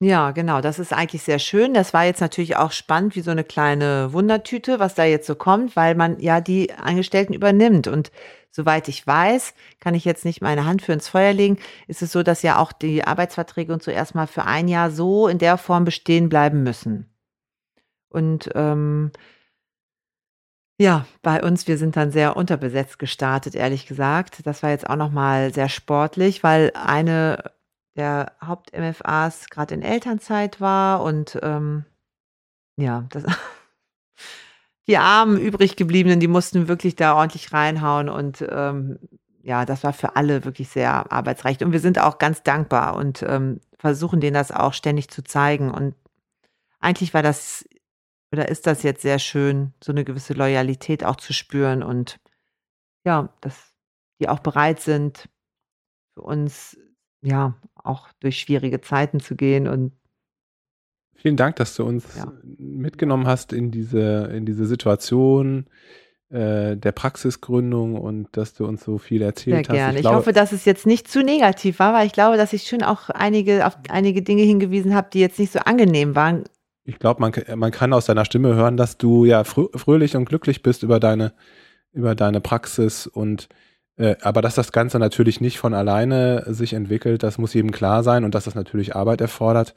Ja, 0.00 0.32
genau, 0.32 0.60
das 0.60 0.78
ist 0.78 0.92
eigentlich 0.92 1.22
sehr 1.22 1.38
schön. 1.38 1.72
Das 1.72 1.94
war 1.94 2.04
jetzt 2.04 2.20
natürlich 2.20 2.56
auch 2.56 2.70
spannend 2.70 3.16
wie 3.16 3.22
so 3.22 3.30
eine 3.30 3.44
kleine 3.44 4.12
Wundertüte, 4.12 4.78
was 4.78 4.94
da 4.94 5.04
jetzt 5.04 5.26
so 5.26 5.34
kommt, 5.34 5.74
weil 5.74 5.94
man 5.94 6.20
ja 6.20 6.42
die 6.42 6.70
Angestellten 6.74 7.32
übernimmt. 7.32 7.86
Und 7.88 8.12
soweit 8.50 8.88
ich 8.88 9.06
weiß, 9.06 9.54
kann 9.80 9.94
ich 9.94 10.04
jetzt 10.04 10.26
nicht 10.26 10.42
meine 10.42 10.66
Hand 10.66 10.82
für 10.82 10.92
ins 10.92 11.08
Feuer 11.08 11.32
legen, 11.32 11.58
ist 11.86 12.02
es 12.02 12.12
so, 12.12 12.22
dass 12.22 12.42
ja 12.42 12.58
auch 12.58 12.72
die 12.72 13.04
Arbeitsverträge 13.06 13.72
und 13.72 13.82
so 13.82 13.90
erstmal 13.90 14.26
für 14.26 14.44
ein 14.44 14.68
Jahr 14.68 14.90
so 14.90 15.28
in 15.28 15.38
der 15.38 15.56
Form 15.56 15.86
bestehen 15.86 16.28
bleiben 16.28 16.62
müssen. 16.62 17.08
Und 18.10 18.50
ähm, 18.54 19.12
ja, 20.78 21.06
bei 21.22 21.42
uns, 21.42 21.66
wir 21.68 21.78
sind 21.78 21.96
dann 21.96 22.10
sehr 22.10 22.36
unterbesetzt 22.36 22.98
gestartet, 22.98 23.54
ehrlich 23.54 23.86
gesagt. 23.86 24.46
Das 24.46 24.62
war 24.62 24.70
jetzt 24.70 24.88
auch 24.88 24.96
noch 24.96 25.10
mal 25.10 25.52
sehr 25.54 25.70
sportlich, 25.70 26.42
weil 26.42 26.70
eine 26.74 27.42
der 27.96 28.32
Haupt-MFAs 28.44 29.48
gerade 29.50 29.74
in 29.74 29.82
Elternzeit 29.82 30.60
war 30.60 31.02
und 31.02 31.38
ähm, 31.42 31.84
ja, 32.76 33.06
das, 33.10 33.24
die 34.86 34.98
armen 34.98 35.38
übrig 35.38 35.76
gebliebenen, 35.76 36.20
die 36.20 36.28
mussten 36.28 36.68
wirklich 36.68 36.96
da 36.96 37.14
ordentlich 37.14 37.52
reinhauen 37.52 38.08
und 38.08 38.44
ähm, 38.48 38.98
ja, 39.42 39.64
das 39.64 39.84
war 39.84 39.92
für 39.92 40.16
alle 40.16 40.44
wirklich 40.44 40.68
sehr 40.68 41.12
arbeitsreich. 41.12 41.62
Und 41.64 41.70
wir 41.70 41.78
sind 41.78 42.00
auch 42.00 42.18
ganz 42.18 42.42
dankbar 42.42 42.96
und 42.96 43.22
ähm, 43.22 43.60
versuchen 43.78 44.20
denen 44.20 44.34
das 44.34 44.50
auch 44.50 44.72
ständig 44.72 45.08
zu 45.08 45.22
zeigen. 45.22 45.70
Und 45.70 45.94
eigentlich 46.80 47.14
war 47.14 47.22
das 47.22 47.64
oder 48.32 48.48
ist 48.48 48.66
das 48.66 48.82
jetzt 48.82 49.02
sehr 49.02 49.18
schön, 49.18 49.72
so 49.82 49.92
eine 49.92 50.04
gewisse 50.04 50.34
Loyalität 50.34 51.04
auch 51.04 51.16
zu 51.16 51.32
spüren 51.32 51.82
und 51.82 52.18
ja, 53.04 53.32
dass 53.40 53.72
die 54.20 54.28
auch 54.28 54.40
bereit 54.40 54.80
sind, 54.80 55.28
für 56.14 56.22
uns 56.22 56.76
ja, 57.22 57.54
auch 57.86 58.08
durch 58.20 58.38
schwierige 58.38 58.80
Zeiten 58.80 59.20
zu 59.20 59.36
gehen 59.36 59.68
und 59.68 59.92
Vielen 61.18 61.36
Dank, 61.36 61.56
dass 61.56 61.74
du 61.74 61.84
uns 61.84 62.04
ja. 62.16 62.30
mitgenommen 62.58 63.26
hast 63.26 63.54
in 63.54 63.70
diese, 63.70 64.30
in 64.34 64.44
diese 64.44 64.66
Situation 64.66 65.66
äh, 66.28 66.76
der 66.76 66.92
Praxisgründung 66.92 67.94
und 67.94 68.28
dass 68.32 68.52
du 68.54 68.66
uns 68.66 68.84
so 68.84 68.98
viel 68.98 69.22
erzählt 69.22 69.66
Sehr 69.66 69.72
hast. 69.72 69.76
Gerne. 69.76 69.98
Ich, 69.98 70.04
ich 70.04 70.10
hoffe, 70.10 70.32
dass 70.32 70.52
es 70.52 70.64
jetzt 70.64 70.86
nicht 70.86 71.08
zu 71.08 71.22
negativ 71.22 71.78
war, 71.78 71.94
weil 71.94 72.06
ich 72.06 72.12
glaube, 72.12 72.36
dass 72.36 72.52
ich 72.52 72.68
schon 72.68 72.82
auch 72.82 73.10
einige 73.10 73.66
auf 73.66 73.78
einige 73.88 74.22
Dinge 74.22 74.42
hingewiesen 74.42 74.94
habe, 74.94 75.08
die 75.12 75.20
jetzt 75.20 75.38
nicht 75.38 75.52
so 75.52 75.60
angenehm 75.60 76.14
waren. 76.14 76.44
ich 76.84 76.98
glaube, 76.98 77.20
man, 77.20 77.32
man 77.58 77.70
kann 77.70 77.92
aus 77.92 78.06
deiner 78.06 78.24
Stimme 78.24 78.54
hören, 78.54 78.76
dass 78.76 78.98
du 78.98 79.24
ja 79.24 79.44
fröhlich 79.44 80.16
und 80.16 80.26
glücklich 80.26 80.62
bist 80.62 80.82
über 80.82 81.00
deine, 81.00 81.32
über 81.92 82.14
deine 82.14 82.40
Praxis 82.40 83.06
und 83.06 83.48
aber 83.96 84.42
dass 84.42 84.54
das 84.54 84.72
Ganze 84.72 84.98
natürlich 84.98 85.40
nicht 85.40 85.58
von 85.58 85.72
alleine 85.72 86.44
sich 86.46 86.74
entwickelt, 86.74 87.22
das 87.22 87.38
muss 87.38 87.54
jedem 87.54 87.72
klar 87.72 88.02
sein 88.02 88.24
und 88.24 88.34
dass 88.34 88.44
das 88.44 88.54
natürlich 88.54 88.94
Arbeit 88.94 89.20
erfordert. 89.20 89.74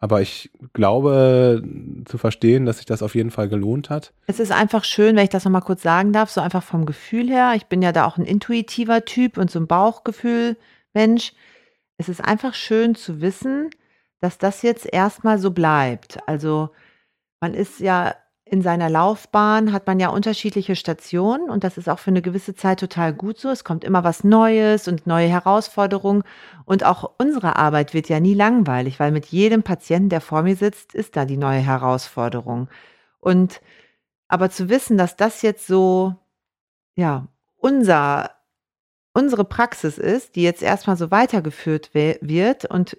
Aber 0.00 0.20
ich 0.20 0.50
glaube 0.72 1.62
zu 2.06 2.18
verstehen, 2.18 2.66
dass 2.66 2.78
sich 2.78 2.86
das 2.86 3.04
auf 3.04 3.14
jeden 3.14 3.30
Fall 3.30 3.48
gelohnt 3.48 3.88
hat. 3.88 4.12
Es 4.26 4.40
ist 4.40 4.50
einfach 4.50 4.82
schön, 4.82 5.14
wenn 5.14 5.22
ich 5.22 5.30
das 5.30 5.44
nochmal 5.44 5.62
kurz 5.62 5.80
sagen 5.80 6.12
darf, 6.12 6.28
so 6.28 6.40
einfach 6.40 6.64
vom 6.64 6.86
Gefühl 6.86 7.28
her. 7.28 7.52
Ich 7.54 7.66
bin 7.66 7.82
ja 7.82 7.92
da 7.92 8.04
auch 8.04 8.18
ein 8.18 8.24
intuitiver 8.24 9.04
Typ 9.04 9.38
und 9.38 9.48
so 9.48 9.60
ein 9.60 9.68
Bauchgefühl-Mensch. 9.68 11.34
Es 11.98 12.08
ist 12.08 12.20
einfach 12.20 12.54
schön 12.54 12.96
zu 12.96 13.20
wissen, 13.20 13.70
dass 14.18 14.38
das 14.38 14.62
jetzt 14.62 14.92
erstmal 14.92 15.38
so 15.38 15.52
bleibt. 15.52 16.18
Also 16.26 16.70
man 17.40 17.54
ist 17.54 17.78
ja 17.78 18.16
in 18.52 18.60
seiner 18.60 18.90
Laufbahn, 18.90 19.72
hat 19.72 19.86
man 19.86 19.98
ja 19.98 20.10
unterschiedliche 20.10 20.76
Stationen 20.76 21.48
und 21.48 21.64
das 21.64 21.78
ist 21.78 21.88
auch 21.88 21.98
für 21.98 22.10
eine 22.10 22.20
gewisse 22.20 22.54
Zeit 22.54 22.80
total 22.80 23.14
gut 23.14 23.38
so. 23.38 23.48
Es 23.48 23.64
kommt 23.64 23.82
immer 23.82 24.04
was 24.04 24.24
Neues 24.24 24.88
und 24.88 25.06
neue 25.06 25.26
Herausforderungen 25.26 26.22
und 26.66 26.84
auch 26.84 27.12
unsere 27.16 27.56
Arbeit 27.56 27.94
wird 27.94 28.10
ja 28.10 28.20
nie 28.20 28.34
langweilig, 28.34 29.00
weil 29.00 29.10
mit 29.10 29.24
jedem 29.24 29.62
Patienten, 29.62 30.10
der 30.10 30.20
vor 30.20 30.42
mir 30.42 30.54
sitzt, 30.54 30.94
ist 30.94 31.16
da 31.16 31.24
die 31.24 31.38
neue 31.38 31.60
Herausforderung. 31.60 32.68
Und 33.20 33.62
aber 34.28 34.50
zu 34.50 34.68
wissen, 34.68 34.98
dass 34.98 35.16
das 35.16 35.40
jetzt 35.40 35.66
so, 35.66 36.14
ja, 36.94 37.28
unser, 37.56 38.32
unsere 39.14 39.46
Praxis 39.46 39.96
ist, 39.96 40.36
die 40.36 40.42
jetzt 40.42 40.62
erstmal 40.62 40.98
so 40.98 41.10
weitergeführt 41.10 41.94
wird 41.94 42.66
und 42.66 42.98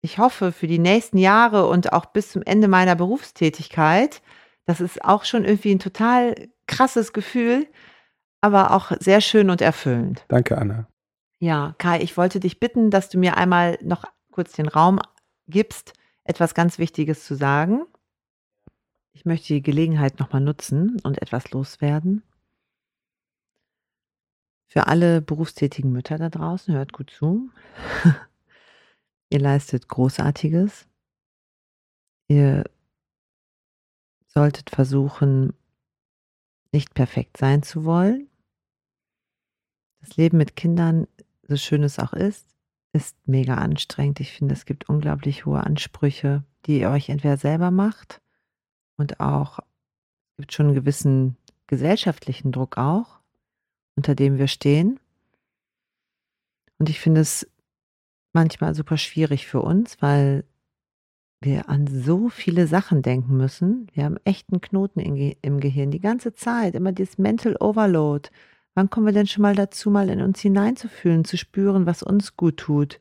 ich 0.00 0.16
hoffe, 0.16 0.52
für 0.52 0.68
die 0.68 0.78
nächsten 0.78 1.18
Jahre 1.18 1.66
und 1.66 1.92
auch 1.92 2.06
bis 2.06 2.32
zum 2.32 2.40
Ende 2.42 2.66
meiner 2.66 2.94
Berufstätigkeit, 2.94 4.22
das 4.66 4.80
ist 4.80 5.04
auch 5.04 5.24
schon 5.24 5.44
irgendwie 5.44 5.74
ein 5.74 5.78
total 5.78 6.34
krasses 6.66 7.12
Gefühl, 7.12 7.66
aber 8.40 8.72
auch 8.72 8.92
sehr 9.00 9.20
schön 9.20 9.50
und 9.50 9.60
erfüllend. 9.60 10.24
Danke, 10.28 10.58
Anna. 10.58 10.88
Ja, 11.38 11.74
Kai, 11.78 12.00
ich 12.00 12.16
wollte 12.16 12.40
dich 12.40 12.60
bitten, 12.60 12.90
dass 12.90 13.08
du 13.08 13.18
mir 13.18 13.36
einmal 13.36 13.78
noch 13.82 14.04
kurz 14.30 14.52
den 14.52 14.68
Raum 14.68 15.00
gibst, 15.46 15.92
etwas 16.24 16.54
ganz 16.54 16.78
Wichtiges 16.78 17.24
zu 17.24 17.34
sagen. 17.34 17.84
Ich 19.12 19.24
möchte 19.24 19.54
die 19.54 19.62
Gelegenheit 19.62 20.18
nochmal 20.18 20.40
nutzen 20.40 21.00
und 21.04 21.20
etwas 21.20 21.50
loswerden. 21.50 22.22
Für 24.68 24.88
alle 24.88 25.22
berufstätigen 25.22 25.92
Mütter 25.92 26.18
da 26.18 26.30
draußen, 26.30 26.74
hört 26.74 26.92
gut 26.92 27.10
zu. 27.10 27.50
Ihr 29.30 29.38
leistet 29.38 29.88
Großartiges. 29.88 30.86
Ihr 32.26 32.64
solltet 34.34 34.70
versuchen, 34.70 35.54
nicht 36.72 36.94
perfekt 36.94 37.36
sein 37.36 37.62
zu 37.62 37.84
wollen. 37.84 38.28
Das 40.00 40.16
Leben 40.16 40.36
mit 40.38 40.56
Kindern, 40.56 41.06
so 41.46 41.56
schön 41.56 41.82
es 41.82 41.98
auch 41.98 42.12
ist, 42.12 42.46
ist 42.92 43.16
mega 43.26 43.54
anstrengend. 43.54 44.20
Ich 44.20 44.32
finde, 44.32 44.54
es 44.54 44.66
gibt 44.66 44.88
unglaublich 44.88 45.46
hohe 45.46 45.62
Ansprüche, 45.62 46.44
die 46.66 46.80
ihr 46.80 46.90
euch 46.90 47.08
entweder 47.08 47.36
selber 47.36 47.70
macht 47.70 48.20
und 48.96 49.20
auch 49.20 49.60
gibt 50.36 50.52
schon 50.52 50.66
einen 50.66 50.74
gewissen 50.74 51.36
gesellschaftlichen 51.66 52.52
Druck 52.52 52.76
auch, 52.76 53.20
unter 53.96 54.14
dem 54.14 54.38
wir 54.38 54.48
stehen. 54.48 55.00
Und 56.78 56.88
ich 56.88 57.00
finde 57.00 57.20
es 57.20 57.48
manchmal 58.32 58.74
super 58.74 58.98
schwierig 58.98 59.46
für 59.46 59.62
uns, 59.62 60.00
weil 60.02 60.44
wir 61.44 61.68
an 61.68 61.86
so 61.86 62.28
viele 62.28 62.66
Sachen 62.66 63.02
denken 63.02 63.36
müssen. 63.36 63.88
Wir 63.92 64.04
haben 64.04 64.18
echt 64.24 64.50
einen 64.50 64.60
Knoten 64.60 65.00
im 65.00 65.60
Gehirn 65.60 65.90
die 65.90 66.00
ganze 66.00 66.34
Zeit, 66.34 66.74
immer 66.74 66.92
dieses 66.92 67.18
Mental 67.18 67.56
Overload. 67.60 68.30
Wann 68.74 68.90
kommen 68.90 69.06
wir 69.06 69.12
denn 69.12 69.26
schon 69.26 69.42
mal 69.42 69.54
dazu, 69.54 69.90
mal 69.90 70.08
in 70.08 70.20
uns 70.20 70.40
hineinzufühlen, 70.40 71.24
zu 71.24 71.36
spüren, 71.36 71.86
was 71.86 72.02
uns 72.02 72.36
gut 72.36 72.56
tut? 72.56 73.00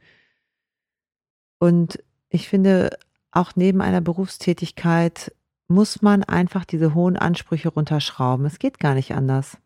Und 1.60 2.04
ich 2.30 2.48
finde, 2.50 2.98
auch 3.32 3.54
neben 3.56 3.82
einer 3.82 4.02
Berufstätigkeit 4.02 5.34
muss 5.68 6.02
man 6.02 6.24
einfach 6.24 6.66
diese 6.66 6.94
hohen 6.94 7.18
Ansprüche 7.18 7.70
runterschrauben. 7.70 8.46
Es 8.46 8.60
geht 8.60 8.80
gar 8.80 8.94
nicht 8.94 9.14
anders. 9.14 9.58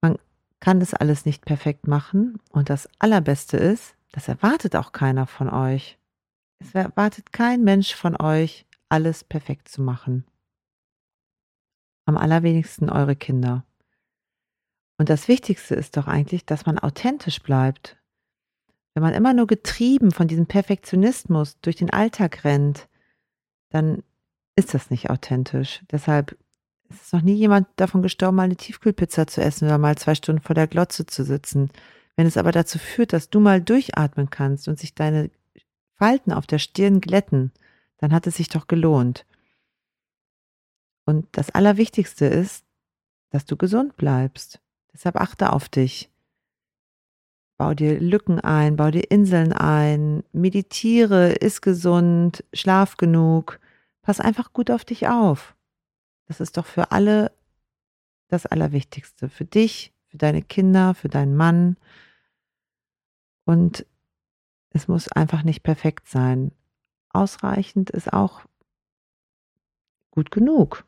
Man 0.00 0.18
kann 0.60 0.80
das 0.80 0.94
alles 0.94 1.24
nicht 1.24 1.44
perfekt 1.44 1.86
machen. 1.86 2.40
Und 2.50 2.70
das 2.70 2.88
Allerbeste 2.98 3.56
ist, 3.56 3.94
das 4.12 4.28
erwartet 4.28 4.76
auch 4.76 4.92
keiner 4.92 5.26
von 5.26 5.48
euch. 5.48 5.97
Es 6.60 6.74
erwartet 6.74 7.32
kein 7.32 7.62
Mensch 7.62 7.94
von 7.94 8.20
euch, 8.20 8.66
alles 8.88 9.24
perfekt 9.24 9.68
zu 9.68 9.82
machen. 9.82 10.24
Am 12.04 12.16
allerwenigsten 12.16 12.90
eure 12.90 13.16
Kinder. 13.16 13.64
Und 14.98 15.08
das 15.08 15.28
Wichtigste 15.28 15.74
ist 15.74 15.96
doch 15.96 16.08
eigentlich, 16.08 16.44
dass 16.44 16.66
man 16.66 16.78
authentisch 16.78 17.40
bleibt. 17.42 17.96
Wenn 18.94 19.02
man 19.02 19.14
immer 19.14 19.32
nur 19.32 19.46
getrieben 19.46 20.10
von 20.10 20.26
diesem 20.26 20.46
Perfektionismus 20.46 21.60
durch 21.60 21.76
den 21.76 21.90
Alltag 21.90 22.44
rennt, 22.44 22.88
dann 23.70 24.02
ist 24.56 24.74
das 24.74 24.90
nicht 24.90 25.10
authentisch. 25.10 25.82
Deshalb 25.92 26.36
ist 26.88 27.12
noch 27.12 27.22
nie 27.22 27.34
jemand 27.34 27.68
davon 27.76 28.02
gestorben, 28.02 28.36
mal 28.36 28.44
eine 28.44 28.56
Tiefkühlpizza 28.56 29.26
zu 29.28 29.40
essen 29.40 29.66
oder 29.66 29.78
mal 29.78 29.96
zwei 29.96 30.16
Stunden 30.16 30.42
vor 30.42 30.54
der 30.54 30.66
Glotze 30.66 31.06
zu 31.06 31.22
sitzen. 31.22 31.70
Wenn 32.16 32.26
es 32.26 32.36
aber 32.36 32.50
dazu 32.50 32.78
führt, 32.78 33.12
dass 33.12 33.30
du 33.30 33.38
mal 33.38 33.60
durchatmen 33.60 34.30
kannst 34.30 34.66
und 34.66 34.80
sich 34.80 34.94
deine 34.94 35.30
Falten 35.98 36.32
auf 36.32 36.46
der 36.46 36.58
Stirn 36.58 37.00
glätten, 37.00 37.52
dann 37.98 38.12
hat 38.12 38.26
es 38.26 38.36
sich 38.36 38.48
doch 38.48 38.66
gelohnt. 38.66 39.26
Und 41.04 41.26
das 41.32 41.50
Allerwichtigste 41.50 42.26
ist, 42.26 42.64
dass 43.30 43.44
du 43.44 43.56
gesund 43.56 43.96
bleibst. 43.96 44.60
Deshalb 44.92 45.16
achte 45.16 45.52
auf 45.52 45.68
dich. 45.68 46.10
Bau 47.56 47.74
dir 47.74 48.00
Lücken 48.00 48.38
ein, 48.40 48.76
bau 48.76 48.90
dir 48.90 49.10
Inseln 49.10 49.52
ein, 49.52 50.22
meditiere, 50.32 51.32
iss 51.32 51.60
gesund, 51.60 52.44
schlaf 52.52 52.96
genug, 52.96 53.58
pass 54.02 54.20
einfach 54.20 54.52
gut 54.52 54.70
auf 54.70 54.84
dich 54.84 55.08
auf. 55.08 55.56
Das 56.26 56.40
ist 56.40 56.56
doch 56.56 56.66
für 56.66 56.92
alle 56.92 57.32
das 58.28 58.46
Allerwichtigste. 58.46 59.28
Für 59.28 59.44
dich, 59.44 59.92
für 60.06 60.18
deine 60.18 60.42
Kinder, 60.42 60.94
für 60.94 61.08
deinen 61.08 61.36
Mann, 61.36 61.76
und 63.48 63.86
es 64.78 64.88
muss 64.88 65.10
einfach 65.10 65.42
nicht 65.42 65.62
perfekt 65.62 66.08
sein. 66.08 66.52
Ausreichend 67.10 67.90
ist 67.90 68.12
auch 68.12 68.42
gut 70.10 70.30
genug. 70.30 70.84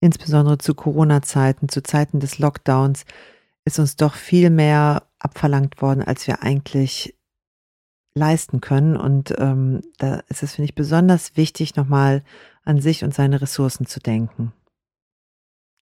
Insbesondere 0.00 0.56
zu 0.58 0.74
Corona-Zeiten, 0.74 1.68
zu 1.68 1.82
Zeiten 1.82 2.18
des 2.18 2.38
Lockdowns, 2.38 3.04
ist 3.64 3.78
uns 3.78 3.96
doch 3.96 4.14
viel 4.14 4.48
mehr 4.48 5.06
abverlangt 5.18 5.82
worden, 5.82 6.02
als 6.02 6.26
wir 6.26 6.42
eigentlich 6.42 7.14
leisten 8.14 8.62
können. 8.62 8.96
Und 8.96 9.34
ähm, 9.38 9.82
da 9.98 10.20
ist 10.28 10.42
es, 10.42 10.54
finde 10.54 10.70
ich, 10.70 10.74
besonders 10.74 11.36
wichtig, 11.36 11.76
nochmal 11.76 12.24
an 12.64 12.80
sich 12.80 13.04
und 13.04 13.12
seine 13.12 13.42
Ressourcen 13.42 13.84
zu 13.84 14.00
denken. 14.00 14.52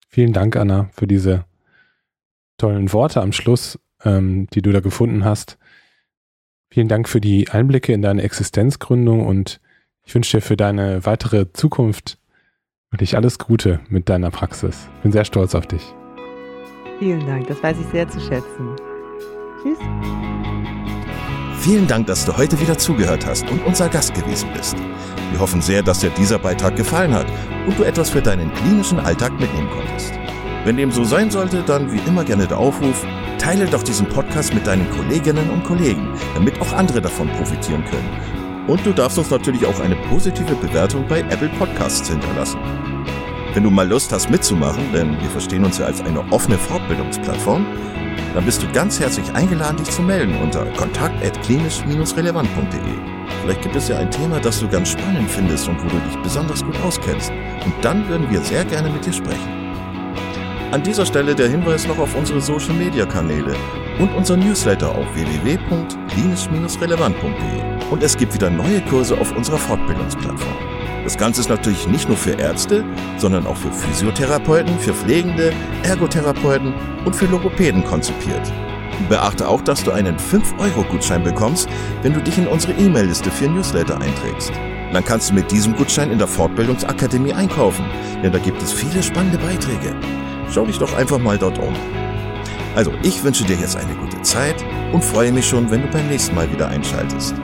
Vielen 0.09 0.33
Dank, 0.33 0.57
Anna, 0.57 0.89
für 0.91 1.07
diese 1.07 1.45
tollen 2.57 2.91
Worte 2.91 3.21
am 3.21 3.31
Schluss 3.31 3.79
ähm, 4.03 4.47
die 4.53 4.61
du 4.61 4.71
da 4.71 4.79
gefunden 4.79 5.25
hast. 5.25 5.57
Vielen 6.71 6.87
Dank 6.87 7.09
für 7.09 7.19
die 7.19 7.49
Einblicke 7.49 7.93
in 7.93 8.01
deine 8.01 8.21
Existenzgründung 8.21 9.25
und 9.25 9.59
ich 10.03 10.13
wünsche 10.13 10.37
dir 10.37 10.41
für 10.41 10.55
deine 10.55 11.05
weitere 11.05 11.51
Zukunft 11.51 12.19
wirklich 12.91 13.15
alles 13.15 13.39
Gute 13.39 13.79
mit 13.89 14.07
deiner 14.09 14.29
Praxis. 14.29 14.87
Bin 15.01 15.11
sehr 15.11 15.25
stolz 15.25 15.55
auf 15.55 15.65
dich. 15.65 15.93
Vielen 16.99 17.25
Dank, 17.25 17.47
das 17.47 17.61
weiß 17.63 17.77
ich 17.79 17.87
sehr 17.87 18.07
zu 18.07 18.19
schätzen. 18.19 18.75
Tschüss. 19.61 19.77
Vielen 21.59 21.87
Dank, 21.87 22.07
dass 22.07 22.25
du 22.25 22.37
heute 22.37 22.59
wieder 22.59 22.77
zugehört 22.77 23.25
hast 23.25 23.49
und 23.49 23.65
unser 23.65 23.89
Gast 23.89 24.13
gewesen 24.13 24.49
bist. 24.53 24.75
Wir 25.31 25.39
hoffen 25.39 25.61
sehr, 25.61 25.83
dass 25.83 25.99
dir 25.99 26.09
dieser 26.11 26.39
Beitrag 26.39 26.75
gefallen 26.75 27.13
hat 27.13 27.27
und 27.67 27.77
du 27.77 27.83
etwas 27.83 28.09
für 28.09 28.21
deinen 28.21 28.53
klinischen 28.53 28.99
Alltag 28.99 29.37
mitnehmen 29.39 29.69
konntest. 29.69 30.13
Wenn 30.65 30.77
dem 30.77 30.91
so 30.91 31.05
sein 31.05 31.31
sollte, 31.31 31.63
dann 31.63 31.91
wie 31.91 32.01
immer 32.07 32.23
gerne 32.25 32.45
der 32.45 32.57
Aufruf, 32.57 33.05
Teile 33.37 33.65
doch 33.65 33.83
diesen 33.83 34.07
Podcast 34.07 34.53
mit 34.53 34.67
deinen 34.67 34.89
Kolleginnen 34.91 35.49
und 35.49 35.63
Kollegen, 35.63 36.09
damit 36.33 36.59
auch 36.61 36.73
andere 36.73 37.01
davon 37.01 37.29
profitieren 37.29 37.85
können. 37.85 38.09
Und 38.67 38.85
du 38.85 38.91
darfst 38.91 39.17
uns 39.17 39.31
natürlich 39.31 39.65
auch 39.65 39.79
eine 39.79 39.95
positive 40.09 40.55
Bewertung 40.55 41.07
bei 41.07 41.21
Apple 41.21 41.49
Podcasts 41.57 42.09
hinterlassen. 42.09 42.59
Wenn 43.53 43.63
du 43.63 43.71
mal 43.71 43.87
Lust 43.87 44.11
hast 44.11 44.29
mitzumachen, 44.29 44.91
denn 44.93 45.17
wir 45.19 45.29
verstehen 45.29 45.63
uns 45.65 45.79
ja 45.79 45.85
als 45.85 46.01
eine 46.01 46.19
offene 46.31 46.57
Fortbildungsplattform, 46.57 47.65
dann 48.35 48.45
bist 48.45 48.61
du 48.61 48.71
ganz 48.71 48.99
herzlich 48.99 49.33
eingeladen, 49.33 49.77
dich 49.77 49.89
zu 49.89 50.03
melden 50.03 50.35
unter 50.43 50.65
kontakt.klinisch-relevant.de. 50.65 52.79
Vielleicht 53.41 53.63
gibt 53.63 53.75
es 53.75 53.87
ja 53.87 53.97
ein 53.97 54.11
Thema, 54.11 54.39
das 54.39 54.59
du 54.59 54.67
ganz 54.67 54.89
spannend 54.89 55.31
findest 55.31 55.67
und 55.67 55.83
wo 55.83 55.87
du 55.87 55.97
dich 56.07 56.21
besonders 56.21 56.63
gut 56.63 56.79
auskennst. 56.81 57.31
Und 57.65 57.73
dann 57.81 58.07
würden 58.07 58.29
wir 58.29 58.41
sehr 58.41 58.65
gerne 58.65 58.91
mit 58.91 59.03
dir 59.05 59.13
sprechen. 59.13 59.58
An 60.71 60.83
dieser 60.83 61.03
Stelle 61.03 61.33
der 61.33 61.49
Hinweis 61.49 61.87
noch 61.87 61.97
auf 61.97 62.15
unsere 62.15 62.39
Social 62.39 62.75
Media 62.75 63.07
Kanäle. 63.07 63.55
und 63.97 64.13
unser 64.15 64.37
Newsletter 64.37 64.91
auf 64.91 65.07
www.klinisch-relevant.de. 65.15 67.89
Und 67.89 68.03
es 68.03 68.15
gibt 68.15 68.35
wieder 68.35 68.51
neue 68.51 68.79
Kurse 68.81 69.17
auf 69.17 69.35
unserer 69.35 69.57
Fortbildungsplattform. 69.57 70.57
Das 71.03 71.17
Ganze 71.17 71.41
ist 71.41 71.49
natürlich 71.49 71.87
nicht 71.87 72.07
nur 72.07 72.17
für 72.17 72.33
Ärzte, 72.33 72.85
sondern 73.17 73.47
auch 73.47 73.57
für 73.57 73.71
Physiotherapeuten, 73.71 74.77
für 74.77 74.93
Pflegende, 74.93 75.53
Ergotherapeuten 75.81 76.71
und 77.03 77.15
für 77.15 77.25
Logopäden 77.25 77.83
konzipiert. 77.83 78.53
Beachte 79.09 79.47
auch, 79.47 79.61
dass 79.61 79.83
du 79.83 79.89
einen 79.91 80.17
5-Euro-Gutschein 80.17 81.23
bekommst, 81.23 81.67
wenn 82.03 82.13
du 82.13 82.21
dich 82.21 82.37
in 82.37 82.45
unsere 82.47 82.73
E-Mail-Liste 82.73 83.31
für 83.31 83.49
Newsletter 83.49 83.99
einträgst. 83.99 84.51
Dann 84.93 85.05
kannst 85.05 85.29
du 85.29 85.35
mit 85.35 85.51
diesem 85.51 85.75
Gutschein 85.75 86.11
in 86.11 86.17
der 86.17 86.27
Fortbildungsakademie 86.27 87.33
einkaufen, 87.33 87.85
denn 88.23 88.31
da 88.31 88.39
gibt 88.39 88.61
es 88.61 88.71
viele 88.71 89.03
spannende 89.03 89.37
Beiträge. 89.37 89.95
Schau 90.51 90.65
dich 90.65 90.79
doch 90.79 90.93
einfach 90.95 91.19
mal 91.19 91.37
dort 91.37 91.59
um. 91.59 91.73
Also, 92.75 92.91
ich 93.03 93.23
wünsche 93.23 93.43
dir 93.43 93.55
jetzt 93.55 93.75
eine 93.75 93.93
gute 93.95 94.21
Zeit 94.21 94.63
und 94.91 95.03
freue 95.03 95.31
mich 95.31 95.47
schon, 95.47 95.69
wenn 95.69 95.81
du 95.81 95.87
beim 95.89 96.07
nächsten 96.07 96.35
Mal 96.35 96.51
wieder 96.51 96.67
einschaltest. 96.67 97.35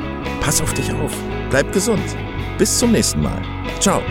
Pass 0.42 0.62
auf 0.62 0.74
dich 0.74 0.92
auf, 0.94 1.12
bleib 1.50 1.72
gesund. 1.72 2.04
Bis 2.58 2.78
zum 2.78 2.92
nächsten 2.92 3.22
Mal. 3.22 3.42
Ciao. 3.80 4.02